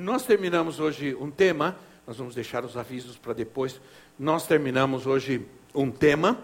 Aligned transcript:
Nós 0.00 0.24
terminamos 0.24 0.78
hoje 0.78 1.16
um 1.16 1.28
tema, 1.28 1.76
nós 2.06 2.18
vamos 2.18 2.32
deixar 2.32 2.64
os 2.64 2.76
avisos 2.76 3.16
para 3.16 3.32
depois. 3.32 3.80
Nós 4.16 4.46
terminamos 4.46 5.08
hoje 5.08 5.44
um 5.74 5.90
tema. 5.90 6.38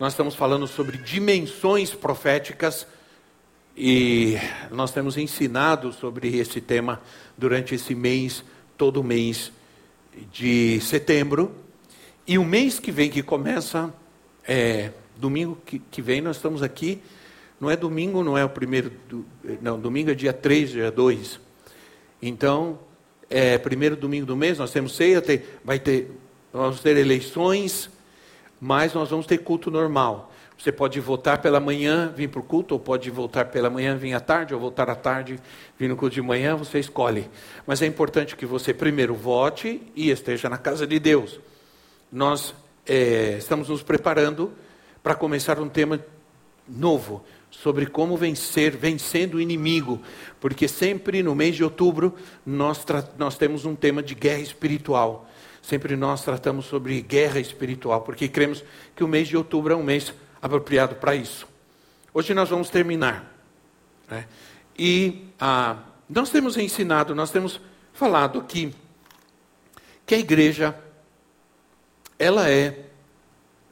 Nós 0.00 0.12
estamos 0.12 0.34
falando 0.34 0.66
sobre 0.66 0.98
dimensões 0.98 1.94
proféticas 1.94 2.88
e 3.76 4.36
nós 4.72 4.90
temos 4.90 5.16
ensinado 5.16 5.92
sobre 5.92 6.36
esse 6.36 6.60
tema 6.60 7.00
durante 7.38 7.76
esse 7.76 7.94
mês, 7.94 8.42
todo 8.76 9.04
mês 9.04 9.52
de 10.32 10.80
setembro. 10.80 11.54
E 12.26 12.36
o 12.36 12.44
mês 12.44 12.80
que 12.80 12.90
vem, 12.90 13.10
que 13.10 13.22
começa, 13.22 13.94
é, 14.42 14.90
domingo 15.16 15.56
que, 15.64 15.78
que 15.78 16.02
vem, 16.02 16.20
nós 16.20 16.34
estamos 16.34 16.64
aqui. 16.64 17.00
Não 17.60 17.70
é 17.70 17.76
domingo, 17.76 18.24
não 18.24 18.36
é 18.36 18.44
o 18.44 18.48
primeiro. 18.48 18.90
Do, 19.08 19.24
não, 19.60 19.78
domingo 19.78 20.10
é 20.10 20.14
dia 20.14 20.32
3, 20.32 20.70
dia 20.70 20.90
2 20.90 21.51
então, 22.22 22.78
é, 23.28 23.58
primeiro 23.58 23.96
domingo 23.96 24.24
do 24.24 24.36
mês, 24.36 24.58
nós 24.58 24.70
temos 24.70 24.94
ceia, 24.94 25.20
tem, 25.20 25.42
vai 25.64 25.80
ter, 25.80 26.08
nós 26.52 26.62
vamos 26.62 26.80
ter 26.80 26.96
eleições, 26.96 27.90
mas 28.60 28.94
nós 28.94 29.10
vamos 29.10 29.26
ter 29.26 29.38
culto 29.38 29.70
normal. 29.70 30.32
Você 30.56 30.70
pode 30.70 31.00
votar 31.00 31.42
pela 31.42 31.58
manhã, 31.58 32.12
vir 32.14 32.28
para 32.28 32.38
o 32.38 32.42
culto, 32.44 32.74
ou 32.74 32.78
pode 32.78 33.10
voltar 33.10 33.46
pela 33.46 33.68
manhã, 33.68 33.96
vir 33.96 34.12
à 34.12 34.20
tarde, 34.20 34.54
ou 34.54 34.60
voltar 34.60 34.88
à 34.88 34.94
tarde, 34.94 35.40
vir 35.76 35.88
no 35.88 35.96
culto 35.96 36.14
de 36.14 36.22
manhã, 36.22 36.54
você 36.54 36.78
escolhe. 36.78 37.28
Mas 37.66 37.82
é 37.82 37.86
importante 37.86 38.36
que 38.36 38.46
você 38.46 38.72
primeiro 38.72 39.12
vote 39.12 39.82
e 39.96 40.10
esteja 40.10 40.48
na 40.48 40.56
casa 40.56 40.86
de 40.86 41.00
Deus. 41.00 41.40
Nós 42.12 42.54
é, 42.86 43.36
estamos 43.38 43.68
nos 43.68 43.82
preparando 43.82 44.52
para 45.02 45.16
começar 45.16 45.58
um 45.58 45.68
tema 45.68 45.98
novo 46.68 47.24
sobre 47.62 47.86
como 47.86 48.16
vencer, 48.16 48.76
vencendo 48.76 49.34
o 49.34 49.40
inimigo, 49.40 50.02
porque 50.40 50.66
sempre 50.66 51.22
no 51.22 51.32
mês 51.32 51.54
de 51.54 51.62
outubro 51.62 52.12
nós, 52.44 52.84
nós 53.16 53.36
temos 53.38 53.64
um 53.64 53.76
tema 53.76 54.02
de 54.02 54.16
guerra 54.16 54.40
espiritual. 54.40 55.30
Sempre 55.62 55.94
nós 55.94 56.24
tratamos 56.24 56.64
sobre 56.64 57.00
guerra 57.00 57.38
espiritual, 57.38 58.00
porque 58.00 58.26
cremos 58.28 58.64
que 58.96 59.04
o 59.04 59.08
mês 59.08 59.28
de 59.28 59.36
outubro 59.36 59.72
é 59.72 59.76
um 59.76 59.82
mês 59.82 60.12
apropriado 60.40 60.96
para 60.96 61.14
isso. 61.14 61.46
Hoje 62.12 62.34
nós 62.34 62.48
vamos 62.48 62.68
terminar. 62.68 63.32
Né? 64.10 64.26
E 64.76 65.28
ah, 65.38 65.76
nós 66.10 66.30
temos 66.30 66.56
ensinado, 66.56 67.14
nós 67.14 67.30
temos 67.30 67.60
falado 67.92 68.40
aqui 68.40 68.74
que 70.04 70.16
a 70.16 70.18
igreja 70.18 70.76
ela 72.18 72.50
é 72.50 72.86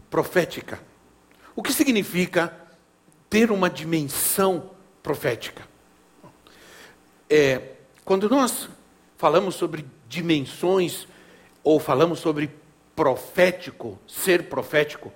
profética. 0.08 0.80
O 1.56 1.62
que 1.62 1.72
significa 1.72 2.59
ter 3.30 3.52
uma 3.52 3.70
dimensão 3.70 4.70
profética. 5.02 5.62
É, 7.28 7.62
quando 8.04 8.28
nós 8.28 8.68
falamos 9.16 9.54
sobre 9.54 9.86
dimensões, 10.08 11.06
ou 11.62 11.78
falamos 11.78 12.18
sobre 12.18 12.50
profético, 12.96 13.96
ser 14.06 14.48
profético, 14.48 15.12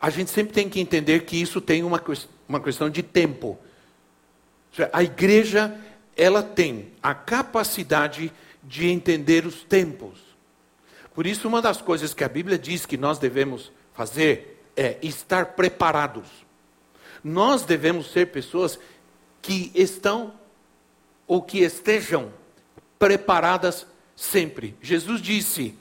a 0.00 0.08
gente 0.08 0.30
sempre 0.30 0.54
tem 0.54 0.68
que 0.68 0.80
entender 0.80 1.26
que 1.26 1.36
isso 1.36 1.60
tem 1.60 1.84
uma, 1.84 2.02
uma 2.48 2.58
questão 2.58 2.88
de 2.88 3.02
tempo. 3.02 3.58
A 4.92 5.02
igreja, 5.02 5.76
ela 6.16 6.42
tem 6.42 6.92
a 7.02 7.14
capacidade 7.14 8.32
de 8.62 8.86
entender 8.86 9.44
os 9.44 9.62
tempos. 9.62 10.18
Por 11.14 11.26
isso, 11.26 11.48
uma 11.48 11.60
das 11.60 11.82
coisas 11.82 12.14
que 12.14 12.24
a 12.24 12.28
Bíblia 12.28 12.58
diz 12.58 12.86
que 12.86 12.96
nós 12.96 13.18
devemos 13.18 13.72
fazer 13.92 14.64
é 14.76 14.96
estar 15.02 15.46
preparados. 15.46 16.47
Nós 17.22 17.62
devemos 17.62 18.10
ser 18.12 18.26
pessoas 18.26 18.78
que 19.42 19.70
estão 19.74 20.32
ou 21.26 21.42
que 21.42 21.58
estejam 21.58 22.32
preparadas 22.98 23.86
sempre. 24.16 24.76
Jesus 24.80 25.20
disse: 25.20 25.76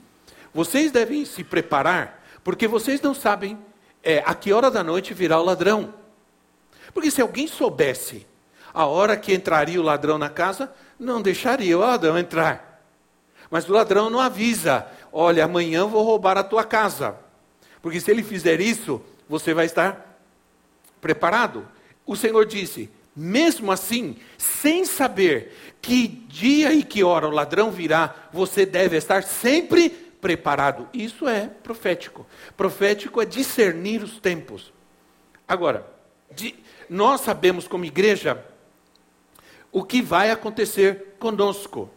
vocês 0.53 0.92
devem 0.92 1.26
se 1.26 1.44
preparar, 1.44 2.24
porque 2.44 2.68
vocês 2.68 3.02
não 3.02 3.14
sabem 3.14 3.58
é, 4.03 4.24
a 4.26 4.34
que 4.34 4.53
hora 4.53 4.72
da 4.72 4.84
noite 4.84 5.14
virá 5.14 5.40
o 5.40 5.44
ladrão. 5.44 5.94
Porque 6.94 7.12
se 7.12 7.22
alguém 7.22 7.47
soubesse 7.47 8.26
a 8.74 8.86
hora 8.86 9.18
que 9.18 9.34
entraria 9.34 9.80
o 9.80 9.84
ladrão 9.84 10.18
na 10.18 10.30
casa, 10.30 10.72
não 11.00 11.22
deixaria 11.22 11.78
o 11.78 11.81
ladrão 11.81 12.18
entrar. 12.18 12.81
Mas 13.50 13.68
o 13.70 13.74
ladrão 13.74 14.09
não 14.09 14.20
avisa: 14.20 14.88
olha, 15.12 15.46
amanhã 15.46 15.86
vou 15.86 16.03
roubar 16.03 16.38
a 16.38 16.44
tua 16.44 16.64
casa. 16.64 17.16
Porque 17.81 18.00
se 18.00 18.09
ele 18.09 18.24
fizer 18.24 18.59
isso, 18.59 19.02
você 19.30 19.53
vai 19.53 19.66
estar 19.66 20.06
preparado. 21.02 21.68
O 22.06 22.16
Senhor 22.16 22.46
disse: 22.46 22.90
mesmo 23.16 23.72
assim, 23.72 24.16
sem 24.38 24.85
saber 24.85 25.75
que 25.81 26.08
dia 26.08 26.72
e 26.72 26.84
que 26.84 27.03
hora 27.03 27.28
o 27.28 27.31
ladrão 27.31 27.72
virá, 27.72 28.13
você 28.31 28.63
deve 28.63 28.96
estar 28.96 29.24
sempre 29.24 29.90
preparado. 29.90 30.88
Isso 30.94 31.28
é 31.28 31.47
profético. 31.47 32.28
Profético 32.56 33.19
é 33.19 33.25
discernir 33.25 34.03
os 34.03 34.19
tempos. 34.19 34.72
Agora, 35.47 35.91
de, 36.31 36.53
nós 36.88 37.22
sabemos 37.22 37.68
como 37.68 37.85
igreja 37.85 38.46
o 39.72 39.84
que 39.84 40.00
vai 40.00 40.29
acontecer 40.29 41.16
conosco. 41.18 41.90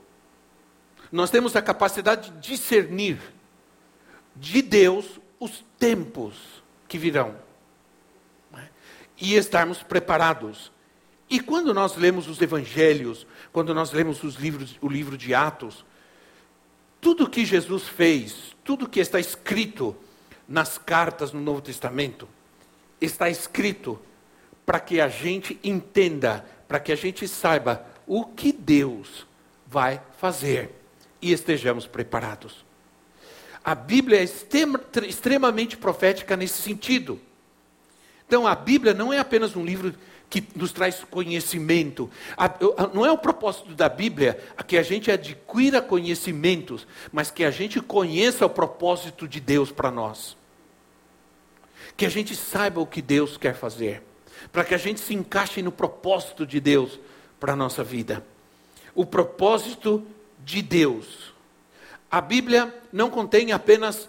Nós 1.13 1.31
temos 1.31 1.55
a 1.55 1.61
capacidade 1.61 2.31
de 2.31 2.53
discernir 2.53 3.19
de 4.35 4.63
Deus 4.63 5.21
os 5.39 5.63
tempos 5.79 6.35
que 6.89 6.97
virão 6.97 7.50
e 9.21 9.35
estarmos 9.35 9.83
preparados. 9.83 10.73
E 11.29 11.39
quando 11.39 11.75
nós 11.75 11.97
lemos 11.97 12.27
os 12.27 12.41
evangelhos, 12.41 13.27
quando 13.53 13.75
nós 13.75 13.93
lemos 13.93 14.23
os 14.25 14.37
livros, 14.37 14.77
o 14.81 14.89
livro 14.89 15.17
de 15.17 15.35
Atos, 15.35 15.85
tudo 17.01 17.29
que 17.29 17.45
Jesus 17.45 17.85
fez, 17.85 18.57
tudo 18.65 18.89
que 18.89 19.01
está 19.01 19.21
escrito 19.21 19.97
nas 20.49 20.79
cartas 20.79 21.33
no 21.33 21.41
Novo 21.41 21.61
Testamento, 21.61 22.29
está 23.01 23.31
escrito 23.31 24.01
para 24.67 24.81
que 24.81 25.01
a 25.01 25.09
gente 25.09 25.59
entenda, 25.63 26.45
para 26.67 26.81
que 26.81 26.93
a 26.93 26.97
gente 26.97 27.27
saiba 27.29 27.87
o 28.07 28.25
que 28.25 28.53
Deus 28.53 29.27
vai 29.67 30.03
fazer 30.19 30.71
e 31.23 31.33
estejamos 31.33 31.87
preparados. 31.87 32.65
A 33.63 33.75
Bíblia 33.75 34.21
é 34.21 34.25
extremamente 35.07 35.77
profética 35.77 36.37
nesse 36.37 36.61
sentido. 36.63 37.21
Então 38.31 38.47
a 38.47 38.55
Bíblia 38.55 38.95
não 38.95 39.13
é 39.13 39.19
apenas 39.19 39.57
um 39.57 39.65
livro 39.65 39.93
que 40.31 40.47
nos 40.55 40.71
traz 40.71 41.03
conhecimento. 41.11 42.09
não 42.95 43.05
é 43.05 43.11
o 43.11 43.19
propósito 43.19 43.75
da 43.75 43.89
Bíblia 43.89 44.41
que 44.69 44.79
a 44.79 44.85
gente 44.85 45.11
adquira 45.11 45.83
conhecimentos, 45.83 46.87
mas 47.11 47.29
que 47.29 47.43
a 47.43 47.51
gente 47.51 47.81
conheça 47.81 48.47
o 48.47 48.49
propósito 48.49 49.27
de 49.27 49.41
Deus 49.41 49.73
para 49.73 49.91
nós. 49.91 50.37
Que 51.97 52.07
a 52.07 52.09
gente 52.09 52.37
saiba 52.37 52.81
o 52.81 52.87
que 52.87 53.03
Deus 53.03 53.37
quer 53.37 53.57
fazer, 53.57 54.01
para 54.53 54.63
que 54.63 54.77
a 54.77 54.79
gente 54.79 55.01
se 55.01 55.13
encaixe 55.13 55.61
no 55.61 55.73
propósito 55.73 56.47
de 56.47 56.61
Deus 56.61 57.01
para 57.41 57.55
a 57.55 57.57
nossa 57.57 57.83
vida. 57.83 58.25
O 58.95 59.05
propósito 59.05 60.07
de 60.39 60.63
Deus. 60.63 61.35
A 62.09 62.21
Bíblia 62.21 62.73
não 62.93 63.11
contém 63.11 63.51
apenas 63.51 64.09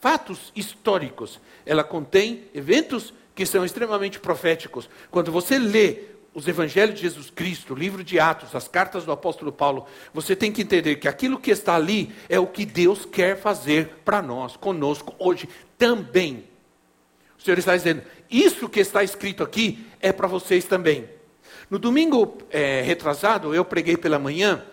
fatos 0.00 0.52
históricos, 0.56 1.40
ela 1.64 1.84
contém 1.84 2.44
eventos 2.54 3.12
que 3.34 3.46
são 3.46 3.64
extremamente 3.64 4.18
proféticos. 4.18 4.88
Quando 5.10 5.30
você 5.30 5.58
lê 5.58 6.10
os 6.34 6.46
evangelhos 6.46 6.94
de 6.94 7.02
Jesus 7.02 7.30
Cristo, 7.30 7.74
o 7.74 7.76
livro 7.76 8.04
de 8.04 8.18
Atos, 8.20 8.54
as 8.54 8.68
cartas 8.68 9.04
do 9.04 9.12
apóstolo 9.12 9.52
Paulo, 9.52 9.86
você 10.12 10.36
tem 10.36 10.52
que 10.52 10.62
entender 10.62 10.96
que 10.96 11.08
aquilo 11.08 11.38
que 11.38 11.50
está 11.50 11.74
ali 11.74 12.12
é 12.28 12.38
o 12.38 12.46
que 12.46 12.64
Deus 12.64 13.04
quer 13.04 13.36
fazer 13.38 13.88
para 14.04 14.22
nós, 14.22 14.56
conosco, 14.56 15.14
hoje 15.18 15.48
também. 15.76 16.44
O 17.38 17.42
Senhor 17.42 17.58
está 17.58 17.76
dizendo, 17.76 18.02
isso 18.30 18.68
que 18.68 18.80
está 18.80 19.02
escrito 19.02 19.42
aqui 19.42 19.86
é 20.00 20.12
para 20.12 20.28
vocês 20.28 20.64
também. 20.64 21.08
No 21.68 21.78
domingo 21.78 22.38
é, 22.50 22.82
retrasado, 22.82 23.54
eu 23.54 23.64
preguei 23.64 23.96
pela 23.96 24.18
manhã 24.18 24.64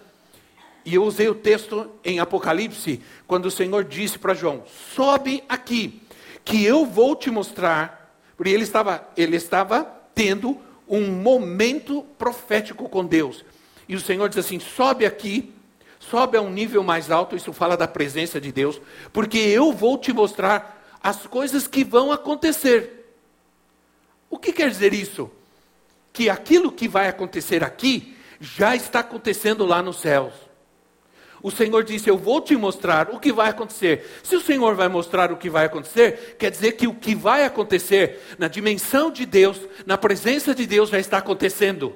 e 0.87 0.95
eu 0.95 1.03
usei 1.03 1.27
o 1.27 1.35
texto 1.35 1.91
em 2.01 2.17
Apocalipse, 2.21 3.01
quando 3.27 3.47
o 3.47 3.51
Senhor 3.51 3.83
disse 3.83 4.17
para 4.17 4.33
João: 4.33 4.63
sobe 4.95 5.43
aqui, 5.49 6.01
que 6.45 6.63
eu 6.63 6.85
vou 6.85 7.13
te 7.13 7.29
mostrar 7.29 7.97
porque 8.37 8.51
ele 8.51 8.63
estava, 8.63 9.05
ele 9.17 9.35
estava 9.35 9.83
tendo 10.15 10.57
um 10.87 11.11
momento 11.11 12.03
profético 12.17 12.87
com 12.87 13.03
Deus. 13.03 13.43
E 13.89 13.97
o 13.97 13.99
Senhor 13.99 14.29
diz 14.29 14.37
assim: 14.37 14.61
sobe 14.61 15.05
aqui, 15.05 15.53
sobe 15.99 16.37
a 16.37 16.41
um 16.41 16.49
nível 16.49 16.81
mais 16.83 17.11
alto, 17.11 17.35
isso 17.35 17.51
fala 17.51 17.75
da 17.75 17.85
presença 17.85 18.39
de 18.39 18.53
Deus, 18.53 18.79
porque 19.11 19.37
eu 19.39 19.73
vou 19.73 19.97
te 19.97 20.13
mostrar 20.13 20.87
as 21.03 21.27
coisas 21.27 21.67
que 21.67 21.83
vão 21.83 22.13
acontecer. 22.13 23.13
O 24.29 24.37
que 24.37 24.53
quer 24.53 24.69
dizer 24.69 24.93
isso? 24.93 25.29
Que 26.13 26.29
aquilo 26.29 26.71
que 26.71 26.87
vai 26.87 27.09
acontecer 27.09 27.61
aqui 27.61 28.15
já 28.39 28.73
está 28.73 28.99
acontecendo 28.99 29.65
lá 29.65 29.83
nos 29.83 29.99
céus. 29.99 30.46
O 31.41 31.51
Senhor 31.51 31.83
disse: 31.83 32.09
Eu 32.09 32.17
vou 32.17 32.41
te 32.41 32.55
mostrar 32.55 33.09
o 33.11 33.19
que 33.19 33.31
vai 33.31 33.49
acontecer. 33.49 34.19
Se 34.23 34.35
o 34.35 34.41
Senhor 34.41 34.75
vai 34.75 34.87
mostrar 34.87 35.31
o 35.31 35.37
que 35.37 35.49
vai 35.49 35.65
acontecer, 35.65 36.35
quer 36.37 36.49
dizer 36.49 36.73
que 36.73 36.87
o 36.87 36.93
que 36.93 37.13
vai 37.13 37.43
acontecer 37.43 38.19
na 38.37 38.47
dimensão 38.47 39.11
de 39.11 39.25
Deus, 39.25 39.59
na 39.85 39.97
presença 39.97 40.53
de 40.55 40.65
Deus, 40.65 40.89
já 40.89 40.99
está 40.99 41.19
acontecendo. 41.19 41.95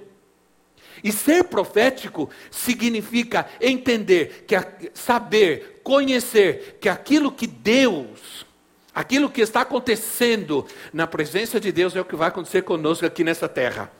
E 1.03 1.11
ser 1.11 1.45
profético 1.45 2.29
significa 2.51 3.47
entender, 3.59 4.45
que 4.47 4.55
saber, 4.93 5.81
conhecer 5.83 6.77
que 6.79 6.87
aquilo 6.87 7.31
que 7.31 7.47
Deus, 7.47 8.45
aquilo 8.93 9.29
que 9.29 9.41
está 9.41 9.61
acontecendo 9.61 10.65
na 10.93 11.07
presença 11.07 11.59
de 11.59 11.71
Deus 11.71 11.95
é 11.95 12.01
o 12.01 12.05
que 12.05 12.15
vai 12.15 12.27
acontecer 12.27 12.61
conosco 12.61 13.05
aqui 13.05 13.23
nessa 13.23 13.49
terra. 13.49 13.91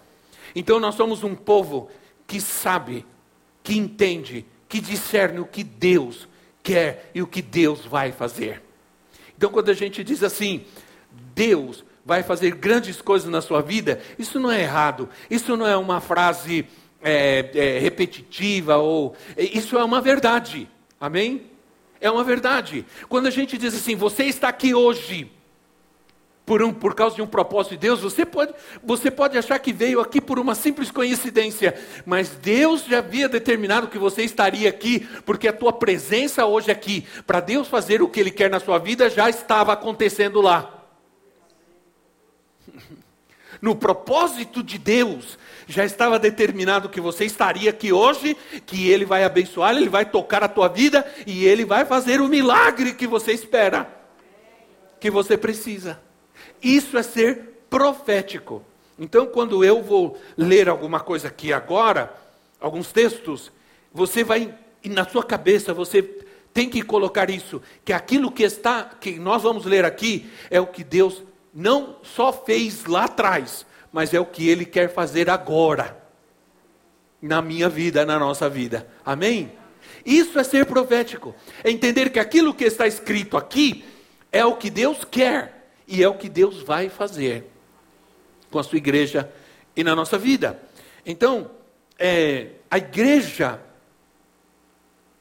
Então 0.56 0.80
nós 0.80 0.96
somos 0.96 1.24
um 1.24 1.34
povo 1.34 1.90
que 2.28 2.40
sabe, 2.40 3.06
que 3.64 3.76
entende, 3.76 4.46
que 4.72 4.80
discerne 4.80 5.38
o 5.38 5.46
que 5.46 5.66
Deus 5.66 6.30
quer 6.64 7.12
e 7.14 7.22
o 7.22 7.28
que 7.28 7.42
Deus 7.42 7.86
vai 7.86 8.14
fazer. 8.14 8.62
Então 9.38 9.50
quando 9.50 9.68
a 9.68 9.74
gente 9.74 10.02
diz 10.02 10.24
assim, 10.24 10.64
Deus 11.36 11.84
vai 12.06 12.24
fazer 12.24 12.56
grandes 12.56 13.02
coisas 13.02 13.30
na 13.30 13.42
sua 13.42 13.62
vida, 13.62 14.00
isso 14.18 14.40
não 14.40 14.50
é 14.50 14.62
errado, 14.62 15.10
isso 15.30 15.58
não 15.58 15.68
é 15.68 15.76
uma 15.76 16.00
frase 16.00 16.66
é, 17.02 17.52
é, 17.54 17.80
repetitiva 17.80 18.78
ou 18.78 19.14
é, 19.36 19.44
isso 19.44 19.78
é 19.78 19.84
uma 19.84 20.00
verdade. 20.00 20.70
Amém? 20.98 21.48
É 22.00 22.10
uma 22.10 22.24
verdade. 22.24 22.86
Quando 23.10 23.28
a 23.28 23.32
gente 23.32 23.58
diz 23.58 23.76
assim, 23.76 23.94
você 23.94 24.24
está 24.24 24.48
aqui 24.48 24.74
hoje 24.74 25.30
por, 26.46 26.62
um, 26.62 26.74
por 26.74 26.96
causa 26.96 27.16
de 27.16 27.22
um 27.22 27.28
propósito 27.28 27.72
de 27.72 27.78
Deus, 27.78 28.02
você 28.02 28.26
pode, 28.26 28.54
você 28.84 29.12
pode 29.12 29.38
achar 29.38 29.60
que 29.60 29.72
veio 29.72 30.00
aqui 30.00 30.20
por 30.20 30.40
uma 30.40 30.56
simples 30.56 30.90
coincidência, 30.90 31.76
mas 32.06 32.30
Deus 32.30 32.86
já 32.86 32.98
havia 32.98 33.30
determinado 33.30 33.88
que 33.88 33.98
você 33.98 34.24
estaria 34.24 34.68
aqui, 34.68 35.08
porque 35.26 35.48
a 35.48 35.54
tua 35.54 35.72
presença 35.72 36.46
hoje 36.46 36.72
aqui, 36.72 37.08
para 37.26 37.40
Deus 37.40 37.68
fazer 37.68 38.02
o 38.02 38.10
que 38.10 38.20
Ele 38.20 38.32
quer 38.32 38.50
na 38.50 38.60
sua 38.60 38.80
vida, 38.80 39.10
já 39.10 39.30
estava 39.30 39.74
acontecendo 39.74 40.42
lá. 40.42 40.78
No 43.62 43.76
propósito 43.76 44.64
de 44.64 44.80
Deus, 44.80 45.38
já 45.68 45.86
estava 45.86 46.18
determinado 46.18 46.90
que 46.90 47.00
você 47.00 47.26
estaria 47.26 47.70
aqui 47.70 47.94
hoje, 47.94 48.36
que 48.66 48.90
Ele 48.90 49.06
vai 49.06 49.24
abençoar, 49.24 49.76
Ele 49.76 49.88
vai 49.88 50.04
tocar 50.04 50.44
a 50.44 50.48
tua 50.48 50.68
vida 50.68 51.06
e 51.28 51.46
Ele 51.46 51.64
vai 51.64 51.86
fazer 51.86 52.22
o 52.22 52.28
milagre 52.28 52.96
que 52.96 53.06
você 53.06 53.34
espera, 53.34 53.88
que 55.00 55.12
você 55.12 55.38
precisa. 55.38 56.02
Isso 56.62 56.98
é 56.98 57.04
ser 57.04 57.66
profético. 57.70 58.64
Então, 59.00 59.26
quando 59.26 59.64
eu 59.64 59.82
vou 59.82 60.20
ler 60.38 60.70
alguma 60.70 61.00
coisa 61.00 61.28
aqui 61.28 61.52
agora, 61.52 62.14
alguns 62.60 62.92
textos, 62.92 63.52
você 63.92 64.24
vai, 64.24 64.54
na 64.86 65.08
sua 65.08 65.24
cabeça, 65.24 65.74
você 65.74 66.04
tem 66.54 66.70
que 66.70 66.82
colocar 66.82 67.30
isso, 67.30 67.62
que 67.84 67.94
aquilo 67.94 68.32
que 68.32 68.44
está, 68.44 68.84
que 68.84 69.18
nós 69.18 69.42
vamos 69.42 69.66
ler 69.66 69.86
aqui, 69.86 70.30
é 70.50 70.60
o 70.60 70.68
que 70.68 70.84
Deus 70.84 71.24
não 71.54 71.96
só 72.04 72.32
fez 72.32 72.86
lá 72.86 73.06
atrás, 73.06 73.66
mas 73.92 74.14
é 74.14 74.20
o 74.20 74.26
que 74.26 74.48
Ele 74.48 74.66
quer 74.66 74.94
fazer 74.94 75.30
agora, 75.30 75.98
na 77.22 77.42
minha 77.42 77.70
vida, 77.70 78.06
na 78.06 78.20
nossa 78.20 78.50
vida. 78.50 78.88
Amém? 79.06 79.52
Isso 80.06 80.40
é 80.40 80.44
ser 80.44 80.66
profético. 80.66 81.36
É 81.64 81.72
entender 81.72 82.10
que 82.10 82.20
aquilo 82.20 82.54
que 82.54 82.64
está 82.64 82.88
escrito 82.88 83.38
aqui 83.38 83.86
é 84.32 84.46
o 84.46 84.56
que 84.56 84.70
Deus 84.70 85.06
quer 85.10 85.61
e 85.92 86.02
é 86.02 86.08
o 86.08 86.14
que 86.14 86.30
Deus 86.30 86.64
vai 86.64 86.88
fazer 86.88 87.52
com 88.50 88.58
a 88.58 88.64
sua 88.64 88.78
igreja 88.78 89.30
e 89.76 89.84
na 89.84 89.94
nossa 89.94 90.18
vida. 90.18 90.58
Então, 91.06 91.52
é, 92.00 92.52
a 92.70 92.78
igreja, 92.78 93.60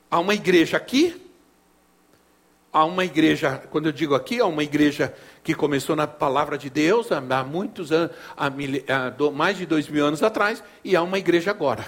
há 0.08 0.20
uma 0.20 0.32
igreja 0.32 0.76
aqui, 0.76 1.20
há 2.72 2.84
uma 2.84 3.04
igreja, 3.04 3.58
quando 3.70 3.86
eu 3.86 3.92
digo 3.92 4.14
aqui, 4.14 4.40
há 4.40 4.46
uma 4.46 4.62
igreja 4.62 5.12
que 5.42 5.56
começou 5.56 5.96
na 5.96 6.06
palavra 6.06 6.56
de 6.56 6.70
Deus 6.70 7.08
há 7.10 7.20
muitos 7.42 7.90
anos, 7.90 8.14
há, 8.36 8.46
há 8.46 9.30
mais 9.32 9.58
de 9.58 9.66
dois 9.66 9.88
mil 9.88 10.06
anos 10.06 10.22
atrás, 10.22 10.62
e 10.84 10.94
há 10.94 11.02
uma 11.02 11.18
igreja 11.18 11.50
agora. 11.50 11.84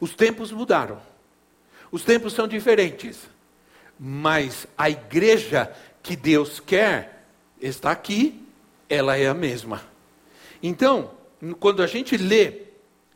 Os 0.00 0.12
tempos 0.12 0.50
mudaram, 0.50 1.00
os 1.92 2.02
tempos 2.02 2.32
são 2.32 2.48
diferentes, 2.48 3.28
mas 3.96 4.66
a 4.76 4.90
igreja 4.90 5.72
que 6.02 6.16
Deus 6.16 6.58
quer 6.58 7.15
está 7.60 7.90
aqui, 7.90 8.46
ela 8.88 9.16
é 9.16 9.26
a 9.26 9.34
mesma. 9.34 9.82
Então, 10.62 11.10
quando 11.58 11.82
a 11.82 11.86
gente 11.86 12.16
lê 12.16 12.62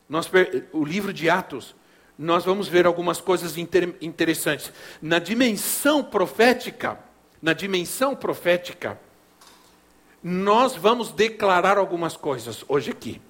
nós, 0.08 0.28
o 0.72 0.84
livro 0.84 1.12
de 1.12 1.30
Atos, 1.30 1.74
nós 2.18 2.44
vamos 2.44 2.68
ver 2.68 2.84
algumas 2.84 3.20
coisas 3.20 3.56
inter, 3.56 3.94
interessantes. 4.00 4.72
Na 5.00 5.18
dimensão 5.18 6.02
profética, 6.02 6.98
na 7.40 7.52
dimensão 7.52 8.14
profética, 8.14 9.00
nós 10.22 10.76
vamos 10.76 11.12
declarar 11.12 11.78
algumas 11.78 12.16
coisas 12.16 12.64
hoje 12.68 12.90
aqui. 12.90 13.22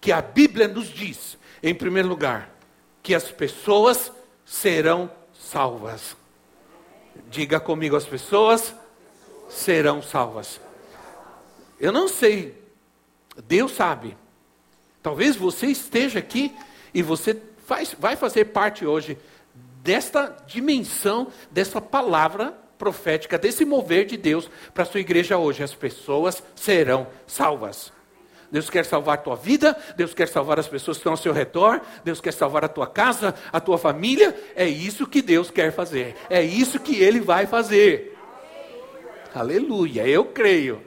Que 0.00 0.12
a 0.12 0.20
Bíblia 0.20 0.68
nos 0.68 0.88
diz, 0.88 1.38
em 1.62 1.74
primeiro 1.74 2.08
lugar, 2.08 2.54
que 3.02 3.14
as 3.14 3.30
pessoas 3.30 4.12
serão 4.44 5.10
salvas. 5.32 6.16
Diga 7.30 7.58
comigo, 7.58 7.96
as 7.96 8.04
pessoas 8.04 8.74
serão 9.54 10.02
salvas. 10.02 10.60
Eu 11.80 11.92
não 11.92 12.08
sei, 12.08 12.54
Deus 13.46 13.72
sabe. 13.72 14.16
Talvez 15.02 15.36
você 15.36 15.66
esteja 15.66 16.18
aqui 16.18 16.54
e 16.92 17.02
você 17.02 17.40
faz, 17.66 17.94
vai 17.98 18.16
fazer 18.16 18.46
parte 18.46 18.86
hoje 18.86 19.18
desta 19.82 20.34
dimensão, 20.46 21.28
dessa 21.50 21.80
palavra 21.80 22.54
profética, 22.78 23.38
desse 23.38 23.64
mover 23.64 24.06
de 24.06 24.16
Deus 24.16 24.50
para 24.72 24.82
a 24.82 24.86
sua 24.86 25.00
igreja 25.00 25.36
hoje. 25.38 25.62
As 25.62 25.74
pessoas 25.74 26.42
serão 26.54 27.06
salvas. 27.26 27.92
Deus 28.50 28.70
quer 28.70 28.84
salvar 28.84 29.14
a 29.14 29.20
tua 29.20 29.34
vida, 29.34 29.76
Deus 29.96 30.14
quer 30.14 30.28
salvar 30.28 30.60
as 30.60 30.68
pessoas 30.68 30.96
que 30.96 31.00
estão 31.00 31.12
ao 31.12 31.16
seu 31.16 31.32
redor, 31.32 31.80
Deus 32.04 32.20
quer 32.20 32.32
salvar 32.32 32.64
a 32.64 32.68
tua 32.68 32.86
casa, 32.86 33.34
a 33.52 33.60
tua 33.60 33.76
família. 33.76 34.34
É 34.54 34.66
isso 34.66 35.06
que 35.06 35.20
Deus 35.20 35.50
quer 35.50 35.72
fazer, 35.72 36.14
é 36.30 36.42
isso 36.42 36.78
que 36.78 36.96
Ele 36.96 37.20
vai 37.20 37.46
fazer. 37.46 38.13
Aleluia, 39.34 40.06
eu 40.06 40.26
creio. 40.26 40.80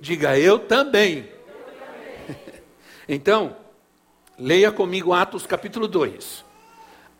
Diga 0.00 0.38
eu 0.38 0.58
também. 0.58 1.28
então, 3.08 3.56
leia 4.38 4.70
comigo 4.70 5.12
Atos 5.12 5.46
capítulo 5.46 5.88
2. 5.88 6.44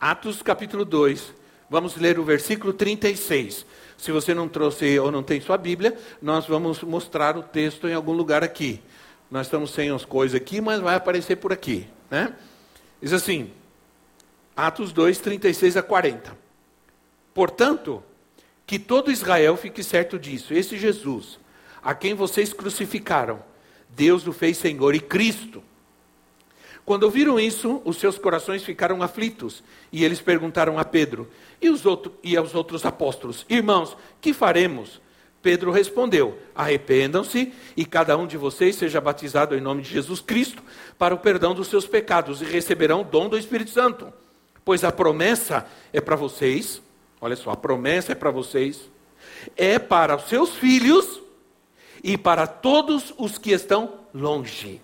Atos 0.00 0.42
capítulo 0.42 0.84
2, 0.84 1.34
Vamos 1.72 1.96
ler 1.96 2.18
o 2.18 2.22
versículo 2.22 2.74
36. 2.74 3.64
Se 3.96 4.12
você 4.12 4.34
não 4.34 4.46
trouxe 4.46 4.98
ou 4.98 5.10
não 5.10 5.22
tem 5.22 5.40
sua 5.40 5.56
Bíblia, 5.56 5.98
nós 6.20 6.46
vamos 6.46 6.82
mostrar 6.82 7.34
o 7.34 7.42
texto 7.42 7.88
em 7.88 7.94
algum 7.94 8.12
lugar 8.12 8.44
aqui. 8.44 8.82
Nós 9.30 9.46
estamos 9.46 9.70
sem 9.70 9.88
as 9.88 10.04
coisas 10.04 10.38
aqui, 10.38 10.60
mas 10.60 10.82
vai 10.82 10.96
aparecer 10.96 11.36
por 11.36 11.50
aqui. 11.50 11.88
Né? 12.10 12.36
Diz 13.00 13.14
assim, 13.14 13.50
Atos 14.54 14.92
2, 14.92 15.18
36 15.20 15.78
a 15.78 15.82
40. 15.82 16.36
Portanto, 17.32 18.04
que 18.72 18.78
todo 18.78 19.12
Israel 19.12 19.54
fique 19.54 19.84
certo 19.84 20.18
disso. 20.18 20.54
Esse 20.54 20.78
Jesus, 20.78 21.38
a 21.82 21.94
quem 21.94 22.14
vocês 22.14 22.54
crucificaram, 22.54 23.38
Deus 23.90 24.26
o 24.26 24.32
fez 24.32 24.56
Senhor 24.56 24.94
e 24.94 24.98
Cristo. 24.98 25.62
Quando 26.82 27.02
ouviram 27.02 27.38
isso, 27.38 27.82
os 27.84 27.98
seus 27.98 28.16
corações 28.16 28.64
ficaram 28.64 29.02
aflitos, 29.02 29.62
e 29.92 30.02
eles 30.02 30.22
perguntaram 30.22 30.78
a 30.78 30.86
Pedro 30.86 31.28
e, 31.60 31.68
os 31.68 31.84
outro, 31.84 32.14
e 32.24 32.34
aos 32.34 32.54
outros 32.54 32.86
apóstolos: 32.86 33.44
Irmãos, 33.46 33.94
que 34.22 34.32
faremos? 34.32 35.02
Pedro 35.42 35.70
respondeu: 35.70 36.38
Arrependam-se 36.54 37.52
e 37.76 37.84
cada 37.84 38.16
um 38.16 38.26
de 38.26 38.38
vocês 38.38 38.76
seja 38.76 39.02
batizado 39.02 39.54
em 39.54 39.60
nome 39.60 39.82
de 39.82 39.90
Jesus 39.90 40.22
Cristo 40.22 40.62
para 40.98 41.14
o 41.14 41.18
perdão 41.18 41.54
dos 41.54 41.68
seus 41.68 41.86
pecados 41.86 42.40
e 42.40 42.46
receberão 42.46 43.02
o 43.02 43.04
dom 43.04 43.28
do 43.28 43.36
Espírito 43.36 43.70
Santo. 43.70 44.10
Pois 44.64 44.82
a 44.82 44.90
promessa 44.90 45.66
é 45.92 46.00
para 46.00 46.16
vocês, 46.16 46.80
olha 47.22 47.36
só, 47.36 47.52
a 47.52 47.56
promessa 47.56 48.12
é 48.12 48.14
para 48.14 48.30
vocês, 48.30 48.90
é 49.56 49.78
para 49.78 50.16
os 50.16 50.28
seus 50.28 50.56
filhos 50.56 51.22
e 52.04 52.18
para 52.18 52.46
todos 52.46 53.14
os 53.16 53.38
que 53.38 53.52
estão 53.52 54.00
longe 54.12 54.82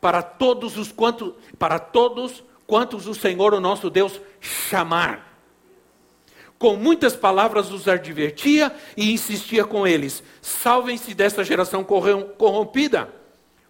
para 0.00 0.22
todos 0.22 0.76
os 0.76 0.92
quantos, 0.92 1.32
para 1.58 1.78
todos 1.78 2.44
quantos 2.66 3.06
o 3.06 3.14
Senhor, 3.14 3.54
o 3.54 3.60
nosso 3.60 3.90
Deus, 3.90 4.20
chamar. 4.40 5.36
Com 6.58 6.76
muitas 6.76 7.14
palavras 7.14 7.70
os 7.70 7.86
advertia 7.86 8.74
e 8.96 9.12
insistia 9.12 9.64
com 9.64 9.86
eles: 9.86 10.22
salvem-se 10.40 11.14
desta 11.14 11.44
geração 11.44 11.84
corrompida. 11.84 13.08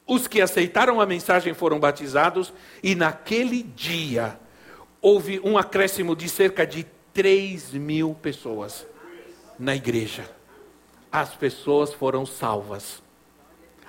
Os 0.06 0.28
que 0.28 0.40
aceitaram 0.40 1.00
a 1.00 1.06
mensagem 1.06 1.52
foram 1.52 1.80
batizados, 1.80 2.52
e 2.82 2.94
naquele 2.94 3.62
dia 3.62 4.38
houve 5.00 5.40
um 5.42 5.58
acréscimo 5.58 6.14
de 6.14 6.28
cerca 6.28 6.64
de 6.64 6.86
3 7.16 7.73
mil 7.73 8.14
pessoas 8.14 8.87
na 9.58 9.75
igreja. 9.75 10.28
As 11.11 11.35
pessoas 11.35 11.94
foram 11.94 12.26
salvas. 12.26 13.02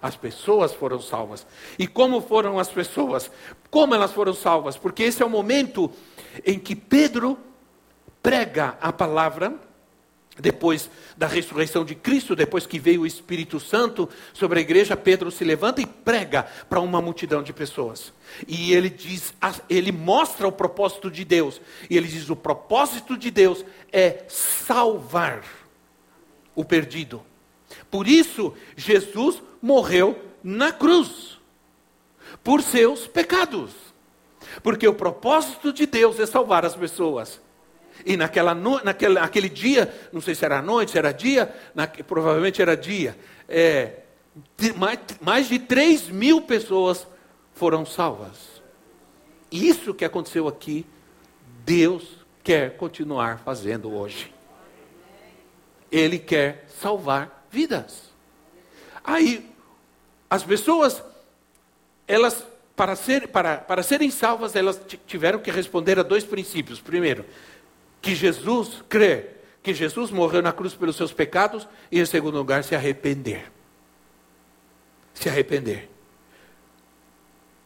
As 0.02 0.16
pessoas 0.16 0.74
foram 0.74 1.02
salvas. 1.02 1.46
E 1.78 1.86
como 1.86 2.22
foram 2.22 2.58
as 2.58 2.70
pessoas? 2.70 3.30
Como 3.70 3.94
elas 3.94 4.14
foram 4.14 4.34
salvas? 4.34 4.78
Porque 4.78 5.04
esse 5.04 5.22
é 5.22 5.26
o 5.26 5.30
momento 5.30 5.92
em 6.46 6.58
que 6.58 6.74
Pedro 6.74 7.38
prega 8.24 8.78
a 8.80 8.94
palavra 8.94 9.60
depois 10.40 10.90
da 11.16 11.28
ressurreição 11.28 11.84
de 11.84 11.96
Cristo, 11.96 12.36
depois 12.36 12.66
que 12.66 12.80
veio 12.80 13.02
o 13.02 13.08
Espírito 13.08 13.60
Santo 13.60 14.08
sobre 14.34 14.60
a 14.60 14.62
igreja, 14.62 14.96
Pedro 14.96 15.32
se 15.32 15.44
levanta 15.44 15.82
e 15.82 15.86
prega 15.86 16.44
para 16.70 16.80
uma 16.80 17.02
multidão 17.02 17.42
de 17.42 17.52
pessoas. 17.52 18.14
E 18.48 18.74
ele 18.74 18.90
diz, 18.90 19.34
ele 19.70 19.92
mostra 19.92 20.48
o 20.48 20.52
propósito 20.52 21.10
de 21.10 21.26
Deus. 21.26 21.60
E 21.90 21.98
ele 21.98 22.08
diz: 22.08 22.30
o 22.30 22.36
propósito 22.36 23.18
de 23.18 23.32
Deus 23.32 23.66
é 23.92 24.26
salvar 24.28 25.44
o 26.56 26.64
perdido. 26.64 27.24
Por 27.90 28.08
isso, 28.08 28.54
Jesus 28.76 29.42
morreu 29.62 30.20
na 30.44 30.72
cruz 30.72 31.38
por 32.44 32.62
seus 32.62 33.08
pecados. 33.08 33.72
Porque 34.64 34.88
o 34.88 34.94
propósito 34.94 35.74
de 35.74 35.86
Deus 35.86 36.20
é 36.20 36.26
salvar 36.26 36.66
as 36.66 36.76
pessoas. 36.76 37.42
E 38.06 38.18
naquela 38.18 38.54
no, 38.54 38.84
naquele, 38.84 39.16
naquele 39.16 39.50
dia, 39.50 39.94
não 40.12 40.22
sei 40.22 40.36
se 40.36 40.46
era 40.46 40.62
noite, 40.62 40.92
se 40.92 40.98
era 40.98 41.12
dia, 41.12 41.54
na, 41.74 41.88
provavelmente 41.88 42.62
era 42.62 42.76
dia, 42.76 43.18
é, 43.48 44.02
mais, 44.76 45.00
mais 45.22 45.48
de 45.48 45.60
3 45.60 46.10
mil 46.10 46.42
pessoas 46.42 47.08
foram 47.54 47.86
salvas. 47.86 48.62
Isso 49.52 49.94
que 49.94 50.06
aconteceu 50.06 50.48
aqui, 50.48 50.86
Deus 51.66 52.26
quer 52.44 52.78
continuar 52.78 53.40
fazendo 53.40 53.94
hoje. 53.94 54.34
Ele 55.92 56.20
quer 56.20 56.66
salvar 56.80 57.46
vidas. 57.50 58.12
Aí, 59.04 59.50
as 60.30 60.44
pessoas, 60.44 61.02
elas, 62.08 62.46
para, 62.76 62.96
ser, 62.96 63.30
para, 63.30 63.58
para 63.58 63.82
serem 63.82 64.12
salvas, 64.12 64.56
elas 64.56 64.80
tiveram 65.06 65.40
que 65.40 65.50
responder 65.50 65.98
a 65.98 66.04
dois 66.04 66.26
princípios. 66.26 66.82
Primeiro, 66.82 67.26
que 68.08 68.16
Jesus 68.16 68.82
crê 68.88 69.32
que 69.62 69.74
Jesus 69.74 70.12
morreu 70.12 70.42
na 70.42 70.54
cruz 70.54 70.74
pelos 70.74 70.96
seus 70.96 71.12
pecados 71.12 71.68
e, 71.92 72.00
em 72.00 72.06
segundo 72.06 72.38
lugar, 72.38 72.64
se 72.64 72.74
arrepender. 72.74 73.52
Se 75.14 75.28
arrepender. 75.28 75.90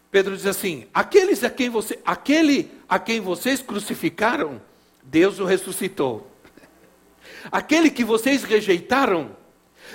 Pedro 0.09 0.35
diz 0.35 0.47
assim: 0.47 0.87
aqueles 0.91 1.43
a 1.43 1.49
quem 1.51 1.69
você, 1.69 1.99
aquele 2.03 2.71
a 2.89 2.97
quem 2.97 3.21
vocês 3.21 3.61
crucificaram, 3.61 4.59
Deus 5.03 5.37
o 5.37 5.45
ressuscitou. 5.45 6.27
Aquele 7.51 7.91
que 7.91 8.03
vocês 8.03 8.43
rejeitaram, 8.43 9.37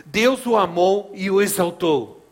Deus 0.04 0.46
o 0.46 0.56
amou 0.56 1.10
e 1.12 1.28
o 1.28 1.42
exaltou. 1.42 2.24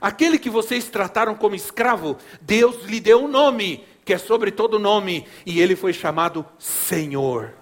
Aquele 0.00 0.38
que 0.38 0.48
vocês 0.48 0.88
trataram 0.88 1.34
como 1.34 1.54
escravo, 1.54 2.16
Deus 2.40 2.84
lhe 2.84 2.98
deu 2.98 3.24
um 3.24 3.28
nome 3.28 3.84
que 4.06 4.14
é 4.14 4.18
sobre 4.18 4.52
todo 4.52 4.78
nome, 4.78 5.26
e 5.44 5.60
ele 5.60 5.74
foi 5.74 5.92
chamado 5.92 6.46
Senhor. 6.60 7.52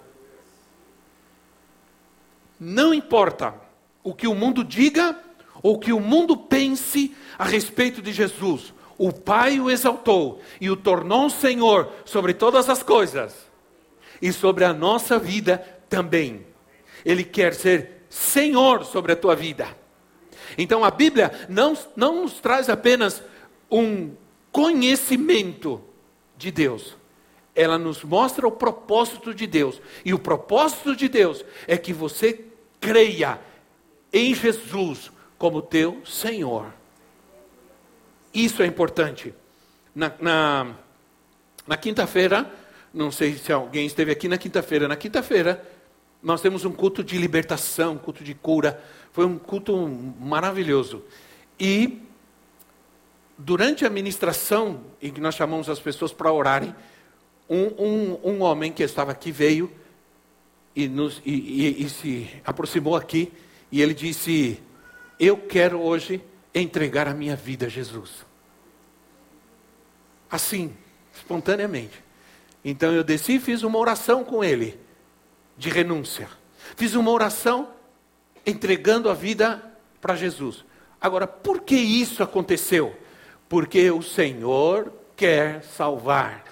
Não 2.61 2.93
importa 2.93 3.55
o 4.03 4.13
que 4.13 4.29
o 4.29 4.35
mundo 4.35 4.63
diga 4.63 5.19
ou 5.63 5.77
o 5.77 5.79
que 5.79 5.91
o 5.91 5.99
mundo 5.99 6.37
pense 6.37 7.17
a 7.39 7.45
respeito 7.45 8.03
de 8.03 8.13
Jesus, 8.13 8.75
o 8.99 9.11
Pai 9.11 9.59
o 9.59 9.71
exaltou 9.71 10.43
e 10.61 10.69
o 10.69 10.77
tornou 10.77 11.31
Senhor 11.31 11.91
sobre 12.05 12.35
todas 12.35 12.69
as 12.69 12.83
coisas 12.83 13.35
e 14.21 14.31
sobre 14.31 14.65
a 14.65 14.75
nossa 14.75 15.19
vida 15.19 15.57
também. 15.89 16.47
Ele 17.07 17.25
quer 17.25 17.55
ser 17.55 18.05
Senhor 18.11 18.85
sobre 18.85 19.13
a 19.13 19.17
tua 19.17 19.35
vida. 19.35 19.67
Então 20.59 20.85
a 20.85 20.91
Bíblia 20.91 21.33
não, 21.49 21.75
não 21.97 22.25
nos 22.25 22.35
traz 22.35 22.69
apenas 22.69 23.23
um 23.71 24.13
conhecimento 24.53 25.83
de 26.45 26.51
Deus. 26.51 26.97
Ela 27.55 27.79
nos 27.79 28.05
mostra 28.05 28.47
o 28.47 28.53
propósito 28.53 29.35
de 29.35 29.47
Deus. 29.47 29.81
E 30.05 30.13
o 30.13 30.19
propósito 30.19 30.95
de 30.95 31.09
Deus 31.09 31.45
é 31.67 31.79
que 31.79 31.93
você 31.93 32.45
creia 32.81 33.41
em 34.13 34.35
Jesus 34.35 35.11
como 35.39 35.63
teu 35.63 36.03
Senhor. 36.05 36.67
Isso 38.33 38.63
é 38.63 38.67
importante. 38.67 39.33
Na, 39.95 40.13
na, 40.21 40.75
na 41.67 41.77
quinta-feira, 41.77 42.53
não 42.93 43.11
sei 43.11 43.37
se 43.37 43.53
alguém 43.53 43.87
esteve 43.87 44.13
aqui 44.13 44.29
na 44.29 44.37
quinta-feira, 44.37 44.87
na 44.87 44.97
quinta-feira 44.97 45.65
nós 46.23 46.41
temos 46.41 46.65
um 46.65 46.73
culto 46.73 47.05
de 47.05 47.19
libertação, 47.19 47.99
culto 47.99 48.25
de 48.25 48.35
cura. 48.35 48.83
Foi 49.13 49.27
um 49.27 49.39
culto 49.39 49.87
maravilhoso. 50.19 51.03
E 51.61 52.01
durante 53.37 53.85
a 53.85 53.91
ministração, 53.91 54.83
em 55.01 55.13
que 55.13 55.21
nós 55.21 55.35
chamamos 55.35 55.69
as 55.69 55.81
pessoas 55.81 56.13
para 56.13 56.33
orarem, 56.33 56.75
um, 57.49 57.67
um, 57.85 58.21
um, 58.31 58.43
homem 58.43 58.73
que 58.73 58.83
estava 58.83 59.13
aqui 59.13 59.31
veio 59.31 59.71
e, 60.75 60.89
nos, 60.89 61.21
e, 61.25 61.33
e, 61.33 61.85
e 61.85 61.91
se 61.91 62.31
aproximou 62.45 62.97
aqui 62.97 63.33
e 63.71 63.83
ele 63.83 63.93
disse: 63.93 64.61
Eu 65.19 65.37
quero 65.37 65.81
hoje 65.81 66.23
entregar 66.55 67.07
a 67.07 67.15
minha 67.15 67.37
vida 67.37 67.67
a 67.67 67.69
Jesus. 67.69 68.25
Assim, 70.31 70.75
espontaneamente. 71.15 72.03
Então 72.65 72.93
eu 72.93 73.05
desci 73.05 73.35
e 73.35 73.41
fiz 73.41 73.63
uma 73.63 73.79
oração 73.79 74.25
com 74.25 74.43
ele, 74.43 74.81
de 75.57 75.69
renúncia. 75.69 76.29
Fiz 76.77 76.95
uma 76.95 77.11
oração 77.11 77.69
entregando 78.47 79.11
a 79.11 79.15
vida 79.15 79.63
para 80.01 80.17
Jesus. 80.17 80.65
Agora, 81.01 81.27
por 81.27 81.61
que 81.61 81.77
isso 81.77 82.23
aconteceu? 82.23 82.97
Porque 83.49 83.91
o 83.91 84.03
Senhor 84.03 84.93
quer 85.17 85.63
salvar. 85.63 86.45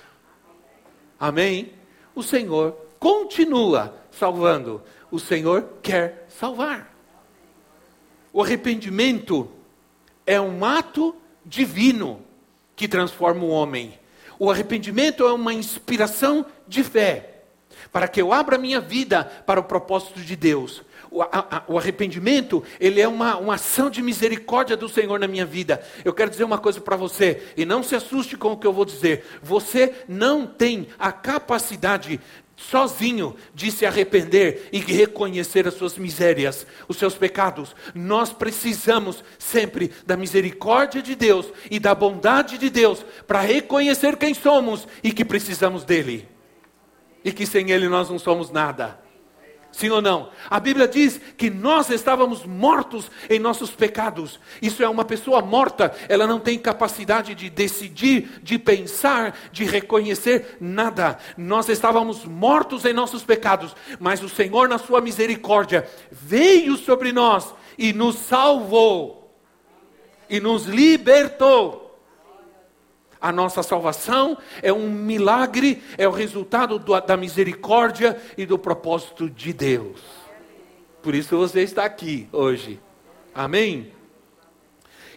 Amém? 1.19 1.73
O 2.15 2.23
Senhor 2.23 2.77
continua 2.99 3.97
salvando. 4.11 4.83
O 5.11 5.19
Senhor 5.19 5.69
quer 5.83 6.27
salvar. 6.29 6.93
O 8.33 8.43
arrependimento 8.43 9.51
é 10.27 10.41
um 10.41 10.65
ato 10.65 11.15
divino 11.45 12.23
que 12.75 12.89
transforma 12.89 13.45
o 13.45 13.51
homem. 13.51 13.99
O 14.39 14.51
arrependimento 14.51 15.25
é 15.25 15.33
uma 15.33 15.53
inspiração 15.53 16.47
de 16.67 16.83
fé 16.83 17.43
para 17.91 18.09
que 18.09 18.21
eu 18.21 18.33
abra 18.33 18.59
minha 18.59 18.81
vida 18.81 19.25
para 19.25 19.61
o 19.61 19.65
propósito 19.65 20.21
de 20.21 20.37
Deus 20.37 20.83
o, 21.13 21.23
a, 21.23 21.63
o 21.69 21.79
arrependimento, 21.79 22.65
ele 22.81 23.01
é 23.01 23.07
uma, 23.07 23.37
uma 23.37 23.55
ação 23.55 23.91
de 23.91 24.03
misericórdia 24.03 24.77
do 24.77 24.89
Senhor 24.89 25.21
na 25.21 25.29
minha 25.29 25.45
vida. 25.45 25.83
Eu 26.05 26.13
quero 26.15 26.31
dizer 26.31 26.45
uma 26.45 26.59
coisa 26.59 26.81
para 26.81 26.97
você, 26.97 27.43
e 27.57 27.65
não 27.65 27.83
se 27.83 27.95
assuste 27.95 28.37
com 28.37 28.53
o 28.53 28.57
que 28.57 28.67
eu 28.67 28.73
vou 28.73 28.85
dizer. 28.85 29.25
Você 29.43 29.93
não 30.09 30.47
tem 30.47 30.89
a 30.99 31.13
capacidade 31.13 32.19
sozinho 32.57 33.37
de 33.55 33.71
se 33.71 33.85
arrepender 33.85 34.69
e 34.73 34.79
reconhecer 34.79 35.67
as 35.67 35.75
suas 35.75 35.99
misérias, 35.99 36.67
os 36.89 36.97
seus 36.97 37.15
pecados. 37.15 37.75
Nós 37.95 38.33
precisamos 38.33 39.23
sempre 39.39 39.91
da 40.07 40.17
misericórdia 40.17 41.03
de 41.03 41.15
Deus 41.15 41.47
e 41.71 41.79
da 41.79 41.95
bondade 41.95 42.59
de 42.59 42.71
Deus 42.71 43.05
para 43.27 43.41
reconhecer 43.41 44.17
quem 44.17 44.33
somos 44.33 44.87
e 45.03 45.13
que 45.13 45.25
precisamos 45.25 45.85
dele. 45.85 46.29
E 47.25 47.33
que 47.33 47.47
sem 47.47 47.71
ele 47.71 47.89
nós 47.89 48.09
não 48.09 48.19
somos 48.19 48.51
nada. 48.51 49.02
Sim 49.73 49.89
ou 49.89 50.03
não? 50.03 50.29
A 50.51 50.61
Bíblia 50.61 50.87
diz 50.87 51.19
que 51.37 51.49
nós 51.49 51.89
estávamos 51.89 52.45
mortos 52.45 53.11
em 53.29 53.39
nossos 53.39 53.71
pecados. 53.71 54.39
Isso 54.61 54.83
é 54.83 54.89
uma 54.89 55.05
pessoa 55.05 55.41
morta, 55.41 55.95
ela 56.09 56.27
não 56.27 56.39
tem 56.39 56.59
capacidade 56.59 57.35
de 57.35 57.49
decidir, 57.49 58.41
de 58.43 58.59
pensar, 58.59 59.37
de 59.51 59.65
reconhecer 59.65 60.59
nada. 60.61 61.19
Nós 61.39 61.71
estávamos 61.71 62.25
mortos 62.27 62.85
em 62.85 62.93
nossos 62.93 63.25
pecados, 63.25 63.75
mas 63.99 64.23
o 64.23 64.29
Senhor, 64.29 64.69
na 64.69 64.77
sua 64.77 65.01
misericórdia, 65.01 65.89
veio 66.11 66.77
sobre 66.77 67.11
nós 67.11 67.55
e 67.79 67.95
nos 67.95 68.17
salvou 68.17 69.35
e 70.29 70.39
nos 70.39 70.67
libertou. 70.67 71.82
A 73.23 73.31
nossa 73.31 73.63
salvação 73.63 74.37
é 74.61 74.73
um 74.73 74.91
milagre, 74.91 75.81
é 75.97 76.09
o 76.09 76.11
resultado 76.11 76.77
do, 76.77 77.01
da 77.01 77.17
misericórdia 77.17 78.21
e 78.37 78.45
do 78.45 78.59
propósito 78.59 79.31
de 79.31 79.53
Deus. 79.53 80.01
Por 81.01 81.15
isso 81.15 81.37
você 81.37 81.63
está 81.63 81.85
aqui 81.85 82.29
hoje. 82.33 82.81
Amém? 83.33 83.93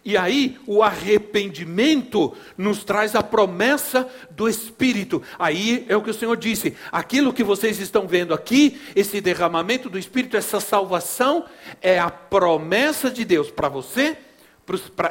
E 0.05 0.15
aí, 0.15 0.59
o 0.67 0.83
arrependimento 0.83 2.31
nos 2.55 2.83
traz 2.83 3.15
a 3.15 3.23
promessa 3.23 4.07
do 4.29 4.47
Espírito. 4.47 5.23
Aí 5.39 5.83
é 5.89 5.97
o 5.97 6.03
que 6.03 6.11
o 6.11 6.13
Senhor 6.13 6.37
disse: 6.37 6.77
aquilo 6.91 7.33
que 7.33 7.43
vocês 7.43 7.79
estão 7.79 8.07
vendo 8.07 8.35
aqui, 8.35 8.79
esse 8.95 9.19
derramamento 9.19 9.89
do 9.89 9.97
Espírito, 9.97 10.37
essa 10.37 10.59
salvação, 10.59 11.45
é 11.81 11.97
a 11.97 12.11
promessa 12.11 13.09
de 13.09 13.25
Deus 13.25 13.49
para 13.49 13.67
você 13.67 14.15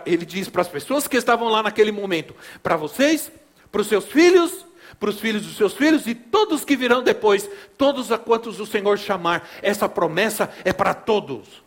ele 0.05 0.25
diz 0.25 0.49
para 0.49 0.63
as 0.63 0.69
pessoas 0.69 1.07
que 1.07 1.17
estavam 1.17 1.49
lá 1.49 1.63
naquele 1.63 1.93
momento: 1.93 2.35
para 2.63 2.77
vocês, 2.77 3.31
para 3.71 3.81
os 3.81 3.87
seus 3.87 4.07
filhos, 4.07 4.65
para 4.99 5.11
os 5.11 5.21
filhos 5.21 5.43
dos 5.43 5.57
seus 5.57 5.75
filhos 5.75 6.07
e 6.07 6.15
todos 6.15 6.65
que 6.65 6.77
virão 6.77 7.03
depois, 7.03 7.49
todos 7.77 8.13
a 8.13 8.19
quantos 8.19 8.61
o 8.61 8.67
Senhor 8.67 8.99
chamar. 8.99 9.49
Essa 9.63 9.89
promessa 9.89 10.51
é 10.65 10.73
para 10.73 10.95
todos. 10.95 11.63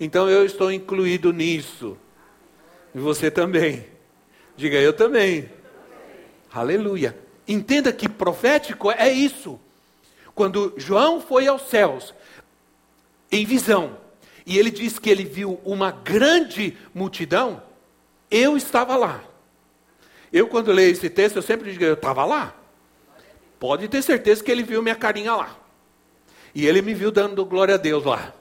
Então 0.00 0.28
eu 0.28 0.44
estou 0.44 0.72
incluído 0.72 1.32
nisso. 1.32 1.96
E 2.94 2.98
você 2.98 3.30
também. 3.30 3.86
Diga 4.56 4.76
eu 4.78 4.92
também. 4.92 5.50
Aleluia. 6.52 7.18
Entenda 7.46 7.92
que 7.92 8.08
profético 8.08 8.90
é 8.90 9.10
isso. 9.10 9.58
Quando 10.34 10.72
João 10.76 11.20
foi 11.20 11.46
aos 11.46 11.62
céus, 11.62 12.14
em 13.30 13.44
visão, 13.44 13.96
e 14.48 14.58
ele 14.58 14.70
diz 14.70 14.98
que 14.98 15.10
ele 15.10 15.24
viu 15.24 15.60
uma 15.62 15.90
grande 15.90 16.74
multidão, 16.94 17.62
eu 18.30 18.56
estava 18.56 18.96
lá. 18.96 19.22
Eu, 20.32 20.48
quando 20.48 20.72
leio 20.72 20.90
esse 20.90 21.10
texto, 21.10 21.36
eu 21.36 21.42
sempre 21.42 21.70
digo, 21.70 21.84
eu 21.84 21.92
estava 21.92 22.24
lá. 22.24 22.54
Pode 23.60 23.86
ter 23.88 24.00
certeza 24.00 24.42
que 24.42 24.50
ele 24.50 24.62
viu 24.62 24.82
minha 24.82 24.94
carinha 24.94 25.36
lá. 25.36 25.54
E 26.54 26.66
ele 26.66 26.80
me 26.80 26.94
viu 26.94 27.10
dando 27.10 27.44
glória 27.44 27.74
a 27.74 27.76
Deus 27.76 28.06
lá. 28.06 28.32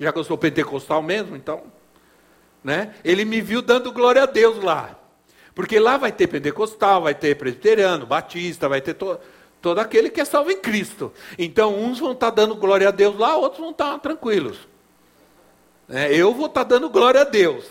Já 0.00 0.10
que 0.14 0.18
eu 0.18 0.24
sou 0.24 0.38
pentecostal 0.38 1.02
mesmo, 1.02 1.36
então. 1.36 1.64
Né? 2.64 2.94
Ele 3.04 3.26
me 3.26 3.42
viu 3.42 3.60
dando 3.60 3.92
glória 3.92 4.22
a 4.22 4.26
Deus 4.26 4.64
lá. 4.64 4.98
Porque 5.54 5.78
lá 5.78 5.98
vai 5.98 6.10
ter 6.10 6.26
pentecostal, 6.26 7.02
vai 7.02 7.14
ter 7.14 7.36
presbiteriano, 7.36 8.06
batista, 8.06 8.66
vai 8.66 8.80
ter 8.80 8.94
to, 8.94 9.18
todo 9.60 9.78
aquele 9.78 10.08
que 10.08 10.22
é 10.22 10.24
salvo 10.24 10.50
em 10.50 10.58
Cristo. 10.58 11.12
Então, 11.38 11.78
uns 11.78 11.98
vão 11.98 12.12
estar 12.12 12.30
dando 12.30 12.54
glória 12.54 12.88
a 12.88 12.92
Deus 12.92 13.18
lá, 13.18 13.36
outros 13.36 13.60
vão 13.60 13.72
estar 13.72 13.98
tranquilos. 13.98 14.66
É, 15.88 16.14
eu 16.14 16.34
vou 16.34 16.46
estar 16.46 16.64
tá 16.64 16.68
dando 16.68 16.90
glória 16.90 17.22
a 17.22 17.24
Deus. 17.24 17.64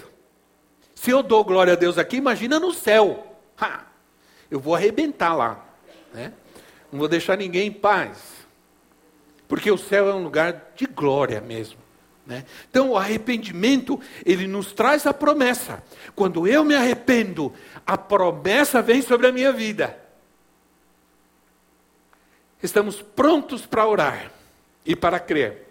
Se 0.95 1.11
eu 1.11 1.21
dou 1.21 1.43
glória 1.43 1.73
a 1.73 1.75
Deus 1.75 1.97
aqui, 1.97 2.17
imagina 2.17 2.59
no 2.59 2.73
céu. 2.73 3.37
Ha! 3.59 3.85
Eu 4.49 4.59
vou 4.59 4.73
arrebentar 4.73 5.35
lá. 5.35 5.63
Né? 6.13 6.33
Não 6.91 6.99
vou 6.99 7.07
deixar 7.07 7.37
ninguém 7.37 7.67
em 7.67 7.71
paz. 7.71 8.17
Porque 9.47 9.69
o 9.69 9.77
céu 9.77 10.09
é 10.09 10.13
um 10.13 10.23
lugar 10.23 10.71
de 10.75 10.87
glória 10.87 11.39
mesmo. 11.39 11.77
Né? 12.25 12.43
Então, 12.69 12.89
o 12.89 12.97
arrependimento, 12.97 14.01
ele 14.25 14.47
nos 14.47 14.73
traz 14.73 15.05
a 15.05 15.13
promessa. 15.13 15.83
Quando 16.15 16.47
eu 16.47 16.63
me 16.63 16.75
arrependo, 16.75 17.53
a 17.85 17.97
promessa 17.97 18.81
vem 18.81 19.01
sobre 19.01 19.27
a 19.27 19.31
minha 19.31 19.51
vida. 19.51 19.97
Estamos 22.61 23.01
prontos 23.01 23.65
para 23.65 23.85
orar 23.85 24.31
e 24.83 24.95
para 24.95 25.19
crer 25.19 25.66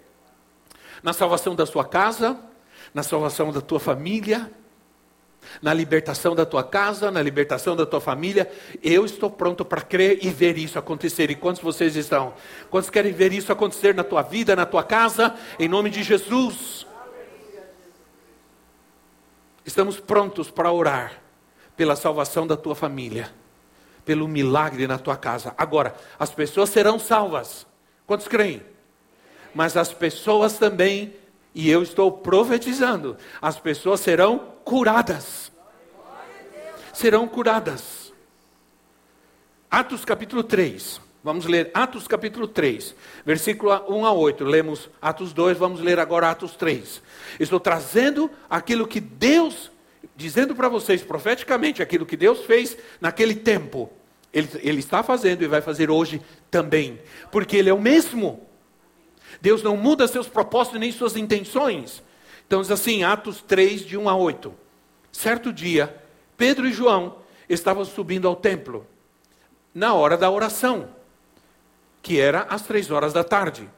na 1.03 1.13
salvação 1.13 1.55
da 1.55 1.65
sua 1.65 1.85
casa, 1.85 2.37
na 2.93 3.03
salvação 3.03 3.51
da 3.51 3.61
tua 3.61 3.79
família, 3.79 4.51
na 5.61 5.73
libertação 5.73 6.35
da 6.35 6.45
tua 6.45 6.63
casa, 6.63 7.09
na 7.11 7.21
libertação 7.21 7.75
da 7.75 7.85
tua 7.85 8.01
família. 8.01 8.51
Eu 8.83 9.05
estou 9.05 9.29
pronto 9.29 9.63
para 9.63 9.81
crer 9.81 10.19
e 10.23 10.29
ver 10.29 10.57
isso 10.57 10.77
acontecer. 10.77 11.29
E 11.31 11.35
quantos 11.35 11.61
vocês 11.61 11.95
estão? 11.95 12.33
Quantos 12.69 12.89
querem 12.89 13.13
ver 13.13 13.33
isso 13.33 13.51
acontecer 13.51 13.93
na 13.95 14.03
tua 14.03 14.21
vida, 14.21 14.55
na 14.55 14.65
tua 14.65 14.83
casa, 14.83 15.35
em 15.59 15.67
nome 15.67 15.89
de 15.89 16.03
Jesus? 16.03 16.85
Estamos 19.65 19.99
prontos 19.99 20.49
para 20.49 20.71
orar 20.71 21.21
pela 21.75 21.95
salvação 21.95 22.47
da 22.47 22.55
tua 22.55 22.73
família, 22.73 23.31
pelo 24.05 24.27
milagre 24.27 24.87
na 24.87 24.97
tua 24.97 25.17
casa. 25.17 25.53
Agora, 25.57 25.93
as 26.17 26.31
pessoas 26.31 26.69
serão 26.69 26.97
salvas. 26.97 27.67
Quantos 28.05 28.27
creem? 28.27 28.63
Mas 29.53 29.75
as 29.77 29.93
pessoas 29.93 30.57
também 30.57 31.13
e 31.57 31.71
eu 31.71 31.81
estou 31.81 32.11
profetizando: 32.11 33.17
as 33.41 33.59
pessoas 33.59 33.99
serão 33.99 34.53
curadas. 34.63 35.51
Serão 36.93 37.27
curadas. 37.27 38.13
Atos 39.69 40.05
capítulo 40.05 40.43
3. 40.43 41.01
Vamos 41.23 41.45
ler 41.45 41.71
Atos 41.73 42.07
capítulo 42.07 42.47
3, 42.47 42.95
versículo 43.25 43.73
1 43.89 44.05
a 44.05 44.13
8. 44.13 44.45
Lemos 44.45 44.89
Atos 45.01 45.33
2, 45.33 45.57
vamos 45.57 45.81
ler 45.81 45.99
agora 45.99 46.29
Atos 46.29 46.55
3. 46.55 47.01
Estou 47.39 47.59
trazendo 47.59 48.31
aquilo 48.49 48.87
que 48.87 49.01
Deus, 49.01 49.69
dizendo 50.15 50.55
para 50.55 50.69
vocês 50.69 51.01
profeticamente, 51.01 51.81
aquilo 51.81 52.05
que 52.05 52.15
Deus 52.15 52.45
fez 52.45 52.77
naquele 53.01 53.35
tempo. 53.35 53.91
Ele, 54.31 54.47
ele 54.61 54.79
está 54.79 55.03
fazendo 55.03 55.43
e 55.43 55.47
vai 55.47 55.59
fazer 55.59 55.89
hoje 55.89 56.21
também, 56.51 57.01
porque 57.31 57.57
Ele 57.57 57.69
é 57.69 57.73
o 57.73 57.81
mesmo. 57.81 58.46
Deus 59.41 59.63
não 59.63 59.77
muda 59.77 60.07
seus 60.07 60.27
propósitos 60.27 60.79
nem 60.79 60.91
suas 60.91 61.15
intenções. 61.15 62.03
Então 62.45 62.61
diz 62.61 62.71
assim, 62.71 63.03
Atos 63.03 63.41
3, 63.41 63.85
de 63.85 63.97
1 63.97 64.09
a 64.09 64.15
8. 64.15 64.53
Certo 65.11 65.51
dia, 65.51 65.95
Pedro 66.35 66.67
e 66.67 66.71
João 66.71 67.17
estavam 67.49 67.83
subindo 67.83 68.27
ao 68.27 68.35
templo, 68.35 68.85
na 69.73 69.93
hora 69.93 70.17
da 70.17 70.29
oração, 70.29 70.89
que 72.01 72.19
era 72.19 72.41
às 72.43 72.61
três 72.61 72.91
horas 72.91 73.13
da 73.13 73.23
tarde. 73.23 73.69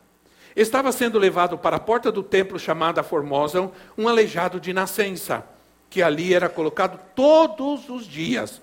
Estava 0.56 0.92
sendo 0.92 1.18
levado 1.18 1.58
para 1.58 1.78
a 1.78 1.80
porta 1.80 2.12
do 2.12 2.22
templo 2.24 2.60
chamada 2.60 3.04
Formosa 3.04 3.72
um 3.98 4.08
aleijado 4.08 4.60
de 4.60 4.74
nascença, 4.74 5.46
que 5.90 6.02
ali 6.02 6.34
era 6.34 6.50
colocado 6.50 7.00
todos 7.16 7.90
os 7.90 8.06
dias 8.06 8.62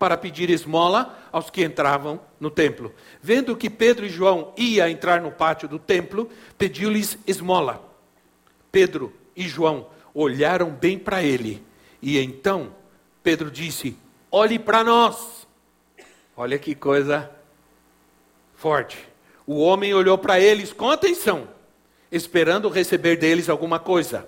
para 0.00 0.16
pedir 0.16 0.48
esmola 0.48 1.14
aos 1.30 1.50
que 1.50 1.62
entravam 1.62 2.18
no 2.40 2.50
templo. 2.50 2.94
Vendo 3.20 3.54
que 3.54 3.68
Pedro 3.68 4.06
e 4.06 4.08
João 4.08 4.54
ia 4.56 4.88
entrar 4.88 5.20
no 5.20 5.30
pátio 5.30 5.68
do 5.68 5.78
templo, 5.78 6.30
pediu-lhes 6.56 7.18
esmola. 7.26 7.84
Pedro 8.72 9.12
e 9.36 9.46
João 9.46 9.88
olharam 10.14 10.70
bem 10.70 10.98
para 10.98 11.22
ele, 11.22 11.62
e 12.00 12.18
então 12.18 12.74
Pedro 13.22 13.50
disse: 13.50 13.94
Olhe 14.32 14.58
para 14.58 14.82
nós. 14.82 15.46
Olha 16.34 16.58
que 16.58 16.74
coisa 16.74 17.30
forte. 18.54 18.96
O 19.46 19.60
homem 19.60 19.92
olhou 19.92 20.16
para 20.16 20.40
eles 20.40 20.72
com 20.72 20.90
atenção, 20.90 21.46
esperando 22.10 22.70
receber 22.70 23.18
deles 23.18 23.50
alguma 23.50 23.78
coisa. 23.78 24.26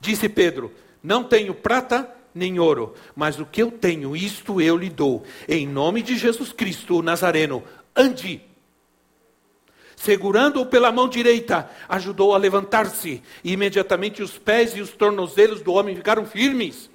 Disse 0.00 0.26
Pedro: 0.26 0.72
Não 1.02 1.22
tenho 1.22 1.52
prata 1.52 2.16
nem 2.34 2.58
ouro, 2.58 2.94
mas 3.14 3.38
o 3.38 3.46
que 3.46 3.62
eu 3.62 3.70
tenho, 3.70 4.16
isto 4.16 4.60
eu 4.60 4.76
lhe 4.76 4.88
dou. 4.88 5.24
Em 5.48 5.66
nome 5.66 6.02
de 6.02 6.16
Jesus 6.16 6.52
Cristo, 6.52 6.98
o 6.98 7.02
Nazareno, 7.02 7.62
ande. 7.94 8.42
Segurando-o 9.96 10.64
pela 10.66 10.90
mão 10.90 11.08
direita, 11.08 11.70
ajudou 11.88 12.34
a 12.34 12.38
levantar-se, 12.38 13.22
e 13.44 13.52
imediatamente 13.52 14.22
os 14.22 14.38
pés 14.38 14.74
e 14.74 14.80
os 14.80 14.90
tornozelos 14.90 15.60
do 15.60 15.72
homem 15.72 15.94
ficaram 15.94 16.24
firmes. 16.24 16.90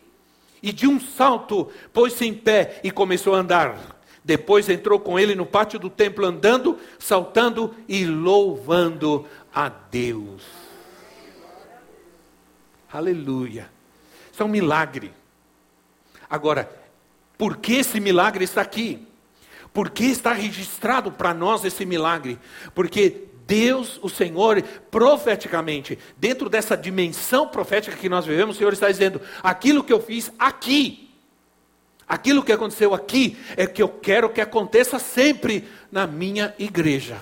E 0.63 0.71
de 0.71 0.87
um 0.87 0.99
salto 0.99 1.71
pôs-se 1.93 2.25
em 2.25 2.33
pé 2.33 2.79
e 2.83 2.89
começou 2.89 3.35
a 3.35 3.39
andar. 3.39 3.95
Depois 4.23 4.67
entrou 4.69 4.99
com 4.99 5.19
ele 5.19 5.35
no 5.35 5.45
pátio 5.45 5.77
do 5.77 5.87
templo, 5.87 6.25
andando, 6.25 6.79
saltando 6.97 7.75
e 7.87 8.05
louvando 8.07 9.27
a 9.53 9.69
Deus. 9.69 10.41
Aleluia. 12.91 13.69
Isso 14.33 14.41
é 14.41 14.45
um 14.45 14.49
milagre. 14.49 15.13
Agora, 16.29 16.69
por 17.37 17.57
que 17.57 17.73
esse 17.73 17.99
milagre 17.99 18.43
está 18.43 18.61
aqui? 18.61 19.07
Por 19.73 19.89
que 19.89 20.05
está 20.05 20.31
registrado 20.31 21.11
para 21.11 21.33
nós 21.33 21.65
esse 21.65 21.85
milagre? 21.85 22.39
Porque 22.73 23.25
Deus, 23.45 23.99
o 24.01 24.09
Senhor, 24.09 24.61
profeticamente, 24.89 25.99
dentro 26.17 26.49
dessa 26.49 26.75
dimensão 26.75 27.47
profética 27.47 27.95
que 27.95 28.09
nós 28.09 28.25
vivemos, 28.25 28.55
o 28.55 28.57
Senhor 28.57 28.73
está 28.73 28.87
dizendo: 28.87 29.21
aquilo 29.43 29.83
que 29.83 29.93
eu 29.93 30.01
fiz 30.01 30.31
aqui, 30.39 31.09
aquilo 32.07 32.43
que 32.43 32.51
aconteceu 32.51 32.93
aqui, 32.93 33.37
é 33.55 33.67
que 33.67 33.81
eu 33.81 33.89
quero 33.89 34.29
que 34.29 34.41
aconteça 34.41 34.97
sempre 34.97 35.67
na 35.91 36.07
minha 36.07 36.55
igreja. 36.57 37.17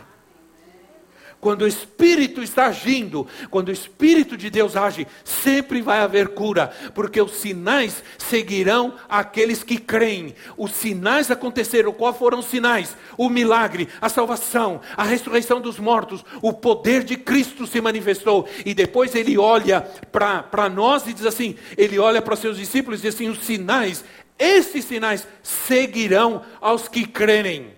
Quando 1.44 1.64
o 1.64 1.68
Espírito 1.68 2.42
está 2.42 2.68
agindo, 2.68 3.28
quando 3.52 3.68
o 3.68 3.74
Espírito 3.74 4.38
de 4.38 4.50
Deus 4.50 4.78
age, 4.78 5.06
sempre 5.26 5.82
vai 5.82 6.00
haver 6.00 6.30
cura, 6.30 6.72
porque 6.96 7.22
os 7.22 7.34
sinais 7.34 8.02
seguirão 8.18 8.94
aqueles 9.10 9.62
que 9.62 9.78
creem. 9.78 10.34
Os 10.56 10.72
sinais 10.72 11.30
aconteceram. 11.30 11.92
Quais 11.92 12.16
foram 12.16 12.40
os 12.40 12.46
sinais? 12.46 12.96
O 13.18 13.28
milagre, 13.28 13.90
a 14.00 14.08
salvação, 14.08 14.80
a 14.96 15.04
ressurreição 15.04 15.60
dos 15.60 15.78
mortos, 15.80 16.24
o 16.42 16.54
poder 16.54 17.04
de 17.04 17.18
Cristo 17.18 17.68
se 17.68 17.82
manifestou. 17.82 18.48
E 18.66 18.74
depois 18.74 19.14
ele 19.14 19.38
olha 19.38 19.82
para 19.82 20.70
nós 20.70 21.06
e 21.08 21.14
diz 21.14 21.26
assim: 21.26 21.58
ele 21.76 22.00
olha 22.00 22.22
para 22.22 22.38
seus 22.38 22.56
discípulos 22.56 23.02
e 23.02 23.04
diz 23.04 23.16
assim: 23.16 23.28
os 23.28 23.44
sinais, 23.44 24.06
esses 24.40 24.86
sinais 24.86 25.28
seguirão 25.44 26.42
aos 26.62 26.88
que 26.88 27.06
crerem. 27.06 27.74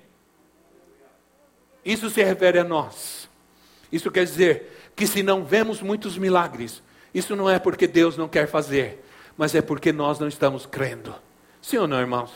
Isso 1.84 2.12
se 2.12 2.23
refere 2.23 2.60
a 2.60 2.63
nós. 2.63 3.25
Isso 3.91 4.12
quer 4.12 4.26
dizer 4.26 4.89
que 4.95 5.06
se 5.08 5.24
não 5.24 5.45
vemos 5.45 5.82
muitos 5.82 6.17
milagres, 6.17 6.82
isso 7.13 7.36
não 7.36 7.50
é 7.50 7.60
porque 7.60 7.88
Deus 7.88 8.17
não 8.17 8.28
quer 8.28 8.48
fazer, 8.48 9.04
mas 9.38 9.56
é 9.56 9.62
porque 9.62 9.91
nós 9.91 10.19
não 10.19 10.28
estamos 10.28 10.65
crendo. 10.65 11.15
Sim 11.62 11.78
ou 11.78 11.88
não, 11.88 12.00
irmãos? 12.00 12.32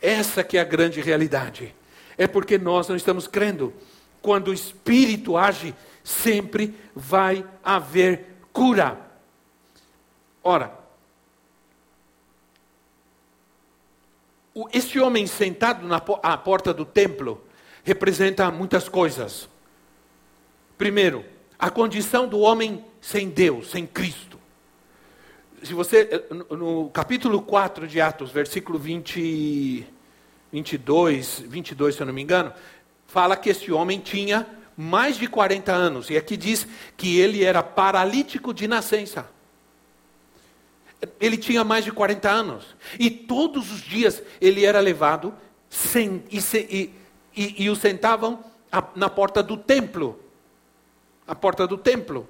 Essa 0.00 0.42
que 0.42 0.56
é 0.56 0.60
a 0.60 0.64
grande 0.64 1.00
realidade. 1.00 1.74
É 2.16 2.26
porque 2.26 2.58
nós 2.58 2.88
não 2.88 2.96
estamos 2.96 3.26
crendo. 3.26 3.72
Quando 4.20 4.48
o 4.48 4.54
Espírito 4.54 5.36
age, 5.36 5.74
sempre 6.04 6.74
vai 6.94 7.44
haver 7.62 8.26
cura. 8.52 8.98
Ora, 10.42 10.72
esse 14.72 14.98
homem 15.00 15.26
sentado 15.26 15.86
na 15.86 16.02
à 16.22 16.36
porta 16.36 16.74
do 16.74 16.84
templo 16.84 17.42
representa 17.84 18.50
muitas 18.50 18.88
coisas. 18.88 19.48
Primeiro, 20.76 21.24
a 21.58 21.70
condição 21.70 22.26
do 22.26 22.40
homem 22.40 22.84
sem 23.00 23.28
Deus, 23.28 23.70
sem 23.70 23.86
Cristo. 23.86 24.38
Se 25.62 25.74
você, 25.74 26.24
no 26.50 26.90
capítulo 26.90 27.40
4 27.40 27.86
de 27.86 28.00
Atos, 28.00 28.30
versículo 28.32 28.78
20, 28.78 29.86
22, 30.52 31.44
22, 31.46 31.94
se 31.94 32.02
eu 32.02 32.06
não 32.06 32.12
me 32.12 32.22
engano, 32.22 32.52
fala 33.06 33.36
que 33.36 33.50
esse 33.50 33.70
homem 33.70 34.00
tinha 34.00 34.46
mais 34.76 35.16
de 35.16 35.28
40 35.28 35.72
anos. 35.72 36.10
E 36.10 36.16
aqui 36.16 36.36
diz 36.36 36.66
que 36.96 37.18
ele 37.18 37.44
era 37.44 37.62
paralítico 37.62 38.52
de 38.52 38.66
nascença. 38.66 39.30
Ele 41.20 41.36
tinha 41.36 41.62
mais 41.62 41.84
de 41.84 41.92
40 41.92 42.28
anos. 42.28 42.76
E 42.98 43.10
todos 43.10 43.72
os 43.72 43.82
dias 43.82 44.22
ele 44.40 44.64
era 44.64 44.80
levado 44.80 45.32
sem, 45.70 46.24
e, 46.30 46.38
e, 46.38 46.94
e, 47.36 47.64
e 47.64 47.70
o 47.70 47.76
sentavam 47.76 48.44
na 48.96 49.08
porta 49.08 49.42
do 49.42 49.56
templo 49.56 50.18
a 51.26 51.34
porta 51.34 51.66
do 51.66 51.78
templo. 51.78 52.28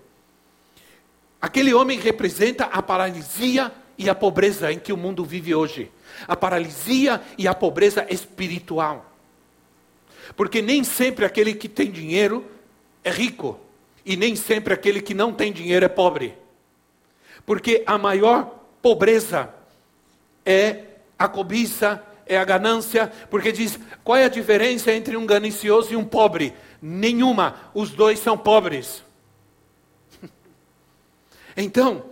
Aquele 1.41 1.75
homem 1.75 1.99
representa 1.99 2.65
a 2.65 2.83
paralisia 2.83 3.73
e 3.99 4.09
a 4.09 4.15
pobreza 4.15 4.73
em 4.73 4.79
que 4.79 4.93
o 4.93 4.97
mundo 4.97 5.25
vive 5.25 5.55
hoje. 5.55 5.91
A 6.27 6.37
paralisia 6.37 7.21
e 7.37 7.49
a 7.49 7.55
pobreza 7.55 8.07
espiritual. 8.09 9.11
Porque 10.37 10.63
nem 10.63 10.85
sempre 10.85 11.25
aquele 11.25 11.55
que 11.55 11.69
tem 11.69 11.91
dinheiro 11.91 12.47
é 13.03 13.11
rico, 13.11 13.59
e 14.05 14.17
nem 14.17 14.37
sempre 14.37 14.73
aquele 14.75 15.01
que 15.01 15.15
não 15.15 15.33
tem 15.33 15.53
dinheiro 15.53 15.85
é 15.85 15.89
pobre. 15.89 16.35
Porque 17.45 17.83
a 17.87 17.99
maior 17.99 18.61
pobreza 18.81 19.53
é 20.45 20.85
a 21.19 21.29
cobiça, 21.29 22.03
é 22.27 22.37
a 22.37 22.45
ganância, 22.45 23.13
porque 23.31 23.53
diz: 23.53 23.79
qual 24.05 24.17
é 24.17 24.25
a 24.25 24.29
diferença 24.29 24.93
entre 24.93 25.17
um 25.17 25.27
ganancioso 25.27 25.93
e 25.93 25.97
um 25.97 26.05
pobre? 26.05 26.55
Nenhuma, 26.85 27.55
os 27.73 27.91
dois 27.91 28.19
são 28.19 28.37
pobres. 28.37 29.05
Então, 31.55 32.07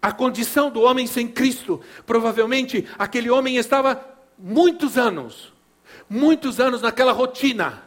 a 0.00 0.12
condição 0.12 0.70
do 0.70 0.82
homem 0.82 1.06
sem 1.06 1.26
Cristo, 1.26 1.80
provavelmente 2.04 2.86
aquele 2.98 3.30
homem 3.30 3.56
estava 3.56 3.98
muitos 4.38 4.98
anos, 4.98 5.52
muitos 6.08 6.60
anos 6.60 6.82
naquela 6.82 7.12
rotina. 7.12 7.82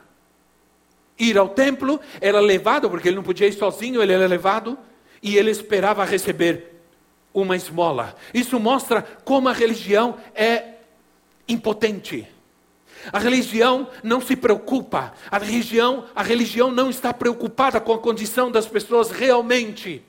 Ir 1.17 1.37
ao 1.37 1.49
templo, 1.49 2.01
era 2.19 2.39
levado, 2.39 2.89
porque 2.89 3.07
ele 3.07 3.15
não 3.15 3.23
podia 3.23 3.47
ir 3.47 3.53
sozinho, 3.53 4.01
ele 4.01 4.11
era 4.11 4.25
levado, 4.25 4.77
e 5.21 5.37
ele 5.37 5.51
esperava 5.51 6.03
receber 6.03 6.81
uma 7.33 7.55
esmola. 7.55 8.15
Isso 8.33 8.59
mostra 8.59 9.03
como 9.23 9.47
a 9.47 9.53
religião 9.53 10.17
é 10.33 10.75
impotente. 11.47 12.27
A 13.11 13.19
religião 13.19 13.87
não 14.03 14.21
se 14.21 14.35
preocupa. 14.35 15.13
A 15.29 15.37
religião, 15.37 16.05
a 16.15 16.21
religião 16.21 16.71
não 16.71 16.89
está 16.89 17.13
preocupada 17.13 17.79
com 17.79 17.93
a 17.93 17.99
condição 17.99 18.51
das 18.51 18.67
pessoas 18.67 19.11
realmente. 19.11 20.03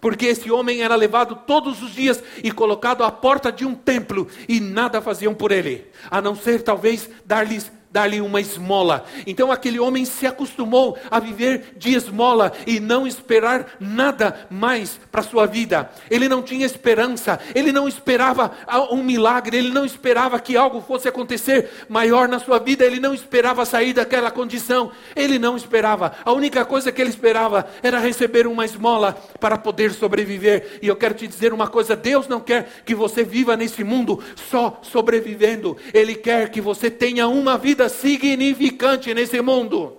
Porque 0.00 0.26
esse 0.26 0.50
homem 0.50 0.82
era 0.82 0.94
levado 0.94 1.36
todos 1.46 1.82
os 1.82 1.92
dias 1.92 2.22
e 2.42 2.50
colocado 2.50 3.04
à 3.04 3.10
porta 3.10 3.52
de 3.52 3.64
um 3.64 3.74
templo 3.74 4.28
e 4.48 4.60
nada 4.60 5.00
faziam 5.00 5.34
por 5.34 5.52
ele, 5.52 5.86
a 6.10 6.20
não 6.20 6.34
ser 6.34 6.62
talvez 6.62 7.08
dar-lhes 7.24 7.70
dar-lhe 7.96 8.20
uma 8.20 8.42
esmola. 8.42 9.06
Então 9.26 9.50
aquele 9.50 9.80
homem 9.80 10.04
se 10.04 10.26
acostumou 10.26 10.98
a 11.10 11.18
viver 11.18 11.72
de 11.78 11.94
esmola 11.94 12.52
e 12.66 12.78
não 12.78 13.06
esperar 13.06 13.74
nada 13.80 14.46
mais 14.50 15.00
para 15.10 15.22
sua 15.22 15.46
vida. 15.46 15.90
Ele 16.10 16.28
não 16.28 16.42
tinha 16.42 16.66
esperança, 16.66 17.40
ele 17.54 17.72
não 17.72 17.88
esperava 17.88 18.50
um 18.90 19.02
milagre, 19.02 19.56
ele 19.56 19.70
não 19.70 19.86
esperava 19.86 20.38
que 20.38 20.58
algo 20.58 20.82
fosse 20.82 21.08
acontecer 21.08 21.70
maior 21.88 22.28
na 22.28 22.38
sua 22.38 22.58
vida, 22.58 22.84
ele 22.84 23.00
não 23.00 23.14
esperava 23.14 23.64
sair 23.64 23.94
daquela 23.94 24.30
condição, 24.30 24.92
ele 25.14 25.38
não 25.38 25.56
esperava. 25.56 26.12
A 26.22 26.32
única 26.32 26.66
coisa 26.66 26.92
que 26.92 27.00
ele 27.00 27.08
esperava 27.08 27.66
era 27.82 27.98
receber 27.98 28.46
uma 28.46 28.66
esmola 28.66 29.14
para 29.40 29.56
poder 29.56 29.92
sobreviver. 29.92 30.80
E 30.82 30.88
eu 30.88 30.96
quero 30.96 31.14
te 31.14 31.26
dizer 31.26 31.50
uma 31.54 31.66
coisa: 31.66 31.96
Deus 31.96 32.28
não 32.28 32.40
quer 32.40 32.68
que 32.84 32.94
você 32.94 33.24
viva 33.24 33.56
nesse 33.56 33.82
mundo 33.82 34.22
só 34.50 34.80
sobrevivendo, 34.82 35.78
Ele 35.94 36.14
quer 36.14 36.50
que 36.50 36.60
você 36.60 36.90
tenha 36.90 37.26
uma 37.26 37.56
vida 37.56 37.85
significante 37.88 39.12
nesse 39.14 39.40
mundo. 39.40 39.98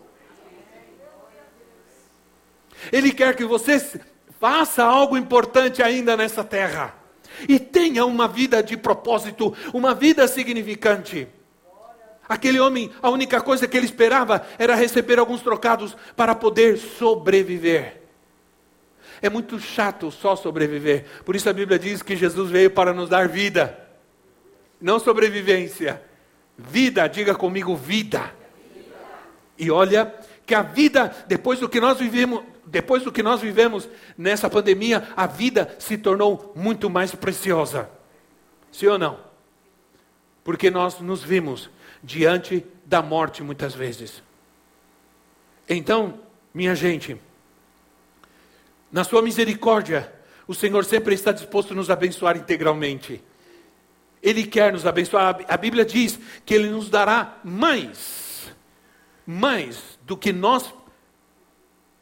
Ele 2.91 3.11
quer 3.11 3.35
que 3.35 3.45
você 3.45 3.79
faça 4.39 4.83
algo 4.83 5.17
importante 5.17 5.81
ainda 5.81 6.15
nessa 6.15 6.43
terra. 6.43 6.95
E 7.47 7.59
tenha 7.59 8.05
uma 8.05 8.27
vida 8.27 8.63
de 8.63 8.75
propósito, 8.77 9.55
uma 9.73 9.93
vida 9.93 10.27
significante. 10.27 11.27
Aquele 12.27 12.59
homem, 12.59 12.91
a 13.01 13.09
única 13.09 13.39
coisa 13.39 13.67
que 13.67 13.77
ele 13.77 13.85
esperava 13.85 14.45
era 14.57 14.75
receber 14.75 15.17
alguns 15.17 15.41
trocados 15.41 15.95
para 16.15 16.35
poder 16.35 16.77
sobreviver. 16.77 18.01
É 19.21 19.29
muito 19.29 19.59
chato 19.59 20.11
só 20.11 20.35
sobreviver. 20.35 21.05
Por 21.23 21.35
isso 21.35 21.49
a 21.49 21.53
Bíblia 21.53 21.79
diz 21.79 22.01
que 22.01 22.15
Jesus 22.15 22.51
veio 22.51 22.69
para 22.69 22.93
nos 22.93 23.09
dar 23.09 23.27
vida, 23.27 23.77
não 24.79 24.99
sobrevivência. 24.99 26.01
Vida, 26.57 27.07
diga 27.07 27.35
comigo, 27.35 27.75
vida. 27.75 28.33
E 29.57 29.69
olha 29.69 30.13
que 30.45 30.55
a 30.55 30.61
vida, 30.61 31.13
depois 31.27 31.59
do 31.59 31.69
que 31.69 31.79
nós 31.79 31.99
vivemos, 31.99 32.43
depois 32.65 33.03
do 33.03 33.11
que 33.11 33.21
nós 33.21 33.41
vivemos 33.41 33.87
nessa 34.17 34.49
pandemia, 34.49 35.07
a 35.15 35.27
vida 35.27 35.75
se 35.79 35.97
tornou 35.97 36.53
muito 36.55 36.89
mais 36.89 37.13
preciosa. 37.13 37.89
Sim 38.71 38.87
ou 38.87 38.97
não? 38.97 39.19
Porque 40.43 40.71
nós 40.71 40.99
nos 40.99 41.23
vimos 41.23 41.69
diante 42.03 42.65
da 42.85 43.01
morte 43.01 43.43
muitas 43.43 43.73
vezes. 43.73 44.23
Então, 45.67 46.19
minha 46.53 46.73
gente, 46.75 47.17
na 48.91 49.03
sua 49.03 49.21
misericórdia, 49.21 50.13
o 50.47 50.55
Senhor 50.55 50.85
sempre 50.85 51.13
está 51.13 51.31
disposto 51.31 51.73
a 51.73 51.75
nos 51.75 51.89
abençoar 51.89 52.37
integralmente. 52.37 53.21
Ele 54.21 54.45
quer 54.45 54.73
nos 54.73 54.85
abençoar. 54.85 55.39
A 55.47 55.57
Bíblia 55.57 55.85
diz 55.85 56.19
que 56.45 56.53
Ele 56.53 56.69
nos 56.69 56.89
dará 56.89 57.39
mais, 57.43 58.51
mais 59.25 59.99
do 60.03 60.17
que 60.17 60.33
nós, 60.33 60.73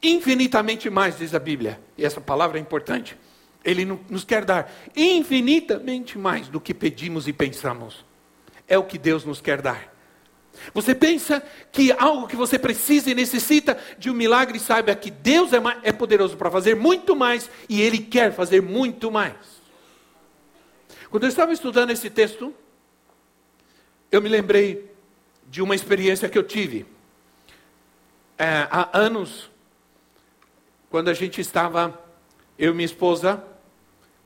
infinitamente 0.01 0.89
mais, 0.89 1.17
diz 1.17 1.33
a 1.33 1.39
Bíblia. 1.39 1.79
E 1.97 2.05
essa 2.05 2.21
palavra 2.21 2.57
é 2.57 2.61
importante. 2.61 3.17
Ele 3.63 3.85
nos 4.09 4.23
quer 4.23 4.45
dar 4.45 4.71
infinitamente 4.95 6.17
mais 6.17 6.47
do 6.47 6.61
que 6.61 6.73
pedimos 6.73 7.27
e 7.27 7.33
pensamos. 7.33 8.05
É 8.67 8.77
o 8.77 8.83
que 8.83 8.97
Deus 8.97 9.25
nos 9.25 9.41
quer 9.41 9.61
dar. 9.61 9.95
Você 10.73 10.95
pensa 10.95 11.43
que 11.71 11.91
algo 11.91 12.27
que 12.27 12.35
você 12.35 12.57
precisa 12.57 13.09
e 13.09 13.15
necessita 13.15 13.77
de 13.97 14.09
um 14.09 14.13
milagre, 14.13 14.59
saiba 14.59 14.95
que 14.95 15.11
Deus 15.11 15.51
é, 15.53 15.57
é 15.83 15.91
poderoso 15.91 16.37
para 16.37 16.49
fazer 16.49 16.75
muito 16.75 17.15
mais 17.15 17.49
e 17.67 17.81
Ele 17.81 17.99
quer 17.99 18.31
fazer 18.33 18.61
muito 18.61 19.11
mais. 19.11 19.35
Quando 21.15 21.23
eu 21.23 21.29
estava 21.29 21.53
estudando 21.53 21.91
esse 21.91 22.09
texto, 22.09 22.53
eu 24.11 24.21
me 24.21 24.27
lembrei 24.27 24.93
de 25.47 25.61
uma 25.61 25.73
experiência 25.73 26.27
que 26.27 26.37
eu 26.37 26.43
tive. 26.43 26.85
É, 28.37 28.67
há 28.69 28.89
anos, 28.91 29.49
quando 30.89 31.07
a 31.07 31.13
gente 31.13 31.39
estava, 31.39 31.97
eu 32.59 32.73
e 32.73 32.75
minha 32.75 32.85
esposa, 32.85 33.41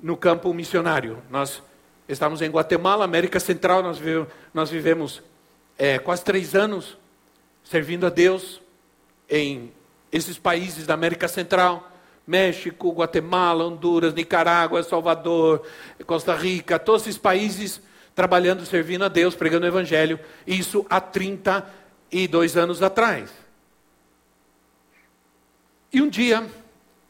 no 0.01 0.17
campo 0.17 0.51
missionário. 0.51 1.21
Nós 1.29 1.61
estávamos 2.07 2.41
em 2.41 2.49
Guatemala, 2.49 3.05
América 3.05 3.39
Central, 3.39 3.83
nós, 3.83 3.99
vivemos, 3.99 4.27
nós 4.51 4.71
vivemos 4.71 5.21
é, 5.77 5.99
quase 5.99 6.23
três 6.23 6.55
anos 6.55 6.97
servindo 7.63 8.07
a 8.07 8.09
Deus 8.09 8.59
em 9.29 9.71
esses 10.11 10.39
países 10.39 10.87
da 10.87 10.95
América 10.95 11.27
Central. 11.27 11.87
México, 12.29 12.91
Guatemala, 12.91 13.65
Honduras, 13.65 14.13
Nicarágua, 14.13 14.83
Salvador, 14.83 15.65
Costa 16.05 16.35
Rica, 16.35 16.77
todos 16.77 17.01
esses 17.01 17.17
países 17.17 17.81
trabalhando, 18.13 18.63
servindo 18.67 19.03
a 19.03 19.07
Deus, 19.07 19.33
pregando 19.33 19.65
o 19.65 19.67
Evangelho. 19.67 20.19
Isso 20.45 20.85
há 20.87 21.01
32 21.01 22.55
anos 22.55 22.83
atrás. 22.83 23.31
E 25.91 26.03
um 26.03 26.07
dia, 26.07 26.47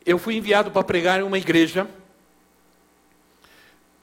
eu 0.06 0.18
fui 0.18 0.38
enviado 0.38 0.72
para 0.72 0.86
pregar 0.86 1.20
em 1.20 1.24
uma 1.24 1.38
igreja. 1.38 1.86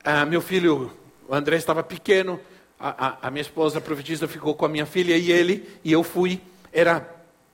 Ah, 0.04 0.26
meu 0.26 0.42
filho, 0.42 0.92
o 1.26 1.34
André, 1.34 1.56
estava 1.56 1.82
pequeno. 1.82 2.38
A, 2.78 3.06
a, 3.06 3.28
a 3.28 3.30
minha 3.30 3.40
esposa, 3.40 3.78
a 3.78 4.28
ficou 4.28 4.54
com 4.54 4.66
a 4.66 4.68
minha 4.68 4.84
filha 4.84 5.16
e 5.16 5.32
ele. 5.32 5.66
E 5.82 5.90
eu 5.92 6.02
fui. 6.02 6.42
Era 6.70 7.00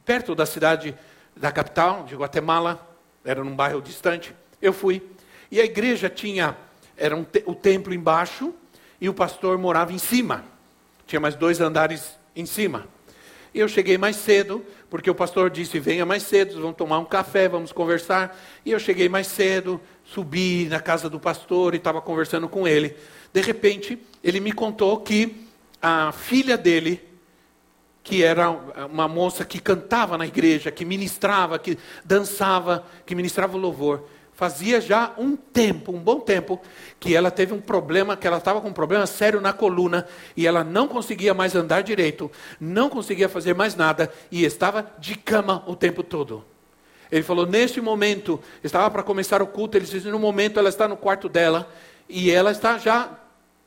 perto 0.04 0.34
da 0.34 0.46
cidade, 0.46 0.96
da 1.36 1.52
capital, 1.52 2.02
de 2.02 2.16
Guatemala 2.16 2.88
era 3.24 3.42
num 3.42 3.54
bairro 3.54 3.80
distante. 3.80 4.34
Eu 4.60 4.72
fui. 4.72 5.02
E 5.50 5.60
a 5.60 5.64
igreja 5.64 6.08
tinha, 6.08 6.56
era 6.96 7.16
um 7.16 7.24
te, 7.24 7.42
o 7.46 7.54
templo 7.54 7.92
embaixo 7.92 8.54
e 9.00 9.08
o 9.08 9.14
pastor 9.14 9.58
morava 9.58 9.92
em 9.92 9.98
cima. 9.98 10.44
Tinha 11.06 11.20
mais 11.20 11.34
dois 11.34 11.60
andares 11.60 12.18
em 12.34 12.46
cima. 12.46 12.86
E 13.54 13.60
eu 13.60 13.68
cheguei 13.68 13.98
mais 13.98 14.16
cedo, 14.16 14.64
porque 14.88 15.10
o 15.10 15.14
pastor 15.14 15.50
disse: 15.50 15.78
venha 15.78 16.06
mais 16.06 16.22
cedo, 16.22 16.60
vamos 16.60 16.76
tomar 16.76 16.98
um 16.98 17.04
café, 17.04 17.48
vamos 17.48 17.70
conversar. 17.70 18.38
E 18.64 18.70
eu 18.70 18.78
cheguei 18.78 19.08
mais 19.08 19.26
cedo, 19.26 19.80
subi 20.04 20.66
na 20.70 20.80
casa 20.80 21.10
do 21.10 21.20
pastor 21.20 21.74
e 21.74 21.76
estava 21.76 22.00
conversando 22.00 22.48
com 22.48 22.66
ele. 22.66 22.96
De 23.32 23.40
repente, 23.40 23.98
ele 24.24 24.40
me 24.40 24.52
contou 24.52 25.00
que 25.00 25.46
a 25.82 26.12
filha 26.12 26.56
dele, 26.56 27.02
que 28.02 28.22
era 28.22 28.50
uma 28.50 29.06
moça 29.06 29.44
que 29.44 29.60
cantava 29.60 30.18
na 30.18 30.26
igreja, 30.26 30.70
que 30.70 30.84
ministrava, 30.84 31.58
que 31.58 31.78
dançava, 32.04 32.84
que 33.06 33.14
ministrava 33.14 33.56
louvor. 33.56 34.04
Fazia 34.34 34.80
já 34.80 35.12
um 35.18 35.36
tempo, 35.36 35.92
um 35.92 36.00
bom 36.00 36.18
tempo, 36.18 36.60
que 36.98 37.14
ela 37.14 37.30
teve 37.30 37.52
um 37.52 37.60
problema, 37.60 38.16
que 38.16 38.26
ela 38.26 38.38
estava 38.38 38.60
com 38.60 38.68
um 38.68 38.72
problema 38.72 39.06
sério 39.06 39.40
na 39.40 39.52
coluna 39.52 40.06
e 40.36 40.46
ela 40.46 40.64
não 40.64 40.88
conseguia 40.88 41.32
mais 41.32 41.54
andar 41.54 41.82
direito, 41.82 42.30
não 42.58 42.88
conseguia 42.88 43.28
fazer 43.28 43.54
mais 43.54 43.76
nada 43.76 44.12
e 44.32 44.44
estava 44.44 44.90
de 44.98 45.16
cama 45.16 45.62
o 45.66 45.76
tempo 45.76 46.02
todo. 46.02 46.44
Ele 47.10 47.22
falou: 47.22 47.46
neste 47.46 47.80
momento, 47.80 48.40
estava 48.64 48.90
para 48.90 49.02
começar 49.02 49.42
o 49.42 49.46
culto, 49.46 49.76
ele 49.76 49.84
disse: 49.84 50.08
no 50.08 50.18
momento 50.18 50.58
ela 50.58 50.70
está 50.70 50.88
no 50.88 50.96
quarto 50.96 51.28
dela 51.28 51.70
e 52.08 52.30
ela 52.30 52.50
está 52.50 52.78
já 52.78 53.10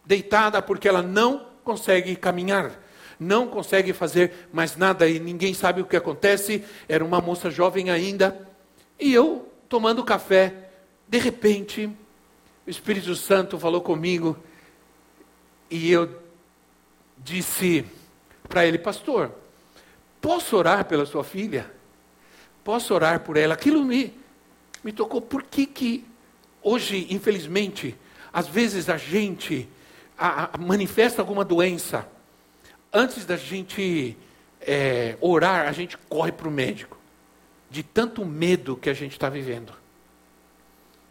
deitada 0.04 0.62
porque 0.62 0.90
ela 0.90 1.02
não 1.02 1.46
consegue 1.64 2.16
caminhar, 2.16 2.72
não 3.20 3.48
consegue 3.48 3.94
fazer 3.94 4.50
mais 4.52 4.76
nada 4.76 5.08
e 5.08 5.20
ninguém 5.20 5.54
sabe 5.54 5.82
o 5.82 5.86
que 5.86 5.96
acontece. 5.96 6.64
Era 6.88 7.04
uma 7.04 7.22
moça 7.22 7.50
jovem 7.50 7.90
ainda. 7.90 8.48
E 9.00 9.14
eu, 9.14 9.52
tomando 9.70 10.04
café, 10.04 10.70
de 11.08 11.18
repente, 11.18 11.90
o 12.66 12.70
Espírito 12.70 13.16
Santo 13.16 13.60
falou 13.60 13.82
comigo 13.82 14.38
e 15.70 15.92
eu 15.92 16.22
disse 17.18 17.86
para 18.48 18.66
ele, 18.66 18.78
pastor, 18.78 19.32
posso 20.22 20.56
orar 20.58 20.86
pela 20.86 21.06
sua 21.06 21.24
filha? 21.24 21.72
Posso 22.64 22.94
orar 22.94 23.20
por 23.22 23.38
ela? 23.38 23.54
Aquilo 23.54 23.84
me, 23.84 24.14
me 24.84 24.92
tocou. 24.92 25.22
Por 25.22 25.44
que, 25.44 25.66
que 25.66 26.06
hoje, 26.62 27.08
infelizmente, 27.10 27.96
às 28.34 28.48
vezes 28.48 28.90
a 28.90 28.98
gente 28.98 29.70
a, 30.18 30.56
a, 30.56 30.58
manifesta 30.58 31.22
alguma 31.22 31.46
doença, 31.46 32.08
antes 32.96 33.26
da 33.26 33.36
gente 33.36 34.18
é, 34.62 35.18
orar, 35.20 35.68
a 35.68 35.72
gente 35.74 35.98
corre 36.10 36.32
para 36.32 36.48
o 36.48 36.52
médico. 36.52 36.98
De 37.70 37.84
tanto 37.84 38.24
medo 38.24 38.78
que 38.78 38.90
a 38.90 38.94
gente 38.94 39.12
está 39.12 39.28
vivendo. 39.28 39.74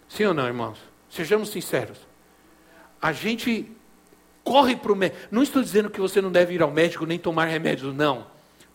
Sim 0.09 0.25
ou 0.25 0.35
não, 0.35 0.47
irmãos? 0.47 0.79
Sejamos 1.11 1.51
sinceros. 1.51 1.99
A 3.03 3.13
gente 3.13 3.71
corre 4.43 4.75
para 4.75 4.93
o 4.93 4.97
médico. 4.97 5.21
Não 5.31 5.43
estou 5.43 5.63
dizendo 5.63 5.91
que 5.91 6.01
você 6.01 6.23
não 6.23 6.33
deve 6.33 6.55
ir 6.55 6.63
ao 6.63 6.71
médico 6.71 7.05
nem 7.05 7.19
tomar 7.19 7.45
remédios, 7.45 7.95
não. 7.95 8.27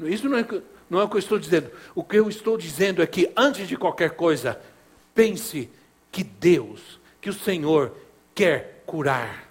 Isso 0.02 0.30
não 0.30 0.38
é, 0.38 0.45
não 0.89 1.00
é 1.00 1.04
o 1.04 1.10
que 1.10 1.15
eu 1.15 1.19
estou 1.19 1.39
dizendo. 1.39 1.72
O 1.95 2.04
que 2.04 2.17
eu 2.17 2.30
estou 2.30 2.58
dizendo 2.58 3.02
é 3.02 3.08
que, 3.08 3.32
antes 3.36 3.67
de 3.67 3.76
qualquer 3.76 4.12
coisa, 4.12 4.62
pense 5.15 5.69
que 6.12 6.24
Deus, 6.24 7.00
que 7.19 7.30
o 7.30 7.34
Senhor 7.34 7.95
quer 8.36 8.84
curar 8.86 9.49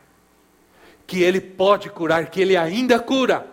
que 1.09 1.23
ele 1.23 1.40
pode 1.40 1.88
curar, 1.88 2.31
que 2.31 2.38
ele 2.38 2.55
ainda 2.55 3.01
cura. 3.01 3.47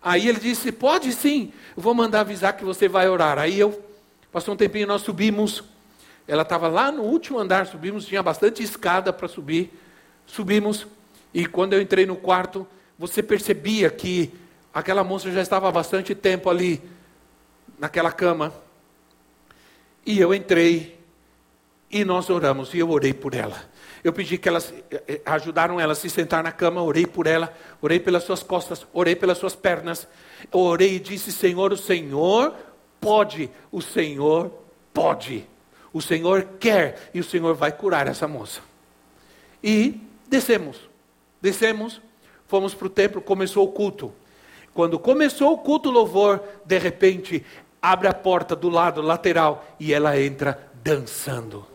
Aí 0.00 0.28
ele 0.28 0.38
disse: 0.38 0.70
Pode 0.70 1.12
sim, 1.12 1.52
eu 1.76 1.82
vou 1.82 1.92
mandar 1.92 2.20
avisar 2.20 2.56
que 2.56 2.64
você 2.64 2.88
vai 2.88 3.08
orar. 3.08 3.40
Aí 3.40 3.58
eu, 3.58 3.84
passou 4.30 4.54
um 4.54 4.56
tempinho, 4.56 4.86
nós 4.86 5.02
subimos. 5.02 5.64
Ela 6.28 6.42
estava 6.42 6.68
lá 6.68 6.92
no 6.92 7.02
último 7.02 7.40
andar, 7.40 7.66
subimos, 7.66 8.06
tinha 8.06 8.22
bastante 8.22 8.62
escada 8.62 9.12
para 9.12 9.26
subir. 9.26 9.72
Subimos, 10.24 10.86
e 11.34 11.44
quando 11.44 11.72
eu 11.72 11.82
entrei 11.82 12.06
no 12.06 12.16
quarto, 12.16 12.66
você 12.96 13.20
percebia 13.20 13.90
que 13.90 14.32
aquela 14.72 15.02
moça 15.02 15.30
já 15.32 15.42
estava 15.42 15.68
há 15.68 15.72
bastante 15.72 16.14
tempo 16.14 16.48
ali, 16.48 16.80
naquela 17.78 18.12
cama. 18.12 18.54
E 20.06 20.20
eu 20.20 20.32
entrei, 20.32 20.98
e 21.90 22.04
nós 22.04 22.30
oramos, 22.30 22.72
e 22.72 22.78
eu 22.78 22.90
orei 22.90 23.12
por 23.12 23.34
ela. 23.34 23.73
Eu 24.04 24.12
pedi 24.12 24.36
que 24.36 24.46
elas 24.46 24.72
eh, 24.90 25.02
eh, 25.08 25.20
ajudaram 25.24 25.80
ela 25.80 25.94
a 25.94 25.96
se 25.96 26.10
sentar 26.10 26.44
na 26.44 26.52
cama, 26.52 26.82
orei 26.82 27.06
por 27.06 27.26
ela, 27.26 27.50
orei 27.80 27.98
pelas 27.98 28.24
suas 28.24 28.42
costas, 28.42 28.86
orei 28.92 29.16
pelas 29.16 29.38
suas 29.38 29.56
pernas. 29.56 30.06
orei 30.52 30.96
e 30.96 31.00
disse: 31.00 31.32
Senhor, 31.32 31.72
o 31.72 31.76
Senhor 31.76 32.54
pode, 33.00 33.50
o 33.72 33.80
Senhor 33.80 34.52
pode. 34.92 35.48
O 35.90 36.02
Senhor 36.02 36.46
quer 36.60 37.10
e 37.14 37.20
o 37.20 37.24
Senhor 37.24 37.54
vai 37.54 37.72
curar 37.72 38.06
essa 38.06 38.28
moça. 38.28 38.60
E 39.62 39.98
descemos, 40.28 40.78
descemos, 41.40 42.02
fomos 42.46 42.74
para 42.74 42.86
o 42.86 42.90
templo, 42.90 43.22
começou 43.22 43.64
o 43.64 43.72
culto. 43.72 44.12
Quando 44.74 44.98
começou 44.98 45.52
o 45.52 45.58
culto 45.58 45.90
louvor, 45.90 46.42
de 46.66 46.78
repente 46.78 47.42
abre 47.80 48.08
a 48.08 48.12
porta 48.12 48.54
do 48.54 48.68
lado 48.68 49.00
lateral 49.00 49.64
e 49.80 49.94
ela 49.94 50.20
entra 50.20 50.68
dançando 50.82 51.73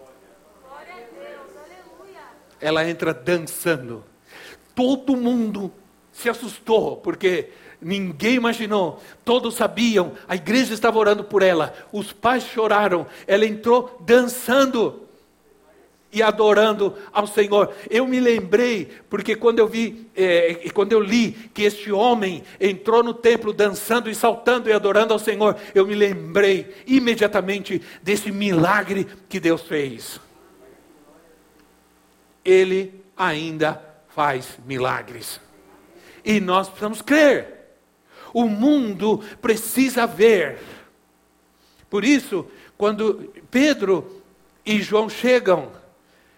ela 2.61 2.87
entra 2.87 3.13
dançando. 3.13 4.03
Todo 4.75 5.15
mundo 5.15 5.71
se 6.11 6.29
assustou, 6.29 6.97
porque 6.97 7.49
ninguém 7.81 8.35
imaginou, 8.35 9.01
todos 9.23 9.55
sabiam, 9.55 10.13
a 10.27 10.35
igreja 10.35 10.73
estava 10.73 10.97
orando 10.97 11.23
por 11.23 11.41
ela, 11.41 11.73
os 11.91 12.11
pais 12.11 12.43
choraram, 12.43 13.07
ela 13.25 13.45
entrou 13.45 13.97
dançando 14.05 15.07
e 16.11 16.23
adorando 16.23 16.95
ao 17.13 17.27
Senhor. 17.27 17.71
Eu 17.89 18.07
me 18.07 18.19
lembrei, 18.19 18.89
porque 19.09 19.35
quando 19.35 19.59
eu 19.59 19.67
vi, 19.67 20.07
é, 20.15 20.69
quando 20.73 20.91
eu 20.91 20.99
li 20.99 21.31
que 21.53 21.63
este 21.63 21.91
homem 21.91 22.43
entrou 22.59 23.03
no 23.03 23.13
templo 23.13 23.53
dançando 23.53 24.09
e 24.09 24.15
saltando 24.15 24.69
e 24.69 24.73
adorando 24.73 25.13
ao 25.13 25.19
Senhor, 25.19 25.55
eu 25.73 25.85
me 25.85 25.95
lembrei 25.95 26.73
imediatamente 26.87 27.81
desse 28.01 28.31
milagre 28.31 29.07
que 29.27 29.39
Deus 29.39 29.61
fez. 29.61 30.19
Ele 32.43 33.04
ainda 33.15 33.82
faz 34.10 34.58
milagres. 34.65 35.39
E 36.23 36.39
nós 36.39 36.67
precisamos 36.67 37.02
crer. 37.02 37.60
O 38.34 38.45
mundo 38.45 39.23
precisa 39.41 40.06
ver. 40.06 40.60
Por 41.89 42.04
isso, 42.04 42.45
quando 42.78 43.34
Pedro 43.49 44.21
e 44.65 44.82
João 44.82 45.10
chegam, 45.10 45.71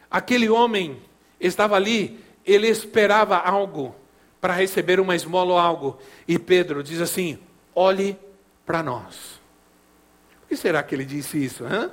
aquele 0.10 0.50
homem 0.50 1.02
estava 1.40 1.76
ali, 1.76 2.24
ele 2.46 2.68
esperava 2.68 3.38
algo 3.38 3.96
para 4.40 4.54
receber 4.54 5.00
uma 5.00 5.16
esmola 5.16 5.54
ou 5.54 5.60
algo. 5.60 6.00
E 6.28 6.40
Pedro 6.40 6.82
diz 6.82 7.02
assim: 7.02 7.38
olhe 7.76 8.18
para 8.66 8.82
nós. 8.82 9.40
Por 10.40 10.50
que 10.50 10.58
será 10.58 10.82
que 10.82 10.96
ele 10.96 11.06
disse 11.06 11.44
isso? 11.44 11.66
Hã? 11.66 11.92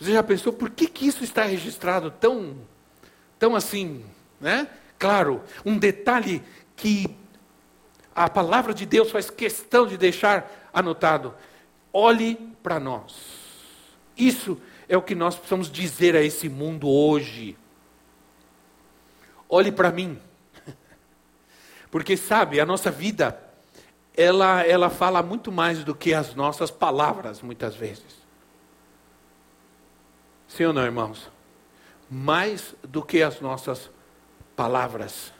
Você 0.00 0.12
já 0.12 0.22
pensou 0.22 0.50
por 0.50 0.70
que, 0.70 0.86
que 0.86 1.06
isso 1.06 1.22
está 1.22 1.44
registrado 1.44 2.10
tão, 2.10 2.56
tão 3.38 3.54
assim, 3.54 4.02
né? 4.40 4.66
Claro, 4.98 5.42
um 5.64 5.76
detalhe 5.76 6.42
que 6.74 7.14
a 8.14 8.28
palavra 8.28 8.72
de 8.72 8.86
Deus 8.86 9.10
faz 9.10 9.28
questão 9.28 9.86
de 9.86 9.98
deixar 9.98 10.70
anotado. 10.72 11.34
Olhe 11.92 12.36
para 12.62 12.80
nós. 12.80 13.14
Isso 14.16 14.58
é 14.88 14.96
o 14.96 15.02
que 15.02 15.14
nós 15.14 15.34
precisamos 15.34 15.70
dizer 15.70 16.16
a 16.16 16.22
esse 16.22 16.48
mundo 16.48 16.88
hoje. 16.88 17.56
Olhe 19.48 19.70
para 19.70 19.90
mim. 19.90 20.18
Porque 21.90 22.16
sabe, 22.16 22.58
a 22.58 22.64
nossa 22.64 22.90
vida 22.90 23.38
ela 24.16 24.62
ela 24.66 24.90
fala 24.90 25.22
muito 25.22 25.52
mais 25.52 25.84
do 25.84 25.94
que 25.94 26.14
as 26.14 26.34
nossas 26.34 26.70
palavras 26.70 27.42
muitas 27.42 27.74
vezes. 27.74 28.19
Sim 30.50 30.64
ou 30.64 30.72
não, 30.72 30.84
irmãos? 30.84 31.30
Mais 32.10 32.74
do 32.82 33.02
que 33.02 33.22
as 33.22 33.40
nossas 33.40 33.88
palavras. 34.56 35.32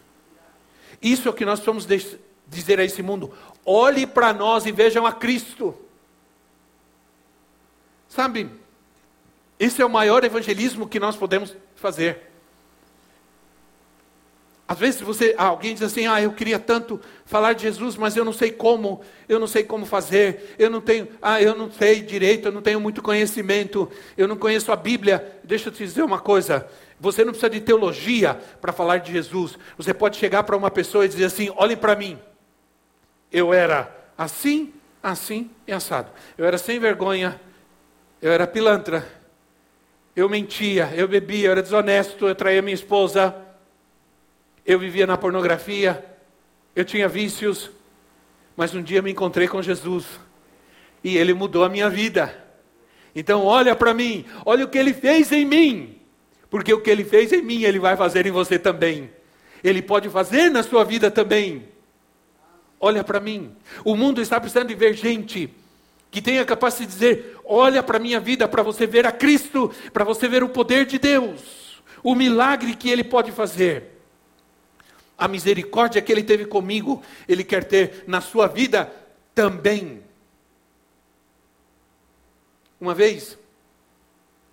Isso 1.03 1.27
é 1.27 1.31
o 1.31 1.35
que 1.35 1.45
nós 1.45 1.59
vamos 1.61 1.87
dizer 2.47 2.79
a 2.79 2.85
esse 2.85 3.03
mundo. 3.03 3.35
Olhe 3.67 4.07
para 4.07 4.33
nós 4.33 4.67
e 4.67 4.73
vejam 4.73 5.05
a 5.05 5.13
Cristo. 5.13 5.75
Sabe, 8.09 8.51
esse 9.59 9.83
é 9.83 9.85
o 9.85 9.91
maior 9.91 10.23
evangelismo 10.25 10.89
que 10.89 11.01
nós 11.01 11.17
podemos 11.17 11.57
fazer. 11.75 12.30
Às 14.71 14.79
vezes 14.79 15.01
você, 15.01 15.35
alguém 15.37 15.75
diz 15.75 15.83
assim: 15.83 16.07
"Ah, 16.07 16.23
eu 16.23 16.31
queria 16.31 16.57
tanto 16.57 17.01
falar 17.25 17.55
de 17.55 17.63
Jesus, 17.63 17.97
mas 17.97 18.17
eu 18.17 18.25
não 18.25 18.33
sei 18.33 18.53
como, 18.53 19.01
eu 19.29 19.41
não 19.41 19.49
sei 19.49 19.65
como 19.65 19.85
fazer. 19.85 20.55
Eu 20.57 20.71
não 20.71 20.81
tenho, 20.81 21.09
ah, 21.21 21.43
eu 21.43 21.57
não 21.57 21.73
sei 21.73 22.01
direito, 22.01 22.47
eu 22.47 22.53
não 22.53 22.63
tenho 22.63 22.81
muito 22.81 23.03
conhecimento, 23.03 23.91
eu 24.17 24.29
não 24.29 24.37
conheço 24.37 24.71
a 24.71 24.77
Bíblia". 24.77 25.41
Deixa 25.43 25.71
eu 25.71 25.73
te 25.73 25.83
dizer 25.83 26.05
uma 26.05 26.21
coisa. 26.21 26.69
Você 27.01 27.25
não 27.25 27.33
precisa 27.33 27.51
de 27.51 27.61
teologia 27.61 28.39
para 28.61 28.73
falar 28.73 28.99
de 28.99 29.11
Jesus. 29.11 29.59
Você 29.77 29.93
pode 29.93 30.17
chegar 30.17 30.45
para 30.45 30.57
uma 30.57 30.71
pessoa 30.71 31.05
e 31.05 31.09
dizer 31.09 31.25
assim: 31.25 31.51
"Olhem 31.57 31.77
para 31.77 31.97
mim. 31.97 32.17
Eu 33.33 33.53
era 33.53 33.93
assim, 34.17 34.73
assim 35.03 35.51
e 35.67 35.73
assado. 35.73 36.13
Eu 36.39 36.45
era 36.45 36.59
sem 36.59 36.79
vergonha, 36.79 37.41
eu 38.23 38.31
era 38.31 38.47
pilantra. 38.47 39.05
Eu 40.15 40.29
mentia, 40.29 40.93
eu 40.95 41.09
bebia, 41.09 41.49
eu 41.49 41.53
era 41.53 41.63
desonesto, 41.63 42.29
eu 42.29 42.37
traía 42.37 42.63
minha 42.63 42.75
esposa, 42.75 43.35
eu 44.71 44.79
vivia 44.79 45.05
na 45.05 45.19
pornografia, 45.19 46.05
eu 46.77 46.85
tinha 46.85 47.09
vícios, 47.09 47.71
mas 48.57 48.73
um 48.73 48.81
dia 48.81 49.03
me 49.03 49.11
encontrei 49.11 49.49
com 49.49 49.61
Jesus 49.61 50.07
e 51.03 51.17
ele 51.17 51.35
mudou 51.35 51.65
a 51.65 51.69
minha 51.69 51.91
vida. 51.91 52.33
Então, 53.13 53.45
olha 53.45 53.75
para 53.75 53.93
mim, 53.93 54.25
olha 54.47 54.65
o 54.65 54.69
que 54.69 54.79
ele 54.79 54.95
fez 54.95 55.33
em 55.33 55.45
mim, 55.45 55.99
porque 56.49 56.73
o 56.73 56.81
que 56.81 56.89
ele 56.89 57.05
fez 57.05 57.33
em 57.33 57.43
mim, 57.43 57.65
ele 57.65 57.81
vai 57.81 57.97
fazer 57.97 58.27
em 58.27 58.31
você 58.31 58.61
também. 58.61 59.11
Ele 59.65 59.83
pode 59.83 60.09
fazer 60.09 60.49
na 60.51 60.63
sua 60.63 60.85
vida 60.85 61.11
também. 61.11 61.69
Olha 62.79 63.03
para 63.03 63.19
mim. 63.19 63.55
O 63.85 63.97
mundo 63.97 64.23
está 64.23 64.39
precisando 64.39 64.69
de 64.69 64.77
ver 64.77 64.95
gente 64.95 65.53
que 66.13 66.23
tenha 66.23 66.45
capacidade 66.45 66.93
de 66.93 66.99
dizer: 66.99 67.37
olha 67.45 67.83
para 67.83 67.97
a 67.97 68.01
minha 68.01 68.21
vida, 68.21 68.47
para 68.47 68.63
você 68.63 68.87
ver 68.87 69.05
a 69.05 69.11
Cristo, 69.11 69.73
para 69.93 70.05
você 70.05 70.29
ver 70.29 70.45
o 70.45 70.49
poder 70.49 70.87
de 70.87 70.97
Deus, 70.97 71.83
o 72.05 72.15
milagre 72.15 72.77
que 72.77 72.89
Ele 72.89 73.03
pode 73.03 73.33
fazer. 73.33 74.00
A 75.21 75.29
misericórdia 75.29 76.01
que 76.01 76.11
Ele 76.11 76.23
teve 76.23 76.47
comigo, 76.47 77.03
Ele 77.29 77.45
quer 77.45 77.63
ter 77.63 78.05
na 78.07 78.21
sua 78.21 78.47
vida 78.47 78.91
também. 79.35 80.03
Uma 82.81 82.95
vez, 82.95 83.39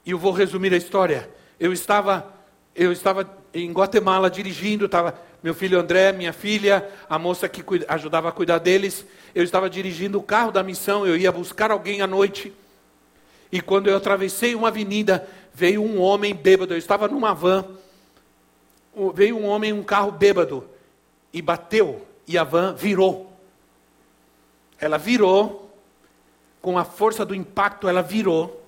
e 0.06 0.12
eu 0.12 0.20
vou 0.20 0.34
resumir 0.34 0.74
a 0.74 0.78
história, 0.78 1.30
eu 1.58 1.72
estava, 1.72 2.32
eu 2.76 2.92
estava 2.92 3.38
em 3.54 3.72
Guatemala 3.72 4.30
dirigindo, 4.30 4.86
estava 4.86 5.18
meu 5.42 5.54
filho 5.54 5.80
André, 5.80 6.12
minha 6.12 6.34
filha, 6.34 6.86
a 7.10 7.18
moça 7.18 7.48
que 7.48 7.64
ajudava 7.88 8.28
a 8.28 8.32
cuidar 8.34 8.58
deles. 8.58 9.06
Eu 9.34 9.44
estava 9.44 9.70
dirigindo 9.70 10.18
o 10.18 10.24
carro 10.24 10.52
da 10.52 10.62
missão, 10.64 11.06
eu 11.06 11.16
ia 11.16 11.32
buscar 11.32 11.72
alguém 11.72 12.02
à 12.02 12.08
noite. 12.08 12.52
E 13.52 13.62
quando 13.62 13.88
eu 13.88 13.96
atravessei 13.96 14.56
uma 14.56 14.68
avenida, 14.68 15.28
veio 15.54 15.82
um 15.82 16.02
homem 16.02 16.36
bêbado. 16.36 16.74
Eu 16.74 16.78
estava 16.78 17.08
numa 17.08 17.34
van. 17.34 17.66
Veio 19.14 19.38
um 19.38 19.46
homem, 19.46 19.74
um 19.74 19.84
carro 19.84 20.12
bêbado, 20.12 20.68
e 21.32 21.42
bateu, 21.42 22.06
e 22.28 22.38
a 22.38 22.44
van 22.44 22.74
virou. 22.74 23.32
Ela 24.80 24.98
virou, 24.98 25.72
com 26.62 26.78
a 26.78 26.84
força 26.84 27.26
do 27.26 27.36
impacto, 27.36 27.88
ela 27.88 28.02
virou, 28.02 28.64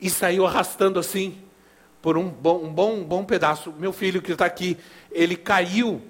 e 0.00 0.10
saiu 0.10 0.46
arrastando 0.46 0.98
assim, 0.98 1.38
por 2.00 2.16
um 2.16 2.28
bom, 2.28 2.62
um 2.62 2.72
bom, 2.72 2.94
um 2.94 3.04
bom 3.04 3.24
pedaço. 3.24 3.72
Meu 3.78 3.92
filho 3.92 4.22
que 4.22 4.32
está 4.32 4.46
aqui, 4.46 4.78
ele 5.10 5.36
caiu. 5.36 6.00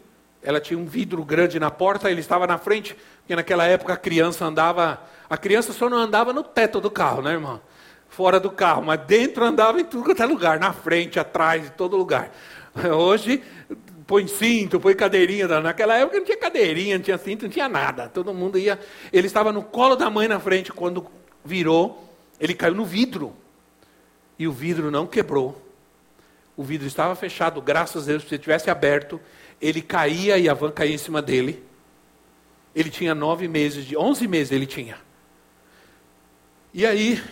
Ela 0.43 0.61
tinha 0.61 0.79
um 0.79 0.85
vidro 0.85 1.25
grande 1.25 1.59
na 1.59 1.71
porta, 1.71 2.11
ele 2.11 2.21
estava 2.21 2.47
na 2.47 2.59
frente, 2.59 2.95
porque 3.19 3.35
naquela 3.35 3.65
época 3.65 3.95
a 3.95 3.97
criança 3.97 4.45
andava. 4.45 5.01
A 5.29 5.37
criança 5.37 5.73
só 5.73 5.89
não 5.89 5.97
andava 5.97 6.33
no 6.33 6.43
teto 6.43 6.81
do 6.81 6.91
carro, 6.91 7.23
né, 7.23 7.33
irmão? 7.33 7.61
Fora 8.09 8.39
do 8.39 8.51
carro, 8.51 8.83
mas 8.85 9.01
dentro 9.01 9.45
andava 9.45 9.81
em 9.81 9.85
tudo 9.85 10.05
quanto 10.05 10.23
é 10.23 10.27
lugar, 10.27 10.61
na 10.61 10.73
frente, 10.73 11.19
atrás, 11.19 11.67
em 11.67 11.71
todo 11.71 11.97
lugar. 11.97 12.31
Hoje, 12.97 13.43
põe 14.07 14.27
cinto, 14.27 14.79
põe 14.79 14.95
cadeirinha. 14.95 15.49
Naquela 15.61 15.97
época 15.97 16.19
não 16.19 16.25
tinha 16.25 16.37
cadeirinha, 16.37 16.97
não 16.97 17.05
tinha 17.05 17.19
cinto, 17.19 17.45
não 17.45 17.51
tinha 17.51 17.69
nada. 17.69 18.09
Todo 18.09 18.35
mundo 18.35 18.59
ia. 18.59 18.79
Ele 19.13 19.27
estava 19.27 19.53
no 19.53 19.63
colo 19.63 19.97
da 19.97 20.11
mãe 20.11 20.29
na 20.29 20.39
frente, 20.39 20.73
quando 20.73 21.07
virou, 21.45 22.09
ele 22.39 22.55
caiu 22.55 22.75
no 22.75 22.85
vidro. 22.85 23.35
E 24.39 24.47
o 24.47 24.53
vidro 24.53 24.91
não 24.91 25.07
quebrou 25.07 25.67
o 26.57 26.65
vidro 26.65 26.87
estava 26.87 27.15
fechado, 27.15 27.61
graças 27.61 28.05
a 28.05 28.07
Deus, 28.07 28.27
se 28.27 28.39
tivesse 28.39 28.71
aberto, 28.71 29.21
ele 29.61 29.83
caía 29.83 30.39
e 30.39 30.49
a 30.49 30.55
van 30.55 30.71
caía 30.71 30.95
em 30.95 30.99
cima 30.99 31.21
dele. 31.21 31.63
Ele 32.75 32.89
tinha 32.89 33.15
nove 33.15 33.47
meses, 33.47 33.85
de 33.85 33.97
onze 33.97 34.27
meses 34.27 34.53
ele 34.53 34.67
tinha. 34.67 34.97
E 36.73 36.87
aí 36.87 37.23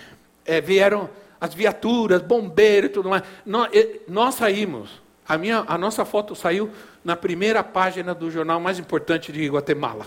é, 0.45 0.61
vieram 0.61 1.09
as 1.41 1.55
viaturas, 1.55 2.23
bombeiros 2.23 2.91
e 2.91 2.93
tudo 2.93 3.09
mais. 3.09 3.23
Nós, 3.47 3.71
nós 4.07 4.35
saímos, 4.35 5.03
a, 5.27 5.39
minha, 5.39 5.65
a 5.67 5.79
nossa 5.79 6.05
foto 6.05 6.35
saiu 6.35 6.71
na 7.05 7.17
primeira 7.17 7.63
página 7.63 8.15
do 8.15 8.31
jornal 8.31 8.61
mais 8.61 8.79
importante 8.79 9.33
de 9.33 9.47
Guatemala. 9.49 10.07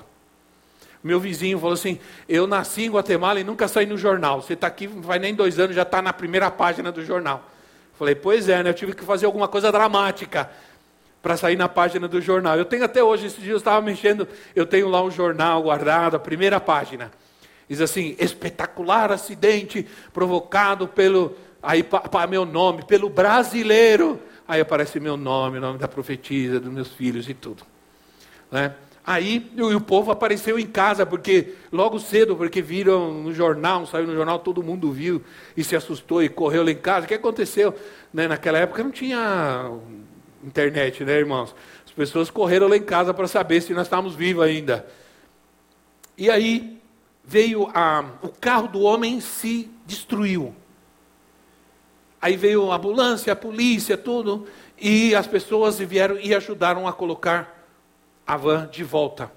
Meu 1.03 1.19
vizinho 1.19 1.60
falou 1.60 1.73
assim: 1.73 1.99
Eu 2.27 2.47
nasci 2.47 2.84
em 2.84 2.91
Guatemala 2.91 3.39
e 3.39 3.43
nunca 3.43 3.67
saí 3.67 3.86
no 3.86 3.97
jornal. 3.97 4.41
Você 4.41 4.53
está 4.53 4.67
aqui, 4.67 4.88
vai 4.88 5.19
nem 5.19 5.34
dois 5.34 5.60
anos, 5.60 5.75
já 5.75 5.84
está 5.84 6.01
na 6.01 6.13
primeira 6.13 6.51
página 6.51 6.91
do 6.91 7.03
jornal. 7.03 7.43
Falei, 7.97 8.13
pois 8.13 8.47
é, 8.47 8.62
né? 8.62 8.69
Eu 8.69 8.73
tive 8.75 8.93
que 8.93 9.03
fazer 9.03 9.25
alguma 9.25 9.47
coisa 9.47 9.71
dramática 9.71 10.49
para 11.21 11.36
sair 11.36 11.56
na 11.56 11.67
página 11.67 12.08
do 12.08 12.21
jornal. 12.21 12.56
Eu 12.56 12.65
tenho 12.65 12.86
até 12.86 13.03
hoje, 13.03 13.25
esses 13.25 13.39
dias 13.39 13.53
eu 13.53 13.58
estava 13.58 13.82
mexendo, 13.82 14.27
eu 14.56 14.65
tenho 14.65 14.88
lá 14.88 15.01
um 15.01 15.10
jornal 15.10 15.63
guardado, 15.63 16.15
a 16.15 16.19
primeira 16.19 16.60
página. 16.60 17.12
Diz 17.67 17.82
assim: 17.82 18.15
espetacular 18.19 19.12
acidente 19.12 19.88
provocado 20.13 20.88
pelo, 20.88 21.36
aí 21.62 21.84
para 21.84 22.27
meu 22.27 22.45
nome, 22.45 22.86
pelo 22.86 23.10
brasileiro. 23.10 24.19
Aí 24.47 24.62
aparece 24.62 24.99
meu 24.99 25.17
nome, 25.17 25.57
o 25.57 25.62
nome 25.62 25.77
da 25.77 25.88
profetisa, 25.88 26.60
dos 26.60 26.71
meus 26.71 26.89
filhos 26.93 27.27
e 27.27 27.33
tudo. 27.33 27.63
Né? 28.51 28.73
Aí 29.05 29.49
o 29.55 29.79
povo 29.79 30.12
apareceu 30.12 30.60
em 30.60 30.65
casa, 30.65 31.05
porque 31.05 31.53
logo 31.71 31.97
cedo, 31.97 32.36
porque 32.36 32.62
viram 32.62 33.13
no 33.13 33.33
jornal, 33.33 33.86
saiu 33.86 34.05
no 34.05 34.13
jornal, 34.13 34.39
todo 34.39 34.62
mundo 34.62 34.91
viu 34.91 35.21
e 35.55 35.63
se 35.63 35.75
assustou 35.75 36.21
e 36.21 36.27
correu 36.27 36.63
lá 36.63 36.71
em 36.71 36.77
casa. 36.77 37.05
O 37.05 37.07
que 37.07 37.13
aconteceu? 37.13 37.73
Né, 38.13 38.27
naquela 38.27 38.57
época 38.57 38.83
não 38.83 38.91
tinha 38.91 39.71
internet, 40.43 41.05
né, 41.05 41.13
irmãos? 41.13 41.55
As 41.86 41.91
pessoas 41.91 42.29
correram 42.29 42.67
lá 42.67 42.75
em 42.75 42.83
casa 42.83 43.13
para 43.13 43.27
saber 43.27 43.62
se 43.62 43.73
nós 43.73 43.88
estávamos 43.88 44.13
vivos 44.13 44.43
ainda. 44.43 44.86
E 46.17 46.29
aí 46.29 46.77
veio 47.23 47.69
a, 47.73 48.03
o 48.21 48.29
carro 48.29 48.67
do 48.67 48.81
homem 48.81 49.21
se 49.21 49.69
destruiu. 49.86 50.53
Aí 52.21 52.36
veio 52.36 52.71
a 52.71 52.75
ambulância, 52.75 53.34
a 53.34 53.36
polícia, 53.36 53.95
tudo, 53.95 54.47
e 54.77 55.13
as 55.13 55.27
pessoas 55.27 55.77
vieram 55.80 56.19
e 56.19 56.34
ajudaram 56.34 56.88
a 56.88 56.93
colocar 56.93 57.65
a 58.25 58.36
van 58.36 58.67
de 58.67 58.84
volta. 58.84 59.32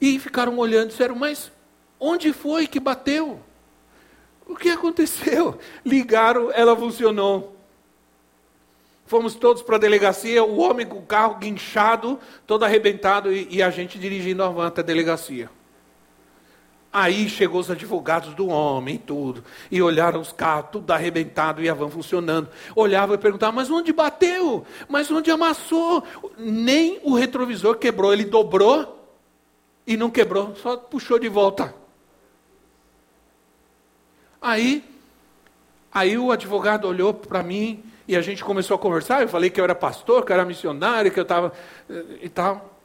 E 0.00 0.18
ficaram 0.18 0.56
olhando 0.58 0.88
disseram: 0.88 1.16
Mas 1.16 1.50
onde 1.98 2.32
foi 2.32 2.66
que 2.66 2.78
bateu? 2.78 3.40
O 4.46 4.54
que 4.54 4.68
aconteceu? 4.68 5.58
Ligaram, 5.84 6.50
ela 6.52 6.76
funcionou. 6.76 7.56
Fomos 9.06 9.34
todos 9.34 9.62
para 9.62 9.76
a 9.76 9.78
delegacia, 9.78 10.42
o 10.42 10.58
homem 10.58 10.86
com 10.86 10.98
o 10.98 11.06
carro 11.06 11.34
guinchado, 11.34 12.18
todo 12.46 12.64
arrebentado, 12.64 13.32
e, 13.32 13.46
e 13.50 13.62
a 13.62 13.70
gente 13.70 13.98
dirigindo 13.98 14.42
a 14.42 14.48
van 14.48 14.68
até 14.68 14.80
a 14.80 14.84
delegacia. 14.84 15.50
Aí 16.94 17.28
chegou 17.28 17.60
os 17.60 17.68
advogados 17.68 18.34
do 18.34 18.46
homem, 18.46 18.96
tudo, 18.96 19.42
e 19.68 19.82
olharam 19.82 20.20
os 20.20 20.32
carros, 20.32 20.70
tudo 20.70 20.92
arrebentado 20.92 21.60
e 21.60 21.68
a 21.68 21.74
van 21.74 21.90
funcionando. 21.90 22.48
Olhavam 22.76 23.16
e 23.16 23.18
perguntavam, 23.18 23.56
mas 23.56 23.68
onde 23.68 23.92
bateu? 23.92 24.64
Mas 24.88 25.10
onde 25.10 25.28
amassou? 25.28 26.04
Nem 26.38 27.00
o 27.02 27.12
retrovisor 27.16 27.78
quebrou, 27.78 28.12
ele 28.12 28.24
dobrou 28.24 29.10
e 29.84 29.96
não 29.96 30.08
quebrou, 30.08 30.54
só 30.54 30.76
puxou 30.76 31.18
de 31.18 31.28
volta. 31.28 31.74
Aí, 34.40 34.84
aí 35.90 36.16
o 36.16 36.30
advogado 36.30 36.86
olhou 36.86 37.12
para 37.12 37.42
mim 37.42 37.82
e 38.06 38.14
a 38.14 38.22
gente 38.22 38.44
começou 38.44 38.76
a 38.76 38.78
conversar. 38.78 39.20
Eu 39.20 39.28
falei 39.28 39.50
que 39.50 39.60
eu 39.60 39.64
era 39.64 39.74
pastor, 39.74 40.24
que 40.24 40.30
eu 40.30 40.34
era 40.34 40.44
missionário, 40.44 41.10
que 41.10 41.18
eu 41.18 41.24
estava 41.24 41.52
eh, 41.90 42.04
e 42.22 42.28
tal. 42.28 42.78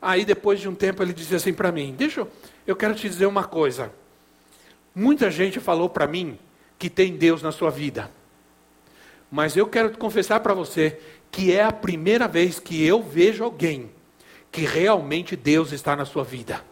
Aí 0.00 0.24
depois 0.24 0.58
de 0.58 0.66
um 0.66 0.74
tempo 0.74 1.02
ele 1.02 1.12
dizia 1.12 1.36
assim 1.36 1.52
para 1.52 1.70
mim: 1.70 1.94
Deixa 1.94 2.20
eu 2.20 2.28
eu 2.70 2.76
quero 2.76 2.94
te 2.94 3.08
dizer 3.08 3.26
uma 3.26 3.42
coisa. 3.42 3.92
Muita 4.94 5.28
gente 5.28 5.58
falou 5.58 5.88
para 5.88 6.06
mim 6.06 6.38
que 6.78 6.88
tem 6.88 7.16
Deus 7.16 7.42
na 7.42 7.50
sua 7.50 7.68
vida. 7.68 8.08
Mas 9.28 9.56
eu 9.56 9.66
quero 9.66 9.96
confessar 9.98 10.38
para 10.38 10.54
você 10.54 11.00
que 11.32 11.52
é 11.52 11.64
a 11.64 11.72
primeira 11.72 12.28
vez 12.28 12.60
que 12.60 12.84
eu 12.84 13.02
vejo 13.02 13.42
alguém 13.42 13.90
que 14.52 14.62
realmente 14.62 15.34
Deus 15.34 15.72
está 15.72 15.96
na 15.96 16.04
sua 16.04 16.22
vida. 16.22 16.64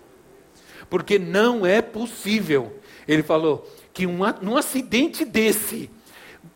Porque 0.89 1.19
não 1.19 1.67
é 1.67 1.83
possível. 1.83 2.79
Ele 3.07 3.25
falou 3.25 3.69
que 3.93 4.07
um, 4.07 4.19
num 4.41 4.57
acidente 4.57 5.25
desse, 5.25 5.91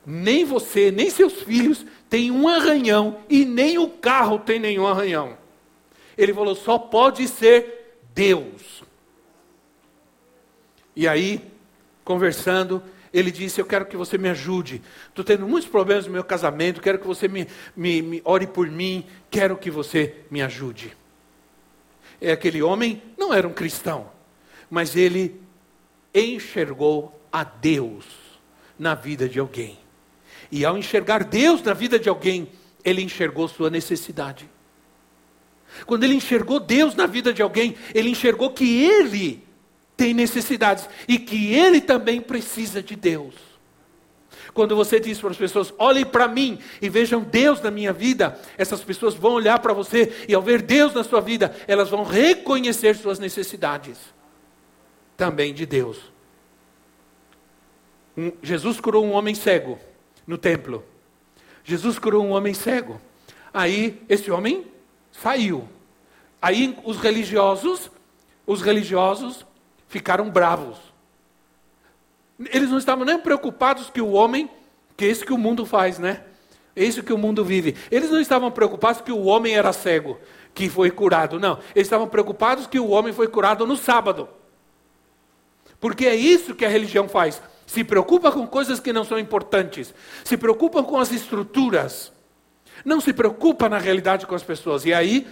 nem 0.07 0.45
você, 0.45 0.93
nem 0.93 1.11
seus 1.11 1.43
filhos 1.43 1.85
têm 2.09 2.31
um 2.31 2.47
arranhão 2.47 3.19
e 3.29 3.45
nem 3.45 3.77
o 3.77 3.89
carro 3.89 4.39
tem 4.39 4.61
nenhum 4.61 4.87
arranhão. 4.87 5.37
Ele 6.17 6.33
falou: 6.33 6.55
só 6.55 6.79
pode 6.79 7.27
ser 7.27 7.99
Deus. 8.15 8.83
E 10.95 11.09
aí, 11.09 11.41
conversando, 12.05 12.83
ele 13.13 13.31
disse: 13.31 13.61
Eu 13.61 13.67
quero 13.67 13.87
que 13.87 13.97
você 13.97 14.17
me 14.17 14.29
ajude. 14.29 14.83
Estou 15.09 15.25
tendo 15.25 15.47
muitos 15.47 15.69
problemas 15.69 16.07
no 16.07 16.13
meu 16.13 16.25
casamento, 16.25 16.81
quero 16.81 16.99
que 16.99 17.07
você 17.07 17.29
me, 17.29 17.47
me, 17.77 18.03
me 18.03 18.23
ore 18.25 18.47
por 18.47 18.69
mim, 18.69 19.05
quero 19.31 19.57
que 19.57 19.71
você 19.71 20.17
me 20.31 20.43
ajude. 20.43 20.97
E 22.21 22.31
aquele 22.31 22.63
homem 22.63 23.03
não 23.19 23.35
era 23.35 23.47
um 23.47 23.53
cristão, 23.53 24.11
mas 24.71 24.97
ele 24.97 25.41
enxergou 26.15 27.21
a 27.33 27.43
Deus 27.43 28.05
na 28.79 28.95
vida 28.95 29.29
de 29.29 29.39
alguém. 29.39 29.79
E 30.51 30.65
ao 30.65 30.77
enxergar 30.77 31.25
Deus 31.25 31.63
na 31.63 31.73
vida 31.73 31.99
de 31.99 32.09
alguém, 32.09 32.49
ele 32.85 33.03
enxergou 33.03 33.49
sua 33.49 33.71
necessidade. 33.71 34.49
Quando 35.87 36.05
ele 36.05 36.15
enxergou 36.15 36.61
Deus 36.61 36.95
na 36.95 37.07
vida 37.07 37.33
de 37.33 37.41
alguém, 37.41 37.75
ele 37.95 38.11
enxergou 38.11 38.51
que 38.51 38.85
ele 38.85 39.43
tem 39.97 40.15
necessidades 40.15 40.89
e 41.07 41.19
que 41.19 41.55
ele 41.55 41.81
também 41.81 42.21
precisa 42.21 42.83
de 42.83 42.97
Deus. 42.97 43.35
Quando 44.55 44.77
você 44.77 45.01
diz 45.01 45.19
para 45.19 45.31
as 45.31 45.37
pessoas, 45.37 45.73
olhem 45.79 46.05
para 46.05 46.29
mim 46.29 46.59
e 46.81 46.89
vejam 46.89 47.23
Deus 47.23 47.61
na 47.63 47.71
minha 47.71 47.93
vida, 47.93 48.39
essas 48.59 48.83
pessoas 48.83 49.15
vão 49.15 49.33
olhar 49.33 49.59
para 49.61 49.73
você 49.73 50.25
e 50.29 50.35
ao 50.35 50.43
ver 50.43 50.61
Deus 50.61 50.93
na 50.93 51.03
sua 51.03 51.21
vida, 51.21 51.55
elas 51.67 51.89
vão 51.89 52.03
reconhecer 52.03 52.97
suas 52.97 53.19
necessidades 53.19 53.99
também 55.17 55.55
de 55.55 55.65
Deus. 55.65 56.13
Um, 58.17 58.33
Jesus 58.43 58.79
curou 58.79 59.05
um 59.05 59.13
homem 59.13 59.35
cego 59.35 59.79
no 60.27 60.37
templo. 60.37 60.85
Jesus 61.65 61.99
curou 61.99 62.25
um 62.25 62.33
homem 62.33 62.53
cego. 62.53 63.01
Aí 63.55 64.03
esse 64.09 64.31
homem 64.31 64.67
saiu. 65.11 65.67
Aí 66.41 66.77
os 66.85 66.99
religiosos, 66.99 67.91
os 68.47 68.61
religiosos 68.61 69.47
ficaram 69.93 70.31
bravos. 70.31 70.79
Eles 72.51 72.71
não 72.71 72.79
estavam 72.79 73.05
nem 73.05 73.19
preocupados 73.19 73.91
que 73.91 74.01
o 74.01 74.13
homem, 74.13 74.51
que 74.97 75.05
é 75.05 75.09
isso 75.09 75.23
que 75.23 75.35
o 75.35 75.39
mundo 75.39 75.67
faz, 75.67 75.99
né? 75.99 76.23
É 76.75 76.83
isso 76.83 77.03
que 77.03 77.13
o 77.13 77.19
mundo 77.19 77.45
vive. 77.45 77.77
Eles 77.91 78.11
não 78.11 78.19
estavam 78.19 78.51
preocupados 78.51 79.03
que 79.03 79.13
o 79.13 79.25
homem 79.25 79.55
era 79.55 79.71
cego, 79.71 80.19
que 80.55 80.71
foi 80.71 80.91
curado. 80.91 81.39
Não. 81.39 81.59
Eles 81.75 81.87
estavam 81.87 82.09
preocupados 82.09 82.67
que 82.67 82.81
o 82.81 82.89
homem 82.89 83.13
foi 83.13 83.29
curado 83.29 83.67
no 83.67 83.77
sábado. 83.77 84.31
Porque 85.79 86.07
é 86.07 86.15
isso 86.15 86.55
que 86.55 86.65
a 86.65 86.71
religião 86.71 87.07
faz. 87.07 87.43
Se 87.67 87.85
preocupa 87.85 88.33
com 88.33 88.47
coisas 88.47 88.81
que 88.81 88.95
não 88.95 89.05
são 89.05 89.19
importantes. 89.19 89.93
Se 90.25 90.39
preocupa 90.39 90.83
com 90.83 90.97
as 90.97 91.13
estruturas. 91.13 92.11
Não 92.83 92.99
se 92.99 93.13
preocupa 93.13 93.69
na 93.69 93.77
realidade 93.77 94.27
com 94.27 94.35
as 94.35 94.43
pessoas. 94.43 94.87
E 94.87 94.95
aí, 94.95 95.27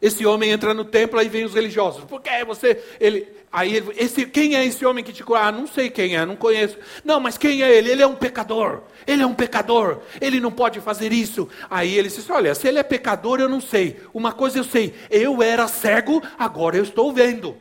esse 0.00 0.26
homem 0.26 0.50
entra 0.50 0.74
no 0.74 0.84
templo, 0.84 1.18
aí 1.18 1.28
vem 1.28 1.44
os 1.44 1.54
religiosos. 1.54 2.04
Por 2.04 2.20
que 2.20 2.44
você. 2.44 2.82
Ele, 3.00 3.26
aí 3.50 3.76
ele, 3.76 3.92
esse, 3.96 4.26
quem 4.26 4.54
é 4.54 4.64
esse 4.64 4.84
homem 4.84 5.02
que 5.02 5.12
te 5.12 5.24
cura? 5.24 5.40
Ah, 5.40 5.52
não 5.52 5.66
sei 5.66 5.88
quem 5.88 6.16
é, 6.16 6.26
não 6.26 6.36
conheço. 6.36 6.76
Não, 7.04 7.18
mas 7.18 7.38
quem 7.38 7.62
é 7.62 7.74
ele? 7.74 7.90
Ele 7.90 8.02
é 8.02 8.06
um 8.06 8.14
pecador. 8.14 8.82
Ele 9.06 9.22
é 9.22 9.26
um 9.26 9.34
pecador. 9.34 10.00
Ele 10.20 10.40
não 10.40 10.52
pode 10.52 10.80
fazer 10.80 11.12
isso. 11.12 11.48
Aí 11.70 11.96
ele 11.96 12.08
disse: 12.08 12.30
Olha, 12.30 12.54
se 12.54 12.68
ele 12.68 12.78
é 12.78 12.82
pecador, 12.82 13.40
eu 13.40 13.48
não 13.48 13.60
sei. 13.60 14.00
Uma 14.12 14.32
coisa 14.32 14.58
eu 14.58 14.64
sei: 14.64 14.94
eu 15.10 15.42
era 15.42 15.66
cego, 15.66 16.22
agora 16.38 16.76
eu 16.76 16.82
estou 16.82 17.12
vendo. 17.12 17.56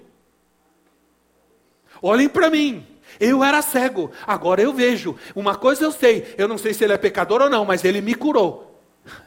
Olhem 2.02 2.28
para 2.28 2.50
mim. 2.50 2.86
Eu 3.18 3.44
era 3.44 3.62
cego, 3.62 4.12
agora 4.28 4.62
eu 4.62 4.74
vejo. 4.74 5.16
Uma 5.34 5.56
coisa 5.56 5.86
eu 5.86 5.92
sei, 5.92 6.36
eu 6.38 6.50
não 6.50 6.58
sei 6.58 6.74
se 6.74 6.84
ele 6.84 6.92
é 6.92 6.98
pecador 6.98 7.42
ou 7.42 7.50
não, 7.50 7.64
mas 7.64 7.86
ele 7.86 8.02
me 8.02 8.14
curou. 8.14 8.82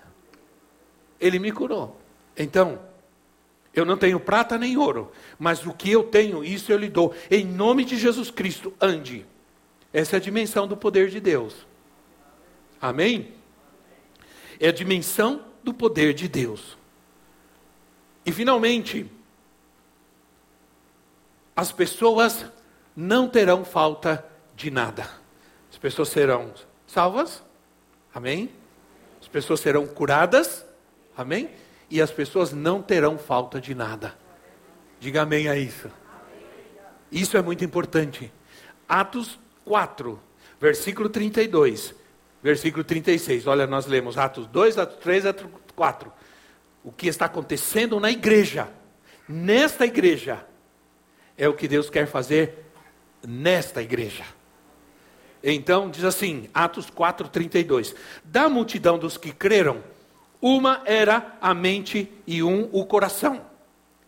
Ele 1.19 1.39
me 1.39 1.51
curou. 1.51 1.99
Então, 2.37 2.79
eu 3.79 3.85
não 3.85 3.97
tenho 3.97 4.19
prata 4.19 4.59
nem 4.59 4.77
ouro, 4.77 5.13
mas 5.39 5.65
o 5.65 5.73
que 5.73 5.91
eu 5.91 6.05
tenho, 6.05 6.45
isso 6.45 6.73
eu 6.73 6.79
lhe 6.79 6.89
dou. 6.89 7.15
Em 7.31 7.45
nome 7.45 7.85
de 7.85 7.97
Jesus 7.97 8.31
Cristo, 8.31 8.73
ande. 8.81 9.25
Essa 9.93 10.17
é 10.17 10.19
a 10.19 10.21
dimensão 10.21 10.67
do 10.67 10.77
poder 10.77 11.09
de 11.09 11.21
Deus. 11.21 11.67
Amém? 12.81 13.35
É 14.61 14.69
a 14.69 14.73
dimensão 14.73 15.45
do 15.63 15.73
poder 15.73 16.13
de 16.15 16.29
Deus. 16.29 16.77
E 18.25 18.33
finalmente, 18.33 19.11
as 21.57 21.73
pessoas 21.73 22.45
não 22.95 23.29
terão 23.29 23.65
falta 23.65 24.25
de 24.55 24.71
nada. 24.71 25.09
As 25.71 25.79
pessoas 25.79 26.09
serão 26.09 26.53
salvas, 26.87 27.43
amém? 28.15 28.51
As 29.21 29.29
pessoas 29.29 29.61
serão 29.61 29.87
curadas, 29.87 30.65
amém? 31.17 31.51
E 31.91 32.03
as 32.03 32.11
pessoas 32.11 32.53
não 32.53 32.83
terão 32.83 33.19
falta 33.19 33.61
de 33.61 33.75
nada. 33.75 34.15
Diga 35.01 35.23
amém 35.23 35.49
a 35.49 35.57
isso. 35.57 35.91
Isso 37.11 37.37
é 37.37 37.43
muito 37.43 37.65
importante. 37.65 38.33
Atos 38.89 39.39
4, 39.65 40.21
versículo 40.61 41.09
32, 41.09 41.95
versículo 42.43 42.85
36. 42.85 43.47
Olha, 43.47 43.67
nós 43.67 43.87
lemos 43.87 44.19
Atos 44.19 44.47
2, 44.47 44.79
Atos 44.79 44.97
3, 44.99 45.27
Atos 45.27 45.47
4. 45.75 46.13
O 46.85 46.93
que 46.93 47.07
está 47.07 47.27
acontecendo 47.27 47.99
na 48.01 48.11
igreja, 48.11 48.69
nesta 49.29 49.87
igreja, 49.87 50.45
é 51.37 51.49
o 51.49 51.55
que 51.55 51.69
Deus 51.69 51.89
quer 51.89 52.07
fazer 52.07 52.67
nesta 53.27 53.83
igreja. 53.83 54.25
Então, 55.43 55.89
diz 55.89 56.05
assim, 56.05 56.49
Atos 56.53 56.91
4, 56.91 57.29
32. 57.29 57.95
Da 58.25 58.49
multidão 58.49 58.99
dos 58.99 59.17
que 59.17 59.33
creram, 59.33 59.83
uma 60.41 60.83
era 60.85 61.37
a 61.41 61.53
mente 61.53 62.11
e 62.27 62.43
um 62.43 62.69
o 62.73 62.85
coração. 62.85 63.43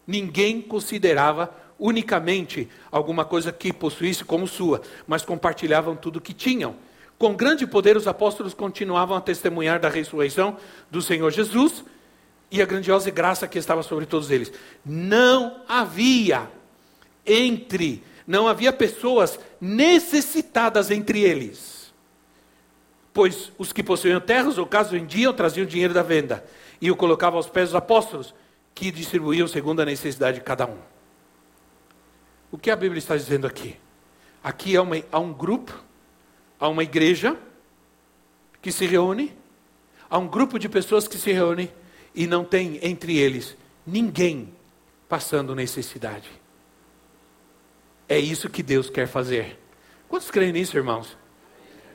Ninguém 0.07 0.61
considerava 0.61 1.55
unicamente 1.79 2.69
alguma 2.91 3.25
coisa 3.25 3.53
que 3.53 3.73
possuísse 3.73 4.25
como 4.25 4.47
sua, 4.47 4.83
mas 5.07 5.25
compartilhavam 5.25 5.97
tudo 5.97 6.17
o 6.17 6.21
que 6.21 6.35
tinham. 6.35 6.77
Com 7.19 7.35
grande 7.35 7.67
poder, 7.67 7.97
os 7.97 8.07
apóstolos 8.07 8.55
continuavam 8.55 9.17
a 9.17 9.21
testemunhar 9.21 9.81
da 9.81 9.89
ressurreição 9.89 10.57
do 10.91 11.03
Senhor 11.03 11.31
Jesus 11.31 11.85
e 12.51 12.61
a 12.61 12.67
grandiosa 12.67 13.11
graça 13.11 13.47
que 13.47 13.59
estava 13.59 13.83
sobre 13.83 14.07
todos 14.07 14.31
eles. 14.31 14.53
Não 14.85 15.63
havia 15.69 16.51
entre, 17.27 18.03
não 18.27 18.49
havia 18.49 18.73
pessoas 18.73 19.39
necessitadas 19.61 20.91
entre 20.91 21.21
eles 21.21 21.80
Pois 23.13 23.53
os 23.59 23.73
que 23.73 23.83
possuíam 23.83 24.21
terras, 24.21 24.59
ou 24.59 24.67
caso 24.67 24.91
vendiam, 24.91 25.33
traziam 25.33 25.65
o 25.65 25.69
dinheiro 25.69 25.93
da 25.93 26.03
venda 26.03 26.45
e 26.81 26.91
o 26.91 26.97
colocavam 26.97 27.37
aos 27.37 27.49
pés 27.49 27.71
dos 27.71 27.75
apóstolos, 27.75 28.35
que 28.75 28.91
distribuíam 28.91 29.47
segundo 29.47 29.81
a 29.81 29.85
necessidade 29.85 30.39
de 30.39 30.45
cada 30.45 30.67
um. 30.67 30.79
O 32.51 32.59
que 32.59 32.71
a 32.71 32.77
Bíblia 32.77 32.99
está 32.99 33.17
dizendo 33.17 33.47
aqui? 33.47 33.77
Aqui 34.43 34.77
há, 34.77 34.83
uma, 34.83 34.97
há 35.13 35.19
um 35.19 35.33
grupo, 35.33 35.79
há 36.59 36.69
uma 36.69 36.83
igreja 36.83 37.37
que 38.63 38.73
se 38.73 38.87
reúne, 38.87 39.37
há 40.09 40.19
um 40.19 40.27
grupo 40.27 40.59
de 40.59 40.69
pessoas 40.69 41.07
que 41.07 41.19
se 41.19 41.33
reúne 41.33 41.71
e 42.15 42.27
não 42.27 42.45
tem 42.45 42.79
entre 42.83 43.19
eles 43.19 43.57
ninguém 43.87 44.55
passando 45.09 45.55
necessidade. 45.55 46.31
É 48.09 48.19
isso 48.19 48.49
que 48.49 48.63
Deus 48.63 48.91
quer 48.91 49.07
fazer. 49.07 49.59
Quantos 50.09 50.31
creem 50.31 50.53
nisso, 50.53 50.77
irmãos? 50.77 51.17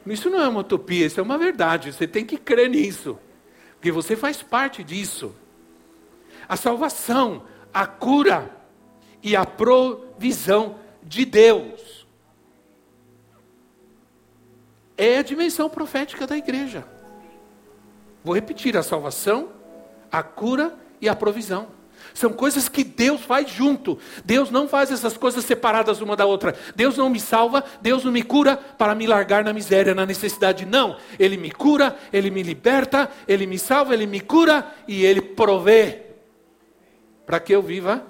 Isso 0.05 0.29
não 0.29 0.41
é 0.41 0.47
uma 0.47 0.59
utopia, 0.59 1.05
isso 1.05 1.19
é 1.19 1.23
uma 1.23 1.37
verdade. 1.37 1.91
Você 1.91 2.07
tem 2.07 2.25
que 2.25 2.37
crer 2.37 2.69
nisso, 2.69 3.17
porque 3.75 3.91
você 3.91 4.15
faz 4.15 4.43
parte 4.43 4.83
disso. 4.83 5.35
A 6.47 6.55
salvação, 6.55 7.43
a 7.73 7.87
cura 7.87 8.55
e 9.23 9.35
a 9.35 9.45
provisão 9.45 10.79
de 11.01 11.25
Deus 11.25 12.05
é 14.97 15.17
a 15.17 15.23
dimensão 15.23 15.69
profética 15.69 16.25
da 16.27 16.37
igreja. 16.37 16.85
Vou 18.23 18.33
repetir: 18.33 18.77
a 18.77 18.83
salvação, 18.83 19.49
a 20.11 20.23
cura 20.23 20.77
e 21.01 21.09
a 21.09 21.15
provisão. 21.15 21.74
São 22.15 22.31
coisas 22.31 22.69
que 22.69 22.81
Deus 22.81 23.19
faz 23.21 23.51
junto. 23.51 23.99
Deus 24.23 24.49
não 24.49 24.69
faz 24.69 24.89
essas 24.89 25.17
coisas 25.17 25.43
separadas 25.43 25.99
uma 25.99 26.15
da 26.15 26.25
outra. 26.25 26.55
Deus 26.73 26.95
não 26.95 27.09
me 27.09 27.19
salva, 27.19 27.61
Deus 27.81 28.05
não 28.05 28.11
me 28.11 28.23
cura 28.23 28.55
para 28.55 28.95
me 28.95 29.05
largar 29.05 29.43
na 29.43 29.51
miséria, 29.51 29.93
na 29.93 30.05
necessidade. 30.05 30.65
Não. 30.65 30.95
Ele 31.19 31.35
me 31.35 31.51
cura, 31.51 31.93
ele 32.13 32.31
me 32.31 32.41
liberta, 32.41 33.11
ele 33.27 33.45
me 33.45 33.59
salva, 33.59 33.93
ele 33.93 34.07
me 34.07 34.21
cura 34.21 34.65
e 34.87 35.03
ele 35.05 35.21
provê 35.21 36.03
para 37.25 37.37
que 37.37 37.53
eu 37.53 37.61
viva 37.61 38.01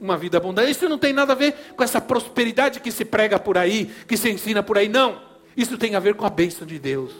uma 0.00 0.16
vida 0.16 0.36
abundante. 0.36 0.72
Isso 0.72 0.88
não 0.88 0.98
tem 0.98 1.12
nada 1.12 1.32
a 1.32 1.36
ver 1.36 1.54
com 1.76 1.84
essa 1.84 2.00
prosperidade 2.00 2.80
que 2.80 2.90
se 2.90 3.04
prega 3.04 3.38
por 3.38 3.56
aí, 3.56 3.88
que 4.08 4.16
se 4.16 4.28
ensina 4.28 4.64
por 4.64 4.76
aí. 4.76 4.88
Não. 4.88 5.22
Isso 5.56 5.78
tem 5.78 5.94
a 5.94 6.00
ver 6.00 6.16
com 6.16 6.26
a 6.26 6.30
bênção 6.30 6.66
de 6.66 6.80
Deus. 6.80 7.12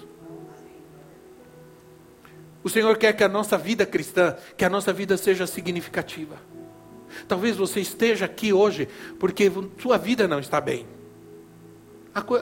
O 2.65 2.71
Senhor 2.71 2.97
quer 2.97 3.13
que 3.13 3.23
a 3.23 3.29
nossa 3.29 3.59
vida 3.59 3.85
cristã, 3.85 4.35
que 4.57 4.65
a 4.65 4.71
nossa 4.71 4.91
vida 4.91 5.19
seja 5.19 5.47
significativa. 5.47 6.37
Talvez 7.29 7.57
você 7.57 7.81
esteja 7.81 8.25
aqui 8.25 8.55
hoje 8.55 8.89
porque 9.21 9.53
sua 9.79 9.99
vida 9.99 10.27
não 10.27 10.41
está 10.41 10.63
bem. 10.63 10.87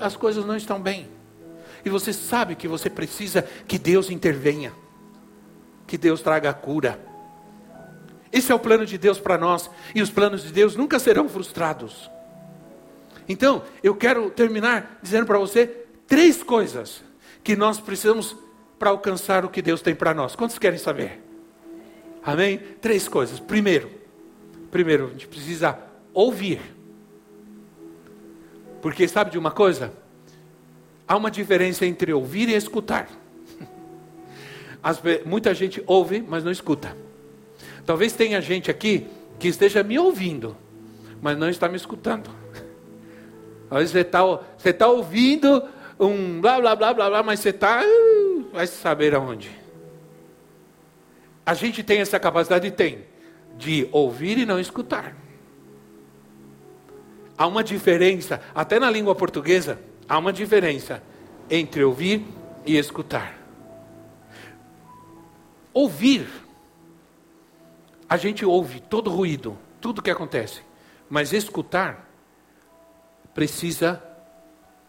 As 0.00 0.16
coisas 0.16 0.46
não 0.46 0.56
estão 0.56 0.80
bem. 0.80 1.08
E 1.84 1.90
você 1.90 2.12
sabe 2.12 2.54
que 2.54 2.68
você 2.68 2.88
precisa 2.88 3.42
que 3.66 3.78
Deus 3.78 4.10
intervenha. 4.10 4.72
Que 5.88 5.98
Deus 5.98 6.22
traga 6.22 6.50
a 6.50 6.54
cura. 6.54 7.00
Esse 8.32 8.52
é 8.52 8.54
o 8.54 8.60
plano 8.60 8.86
de 8.86 8.96
Deus 8.96 9.18
para 9.18 9.36
nós. 9.36 9.68
E 9.92 10.00
os 10.00 10.10
planos 10.10 10.44
de 10.44 10.52
Deus 10.52 10.76
nunca 10.76 11.00
serão 11.00 11.28
frustrados. 11.28 12.08
Então, 13.28 13.64
eu 13.82 13.94
quero 13.94 14.30
terminar 14.30 15.00
dizendo 15.02 15.26
para 15.26 15.38
você 15.38 15.66
três 16.06 16.42
coisas 16.44 17.02
que 17.42 17.56
nós 17.56 17.80
precisamos 17.80 18.36
para 18.82 18.90
alcançar 18.90 19.44
o 19.44 19.48
que 19.48 19.62
Deus 19.62 19.80
tem 19.80 19.94
para 19.94 20.12
nós. 20.12 20.34
Quantos 20.34 20.58
querem 20.58 20.76
saber? 20.76 21.22
Amém? 22.20 22.58
Três 22.80 23.06
coisas. 23.06 23.38
Primeiro, 23.38 23.88
primeiro, 24.72 25.06
a 25.06 25.10
gente 25.10 25.28
precisa 25.28 25.78
ouvir. 26.12 26.60
Porque 28.80 29.06
sabe 29.06 29.30
de 29.30 29.38
uma 29.38 29.52
coisa? 29.52 29.92
Há 31.06 31.16
uma 31.16 31.30
diferença 31.30 31.86
entre 31.86 32.12
ouvir 32.12 32.48
e 32.48 32.54
escutar. 32.54 33.08
As, 34.82 35.00
muita 35.24 35.54
gente 35.54 35.80
ouve, 35.86 36.20
mas 36.20 36.42
não 36.42 36.50
escuta. 36.50 36.96
Talvez 37.86 38.14
tenha 38.14 38.40
gente 38.40 38.68
aqui 38.68 39.06
que 39.38 39.46
esteja 39.46 39.84
me 39.84 39.96
ouvindo, 39.96 40.56
mas 41.20 41.38
não 41.38 41.48
está 41.48 41.68
me 41.68 41.76
escutando. 41.76 42.28
Às 43.70 43.78
vezes 43.78 43.92
você 43.92 44.00
está 44.00 44.24
você 44.58 44.72
tá 44.72 44.88
ouvindo 44.88 45.62
um 46.00 46.40
blá 46.40 46.60
blá 46.60 46.74
blá 46.74 46.92
blá 46.92 47.08
blá, 47.08 47.22
mas 47.22 47.38
você 47.38 47.50
está 47.50 47.80
vai 48.52 48.66
saber 48.66 49.14
aonde. 49.14 49.50
A 51.44 51.54
gente 51.54 51.82
tem 51.82 52.00
essa 52.00 52.20
capacidade, 52.20 52.70
tem, 52.70 53.04
de 53.56 53.88
ouvir 53.90 54.38
e 54.38 54.46
não 54.46 54.60
escutar. 54.60 55.16
Há 57.36 57.46
uma 57.46 57.64
diferença, 57.64 58.40
até 58.54 58.78
na 58.78 58.90
língua 58.90 59.14
portuguesa, 59.14 59.80
há 60.08 60.18
uma 60.18 60.32
diferença 60.32 61.02
entre 61.50 61.82
ouvir 61.82 62.24
e 62.64 62.76
escutar. 62.76 63.38
Ouvir 65.72 66.28
a 68.12 68.18
gente 68.18 68.44
ouve 68.44 68.78
todo 68.78 69.10
ruído, 69.10 69.58
tudo 69.80 70.02
que 70.02 70.10
acontece, 70.10 70.60
mas 71.08 71.32
escutar 71.32 72.06
precisa 73.32 74.02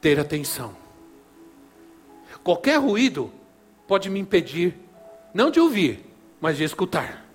ter 0.01 0.19
atenção. 0.19 0.82
Qualquer 2.43 2.77
ruído 2.77 3.31
pode 3.87 4.09
me 4.09 4.19
impedir, 4.19 4.75
não 5.33 5.49
de 5.49 5.59
ouvir, 5.59 6.05
mas 6.41 6.57
de 6.57 6.63
escutar. 6.63 7.25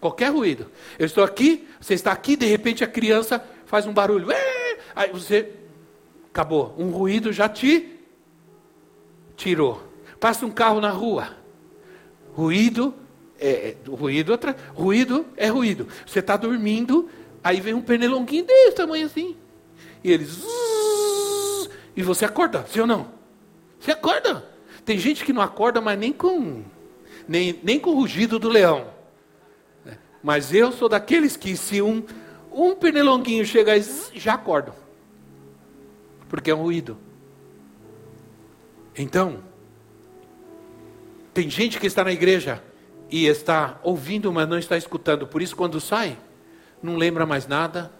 Qualquer 0.00 0.30
ruído. 0.30 0.70
Eu 0.98 1.06
estou 1.06 1.24
aqui, 1.24 1.66
você 1.80 1.94
está 1.94 2.12
aqui, 2.12 2.36
de 2.36 2.46
repente 2.46 2.84
a 2.84 2.86
criança 2.86 3.42
faz 3.66 3.86
um 3.86 3.92
barulho. 3.92 4.28
Aí 4.94 5.10
você. 5.10 5.52
Acabou. 6.30 6.74
Um 6.78 6.90
ruído 6.90 7.32
já 7.32 7.48
te 7.48 7.98
tirou. 9.36 9.82
Passa 10.20 10.46
um 10.46 10.50
carro 10.50 10.80
na 10.80 10.90
rua. 10.90 11.36
Ruído 12.32 12.94
é, 13.40 13.70
é 13.70 13.76
ruído, 13.88 14.30
outra, 14.30 14.56
ruído 14.74 15.26
é 15.36 15.48
ruído. 15.48 15.88
Você 16.06 16.18
está 16.18 16.36
dormindo, 16.36 17.08
aí 17.42 17.60
vem 17.60 17.74
um 17.74 17.80
pernilonguinho 17.80 18.44
desse 18.44 18.76
tamanho 18.76 19.06
assim. 19.06 19.36
E 20.02 20.12
eles. 20.12 20.40
E 21.96 22.02
você 22.02 22.24
acorda, 22.24 22.64
sim 22.68 22.80
ou 22.80 22.86
não? 22.86 23.17
Você 23.78 23.92
acorda. 23.92 24.44
Tem 24.84 24.98
gente 24.98 25.24
que 25.24 25.32
não 25.32 25.42
acorda, 25.42 25.80
mas 25.80 25.98
nem 25.98 26.12
com 26.12 26.64
nem, 27.28 27.60
nem 27.62 27.78
com 27.78 27.90
o 27.90 27.94
rugido 27.94 28.38
do 28.38 28.48
leão. 28.48 28.88
Mas 30.22 30.52
eu 30.52 30.72
sou 30.72 30.88
daqueles 30.88 31.36
que 31.36 31.56
se 31.56 31.82
um, 31.82 32.02
um 32.50 32.74
pernilonguinho 32.74 33.44
chega 33.44 33.72
aí, 33.72 33.84
já 34.14 34.34
acordam. 34.34 34.74
Porque 36.28 36.50
é 36.50 36.54
um 36.54 36.62
ruído. 36.62 36.96
Então, 38.96 39.44
tem 41.32 41.48
gente 41.48 41.78
que 41.78 41.86
está 41.86 42.02
na 42.02 42.12
igreja 42.12 42.62
e 43.10 43.26
está 43.26 43.78
ouvindo, 43.82 44.32
mas 44.32 44.48
não 44.48 44.58
está 44.58 44.76
escutando. 44.76 45.26
Por 45.26 45.40
isso, 45.40 45.54
quando 45.54 45.80
sai, 45.80 46.18
não 46.82 46.96
lembra 46.96 47.24
mais 47.24 47.46
nada, 47.46 47.92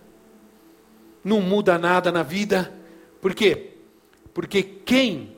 não 1.23 1.41
muda 1.41 1.79
nada 1.79 2.11
na 2.11 2.23
vida. 2.23 2.73
Por 3.21 3.35
quê? 3.35 3.75
Porque 4.35 4.63
quem 4.63 5.38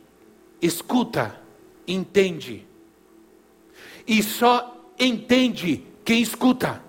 escuta, 0.61 1.41
entende. 1.87 2.67
E 4.07 4.23
só 4.23 4.93
entende 4.99 5.85
quem 6.05 6.21
escuta. 6.21 6.83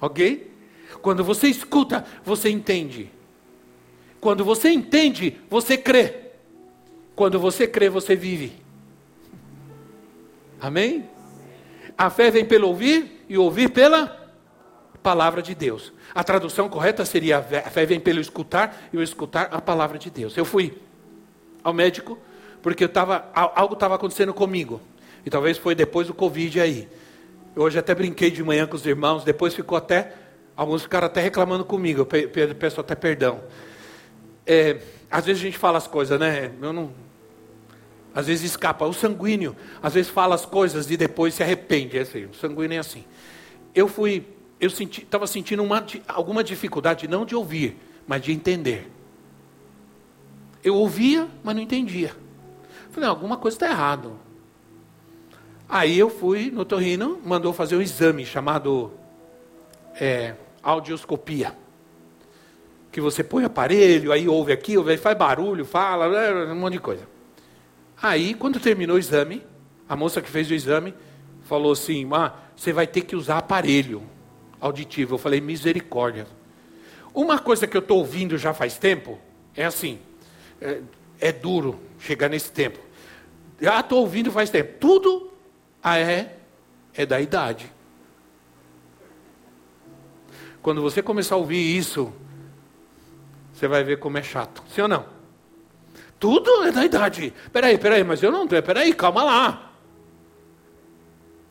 Ok? 0.00 0.52
Quando 1.00 1.24
você 1.24 1.48
escuta, 1.48 2.04
você 2.24 2.50
entende. 2.50 3.10
Quando 4.20 4.44
você 4.44 4.70
entende, 4.70 5.38
você 5.50 5.76
crê. 5.76 6.30
Quando 7.14 7.38
você 7.38 7.66
crê, 7.66 7.88
você 7.88 8.16
vive. 8.16 8.52
Amém? 10.60 11.08
A 11.96 12.10
fé 12.10 12.30
vem 12.30 12.44
pelo 12.44 12.68
ouvir 12.68 13.24
e 13.28 13.36
ouvir 13.36 13.70
pela 13.70 14.32
palavra 15.02 15.42
de 15.42 15.54
Deus. 15.54 15.92
A 16.14 16.24
tradução 16.24 16.68
correta 16.68 17.04
seria: 17.04 17.38
a 17.38 17.70
fé 17.70 17.84
vem 17.84 18.00
pelo 18.00 18.20
escutar 18.20 18.88
e 18.92 18.96
o 18.96 19.02
escutar 19.02 19.48
a 19.52 19.60
palavra 19.60 19.98
de 19.98 20.10
Deus. 20.10 20.36
Eu 20.36 20.44
fui 20.44 20.78
ao 21.64 21.72
médico 21.72 22.18
porque 22.64 22.82
eu 22.82 22.88
tava, 22.88 23.30
algo 23.34 23.74
estava 23.74 23.94
acontecendo 23.94 24.32
comigo. 24.32 24.80
E 25.26 25.28
talvez 25.28 25.58
foi 25.58 25.74
depois 25.74 26.06
do 26.06 26.14
Covid 26.14 26.62
aí. 26.62 26.88
Hoje 27.54 27.78
até 27.78 27.94
brinquei 27.94 28.30
de 28.30 28.42
manhã 28.42 28.66
com 28.66 28.74
os 28.74 28.86
irmãos, 28.86 29.22
depois 29.22 29.54
ficou 29.54 29.76
até. 29.76 30.14
Alguns 30.56 30.80
ficaram 30.80 31.06
até 31.06 31.20
reclamando 31.20 31.62
comigo, 31.62 32.08
eu 32.10 32.54
peço 32.54 32.80
até 32.80 32.94
perdão. 32.94 33.42
É, 34.46 34.78
às 35.10 35.26
vezes 35.26 35.42
a 35.42 35.44
gente 35.44 35.58
fala 35.58 35.76
as 35.76 35.86
coisas, 35.86 36.18
né? 36.18 36.52
Eu 36.62 36.72
não, 36.72 36.90
às 38.14 38.28
vezes 38.28 38.52
escapa. 38.52 38.86
O 38.86 38.94
sanguíneo, 38.94 39.54
às 39.82 39.92
vezes 39.92 40.10
fala 40.10 40.34
as 40.34 40.46
coisas 40.46 40.90
e 40.90 40.96
depois 40.96 41.34
se 41.34 41.42
arrepende. 41.42 41.98
É 41.98 42.00
assim, 42.00 42.24
o 42.24 42.34
sanguíneo 42.34 42.76
é 42.76 42.78
assim. 42.78 43.04
Eu 43.74 43.88
fui, 43.88 44.24
eu 44.58 44.68
estava 44.68 45.26
senti, 45.26 45.50
sentindo 45.50 45.62
uma, 45.62 45.84
alguma 46.08 46.42
dificuldade, 46.42 47.06
não 47.06 47.26
de 47.26 47.34
ouvir, 47.34 47.76
mas 48.06 48.22
de 48.22 48.32
entender. 48.32 48.90
Eu 50.64 50.74
ouvia, 50.76 51.28
mas 51.42 51.54
não 51.54 51.62
entendia. 51.62 52.16
Falei, 52.90 53.08
alguma 53.08 53.36
coisa 53.36 53.54
está 53.54 53.68
errado. 53.68 54.18
Aí 55.68 55.98
eu 55.98 56.08
fui 56.08 56.50
no 56.50 56.64
Torrino, 56.64 57.20
mandou 57.24 57.52
fazer 57.52 57.76
um 57.76 57.82
exame 57.82 58.24
chamado 58.24 58.92
é, 60.00 60.34
audioscopia. 60.62 61.54
Que 62.90 63.00
você 63.00 63.22
põe 63.22 63.44
aparelho, 63.44 64.10
aí 64.10 64.26
ouve 64.26 64.52
aqui, 64.52 64.78
ouve, 64.78 64.96
faz 64.96 65.18
barulho, 65.18 65.64
fala, 65.64 66.08
um 66.50 66.54
monte 66.54 66.74
de 66.74 66.78
coisa. 66.78 67.06
Aí, 68.00 68.34
quando 68.34 68.60
terminou 68.60 68.96
o 68.96 68.98
exame, 68.98 69.42
a 69.88 69.96
moça 69.96 70.22
que 70.22 70.30
fez 70.30 70.50
o 70.50 70.54
exame 70.54 70.94
falou 71.42 71.72
assim: 71.72 72.08
ah, 72.12 72.32
você 72.56 72.72
vai 72.72 72.86
ter 72.86 73.02
que 73.02 73.16
usar 73.16 73.38
aparelho 73.38 74.02
auditivo. 74.60 75.14
Eu 75.14 75.18
falei: 75.18 75.40
misericórdia. 75.40 76.26
Uma 77.12 77.38
coisa 77.38 77.66
que 77.66 77.76
eu 77.76 77.80
estou 77.80 77.98
ouvindo 77.98 78.36
já 78.38 78.54
faz 78.54 78.78
tempo 78.78 79.18
é 79.54 79.64
assim: 79.64 79.98
é, 80.64 80.80
é 81.20 81.32
duro 81.32 81.78
chegar 81.98 82.28
nesse 82.28 82.50
tempo. 82.50 82.78
Já 83.60 83.80
estou 83.80 84.00
ouvindo 84.00 84.32
faz 84.32 84.50
tempo. 84.50 84.78
Tudo 84.80 85.32
é, 85.84 86.30
é 86.94 87.06
da 87.06 87.20
idade. 87.20 87.70
Quando 90.62 90.80
você 90.80 91.02
começar 91.02 91.34
a 91.34 91.38
ouvir 91.38 91.76
isso, 91.76 92.12
você 93.52 93.68
vai 93.68 93.84
ver 93.84 93.98
como 93.98 94.16
é 94.16 94.22
chato. 94.22 94.64
Sim 94.68 94.82
ou 94.82 94.88
não? 94.88 95.06
Tudo 96.18 96.64
é 96.64 96.72
da 96.72 96.84
idade. 96.84 97.34
Peraí, 97.52 97.76
peraí, 97.76 98.02
mas 98.02 98.22
eu 98.22 98.32
não. 98.32 98.48
Peraí, 98.48 98.94
calma 98.94 99.22
lá. 99.22 99.72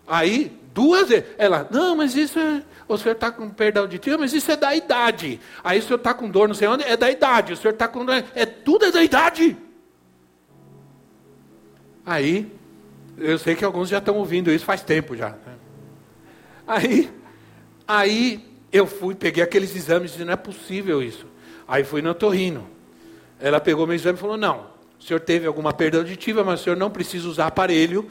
Aí, 0.07 0.59
duas 0.73 1.09
vezes. 1.09 1.25
Ela, 1.37 1.67
não, 1.71 1.95
mas 1.95 2.15
isso 2.15 2.39
é. 2.39 2.63
O 2.87 2.97
senhor 2.97 3.13
está 3.13 3.31
com 3.31 3.49
perda 3.49 3.79
auditiva, 3.79 4.17
mas 4.17 4.33
isso 4.33 4.51
é 4.51 4.55
da 4.55 4.75
idade. 4.75 5.39
Aí 5.63 5.79
o 5.79 5.83
senhor 5.83 5.97
está 5.97 6.13
com 6.13 6.29
dor, 6.29 6.47
não 6.47 6.55
sei 6.55 6.67
onde, 6.67 6.83
é 6.83 6.97
da 6.97 7.09
idade. 7.09 7.53
O 7.53 7.57
senhor 7.57 7.73
está 7.73 7.87
com. 7.87 8.05
É 8.35 8.45
tudo 8.45 8.85
é 8.85 8.91
da 8.91 9.03
idade. 9.03 9.55
Aí, 12.05 12.51
eu 13.17 13.37
sei 13.37 13.55
que 13.55 13.63
alguns 13.63 13.89
já 13.89 13.99
estão 13.99 14.15
ouvindo 14.15 14.51
isso 14.51 14.65
faz 14.65 14.81
tempo 14.81 15.15
já. 15.15 15.29
Né? 15.29 15.55
Aí, 16.67 17.11
aí 17.87 18.45
eu 18.71 18.85
fui, 18.85 19.15
peguei 19.15 19.41
aqueles 19.41 19.75
exames 19.75 20.11
e 20.11 20.13
disse, 20.13 20.25
não 20.25 20.33
é 20.33 20.37
possível 20.37 21.01
isso. 21.01 21.25
Aí 21.67 21.83
fui 21.83 22.01
no 22.01 22.13
torrino. 22.13 22.67
Ela 23.39 23.59
pegou 23.59 23.85
meu 23.85 23.95
exame 23.95 24.17
e 24.17 24.21
falou: 24.21 24.37
Não, 24.37 24.67
o 24.99 25.03
senhor 25.03 25.19
teve 25.19 25.45
alguma 25.45 25.73
perda 25.73 25.97
auditiva, 25.97 26.43
mas 26.43 26.61
o 26.61 26.63
senhor 26.63 26.75
não 26.75 26.89
precisa 26.89 27.27
usar 27.27 27.47
aparelho, 27.47 28.07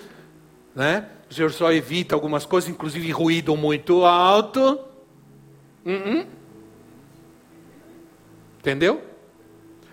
né? 0.75 1.07
O 1.33 1.35
senhor 1.35 1.51
só 1.51 1.73
evita 1.73 2.15
algumas 2.15 2.45
coisas, 2.45 2.69
inclusive 2.69 3.11
ruído 3.11 3.57
muito 3.57 4.05
alto. 4.05 4.79
Uh 5.83 5.91
-uh. 5.91 6.27
Entendeu? 8.59 9.03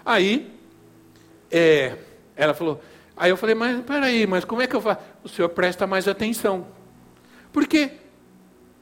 Aí, 0.04 0.54
é, 1.50 1.98
ela 2.36 2.54
falou. 2.54 2.82
Aí 3.16 3.30
eu 3.30 3.38
falei: 3.38 3.56
Mas 3.56 3.82
peraí, 3.86 4.28
mas 4.28 4.44
como 4.44 4.62
é 4.62 4.68
que 4.68 4.76
eu 4.76 4.82
faço? 4.82 5.00
O 5.24 5.30
senhor 5.30 5.48
presta 5.48 5.88
mais 5.88 6.10
atenção. 6.10 6.68
Porque 7.54 7.94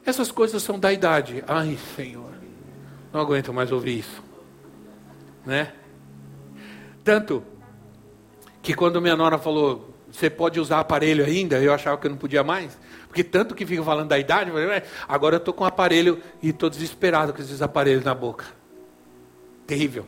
essas 0.04 0.32
coisas 0.32 0.64
são 0.64 0.80
da 0.80 0.92
idade. 0.92 1.44
Ai, 1.48 1.78
Senhor, 1.96 2.34
não 3.14 3.22
aguento 3.22 3.54
mais 3.54 3.72
ouvir 3.72 4.00
isso. 4.00 4.24
Né? 5.46 5.74
Tanto 7.04 7.44
que 8.64 8.74
quando 8.74 9.00
minha 9.00 9.16
nora 9.16 9.38
falou, 9.38 9.87
você 10.12 10.30
pode 10.30 10.60
usar 10.60 10.80
aparelho 10.80 11.26
ainda, 11.26 11.60
eu 11.62 11.74
achava 11.74 11.98
que 11.98 12.08
eu 12.08 12.12
não 12.12 12.18
podia 12.18 12.44
mais. 12.44 12.78
Porque 13.08 13.24
tanto 13.24 13.54
que 13.54 13.66
fica 13.66 13.84
falando 13.84 14.10
da 14.10 14.18
idade, 14.18 14.52
agora 15.08 15.36
eu 15.36 15.40
estou 15.40 15.54
com 15.54 15.66
aparelho 15.66 16.22
e 16.42 16.50
estou 16.50 16.70
desesperado 16.70 17.34
com 17.34 17.42
esses 17.42 17.62
aparelhos 17.62 18.04
na 18.04 18.14
boca. 18.14 18.46
Terrível. 19.66 20.06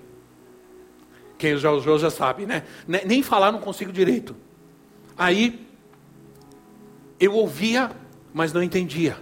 Quem 1.38 1.58
já 1.58 1.72
usou 1.72 1.98
já 1.98 2.10
sabe, 2.10 2.46
né? 2.46 2.64
Nem 2.88 3.24
falar 3.24 3.52
não 3.52 3.60
consigo 3.60 3.92
direito. 3.92 4.36
Aí, 5.18 5.68
eu 7.20 7.34
ouvia, 7.34 7.92
mas 8.34 8.54
não 8.54 8.64
entendia. 8.64 9.18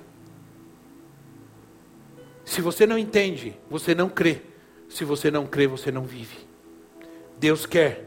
Se 2.45 2.61
você 2.61 2.85
não 2.85 2.97
entende, 2.97 3.57
você 3.69 3.93
não 3.93 4.09
crê. 4.09 4.41
Se 4.89 5.03
você 5.03 5.29
não 5.29 5.45
crê, 5.45 5.67
você 5.67 5.91
não 5.91 6.03
vive. 6.03 6.37
Deus 7.37 7.65
quer 7.65 8.05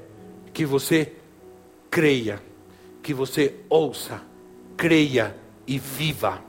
que 0.52 0.64
você 0.64 1.12
creia, 1.90 2.40
que 3.02 3.14
você 3.14 3.56
ouça, 3.68 4.22
creia 4.76 5.36
e 5.66 5.78
viva. 5.78 6.42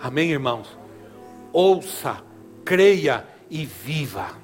Amém, 0.00 0.30
irmãos? 0.30 0.68
Ouça, 1.52 2.22
creia 2.64 3.26
e 3.50 3.66
viva. 3.66 4.38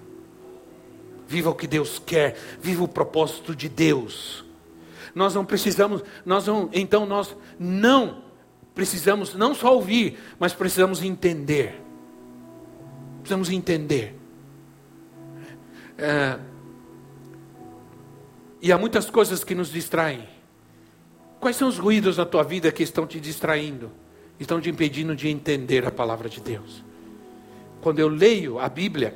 Viva 1.29 1.51
o 1.51 1.55
que 1.55 1.67
Deus 1.67 2.01
quer, 2.05 2.37
viva 2.61 2.85
o 2.85 2.89
propósito 2.89 3.55
de 3.55 3.69
Deus. 3.69 4.45
Nós 5.14 5.35
não 5.35 5.45
precisamos, 5.45 6.03
nós 6.25 6.47
não, 6.47 6.69
então 6.73 7.07
nós 7.07 7.35
não 7.59 8.23
precisamos 8.75 9.35
não 9.35 9.55
só 9.55 9.75
ouvir, 9.75 10.19
mas 10.39 10.53
precisamos 10.53 11.03
entender. 11.03 11.81
Precisamos 13.21 13.51
entender. 13.51 14.14
É, 15.97 16.39
e 18.61 18.71
há 18.71 18.79
muitas 18.79 19.09
coisas 19.09 19.43
que 19.43 19.55
nos 19.55 19.71
distraem. 19.71 20.36
Quais 21.47 21.55
são 21.55 21.69
os 21.69 21.79
ruídos 21.79 22.17
na 22.17 22.25
tua 22.25 22.43
vida 22.43 22.73
que 22.73 22.83
estão 22.83 23.07
te 23.07 23.21
distraindo? 23.21 23.93
estão 24.37 24.61
te 24.61 24.69
impedindo 24.69 25.15
de 25.15 25.29
entender 25.29 25.87
a 25.87 25.93
palavra 25.93 26.29
de 26.29 26.41
Deus. 26.41 26.83
Quando 27.81 28.01
eu 28.01 28.09
leio 28.09 28.59
a 28.59 28.69
Bíblia, 28.69 29.15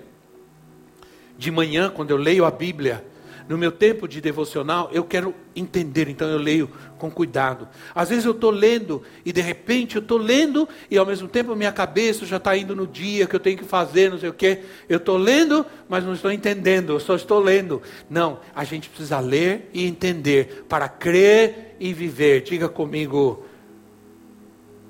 de 1.36 1.50
manhã, 1.50 1.90
quando 1.90 2.12
eu 2.12 2.16
leio 2.16 2.44
a 2.44 2.50
Bíblia, 2.52 3.04
no 3.48 3.58
meu 3.58 3.72
tempo 3.72 4.06
de 4.06 4.20
devocional, 4.20 4.88
eu 4.92 5.02
quero 5.02 5.34
entender, 5.56 6.08
então 6.08 6.28
eu 6.28 6.38
leio 6.38 6.70
com 6.98 7.10
cuidado. 7.10 7.68
Às 7.92 8.10
vezes 8.10 8.24
eu 8.24 8.30
estou 8.30 8.52
lendo 8.52 9.02
e 9.24 9.32
de 9.32 9.40
repente 9.40 9.96
eu 9.96 10.00
estou 10.00 10.16
lendo 10.16 10.68
e 10.88 10.96
ao 10.96 11.04
mesmo 11.04 11.26
tempo 11.26 11.56
minha 11.56 11.72
cabeça 11.72 12.24
já 12.24 12.36
está 12.36 12.56
indo 12.56 12.76
no 12.76 12.86
dia 12.86 13.26
que 13.26 13.34
eu 13.34 13.40
tenho 13.40 13.58
que 13.58 13.64
fazer, 13.64 14.08
não 14.08 14.20
sei 14.20 14.28
o 14.28 14.34
quê. 14.34 14.60
Eu 14.88 14.98
estou 14.98 15.16
lendo, 15.16 15.66
mas 15.88 16.04
não 16.04 16.12
estou 16.12 16.30
entendendo, 16.30 16.92
eu 16.92 17.00
só 17.00 17.16
estou 17.16 17.40
lendo. 17.40 17.82
Não, 18.08 18.38
a 18.54 18.62
gente 18.62 18.88
precisa 18.88 19.18
ler 19.18 19.68
e 19.74 19.84
entender 19.84 20.64
para 20.68 20.88
crer 20.88 21.69
e 21.80 21.94
viver. 21.94 22.42
Diga 22.42 22.68
comigo: 22.68 23.44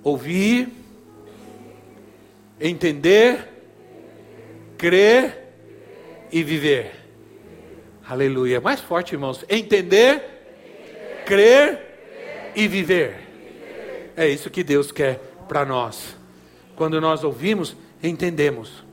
ouvir, 0.02 0.68
entender, 2.60 3.48
crer 4.76 5.54
e 6.32 6.42
viver. 6.42 6.92
Aleluia. 8.06 8.60
Mais 8.60 8.80
forte, 8.80 9.12
irmãos. 9.12 9.44
Entender, 9.48 10.20
crer 11.24 12.52
e 12.56 12.66
viver. 12.66 13.20
É 14.16 14.28
isso 14.28 14.50
que 14.50 14.64
Deus 14.64 14.90
quer 14.90 15.18
para 15.48 15.64
nós. 15.64 16.16
Quando 16.74 17.00
nós 17.00 17.22
ouvimos, 17.22 17.76
entendemos. 18.02 18.84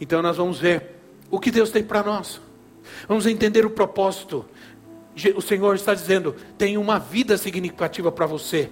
Então 0.00 0.22
nós 0.22 0.38
vamos 0.38 0.58
ver 0.58 0.94
o 1.30 1.38
que 1.38 1.50
Deus 1.50 1.70
tem 1.70 1.82
para 1.82 2.02
nós. 2.02 2.40
Vamos 3.06 3.26
entender 3.26 3.66
o 3.66 3.70
propósito. 3.70 4.44
O 5.36 5.40
Senhor 5.40 5.74
está 5.74 5.94
dizendo: 5.94 6.34
tem 6.58 6.76
uma 6.76 6.98
vida 6.98 7.36
significativa 7.36 8.10
para 8.10 8.26
você. 8.26 8.70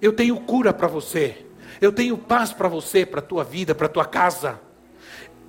Eu 0.00 0.12
tenho 0.12 0.36
cura 0.40 0.72
para 0.72 0.86
você. 0.86 1.44
Eu 1.80 1.92
tenho 1.92 2.18
paz 2.18 2.52
para 2.52 2.68
você, 2.68 3.06
para 3.06 3.20
a 3.20 3.22
tua 3.22 3.44
vida, 3.44 3.74
para 3.74 3.86
a 3.86 3.90
tua 3.90 4.04
casa. 4.04 4.60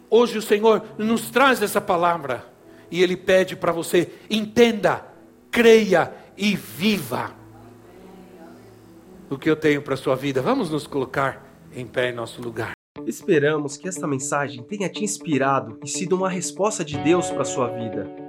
Hoje 0.09 0.37
o 0.37 0.41
Senhor 0.41 0.83
nos 0.97 1.29
traz 1.29 1.61
essa 1.61 1.81
palavra 1.81 2.45
e 2.89 3.01
Ele 3.01 3.17
pede 3.17 3.55
para 3.55 3.71
você: 3.71 4.11
entenda, 4.29 5.05
creia 5.51 6.13
e 6.37 6.55
viva 6.55 7.35
o 9.29 9.37
que 9.37 9.49
eu 9.49 9.55
tenho 9.55 9.81
para 9.81 9.93
a 9.93 9.97
sua 9.97 10.15
vida. 10.15 10.41
Vamos 10.41 10.69
nos 10.69 10.87
colocar 10.87 11.45
em 11.73 11.85
pé 11.85 12.09
em 12.09 12.13
nosso 12.13 12.41
lugar. 12.41 12.71
Esperamos 13.05 13.77
que 13.77 13.87
esta 13.87 14.07
mensagem 14.07 14.63
tenha 14.63 14.89
te 14.89 15.03
inspirado 15.03 15.79
e 15.83 15.87
sido 15.87 16.15
uma 16.15 16.29
resposta 16.29 16.83
de 16.83 16.97
Deus 16.97 17.29
para 17.29 17.43
a 17.43 17.45
sua 17.45 17.67
vida. 17.67 18.28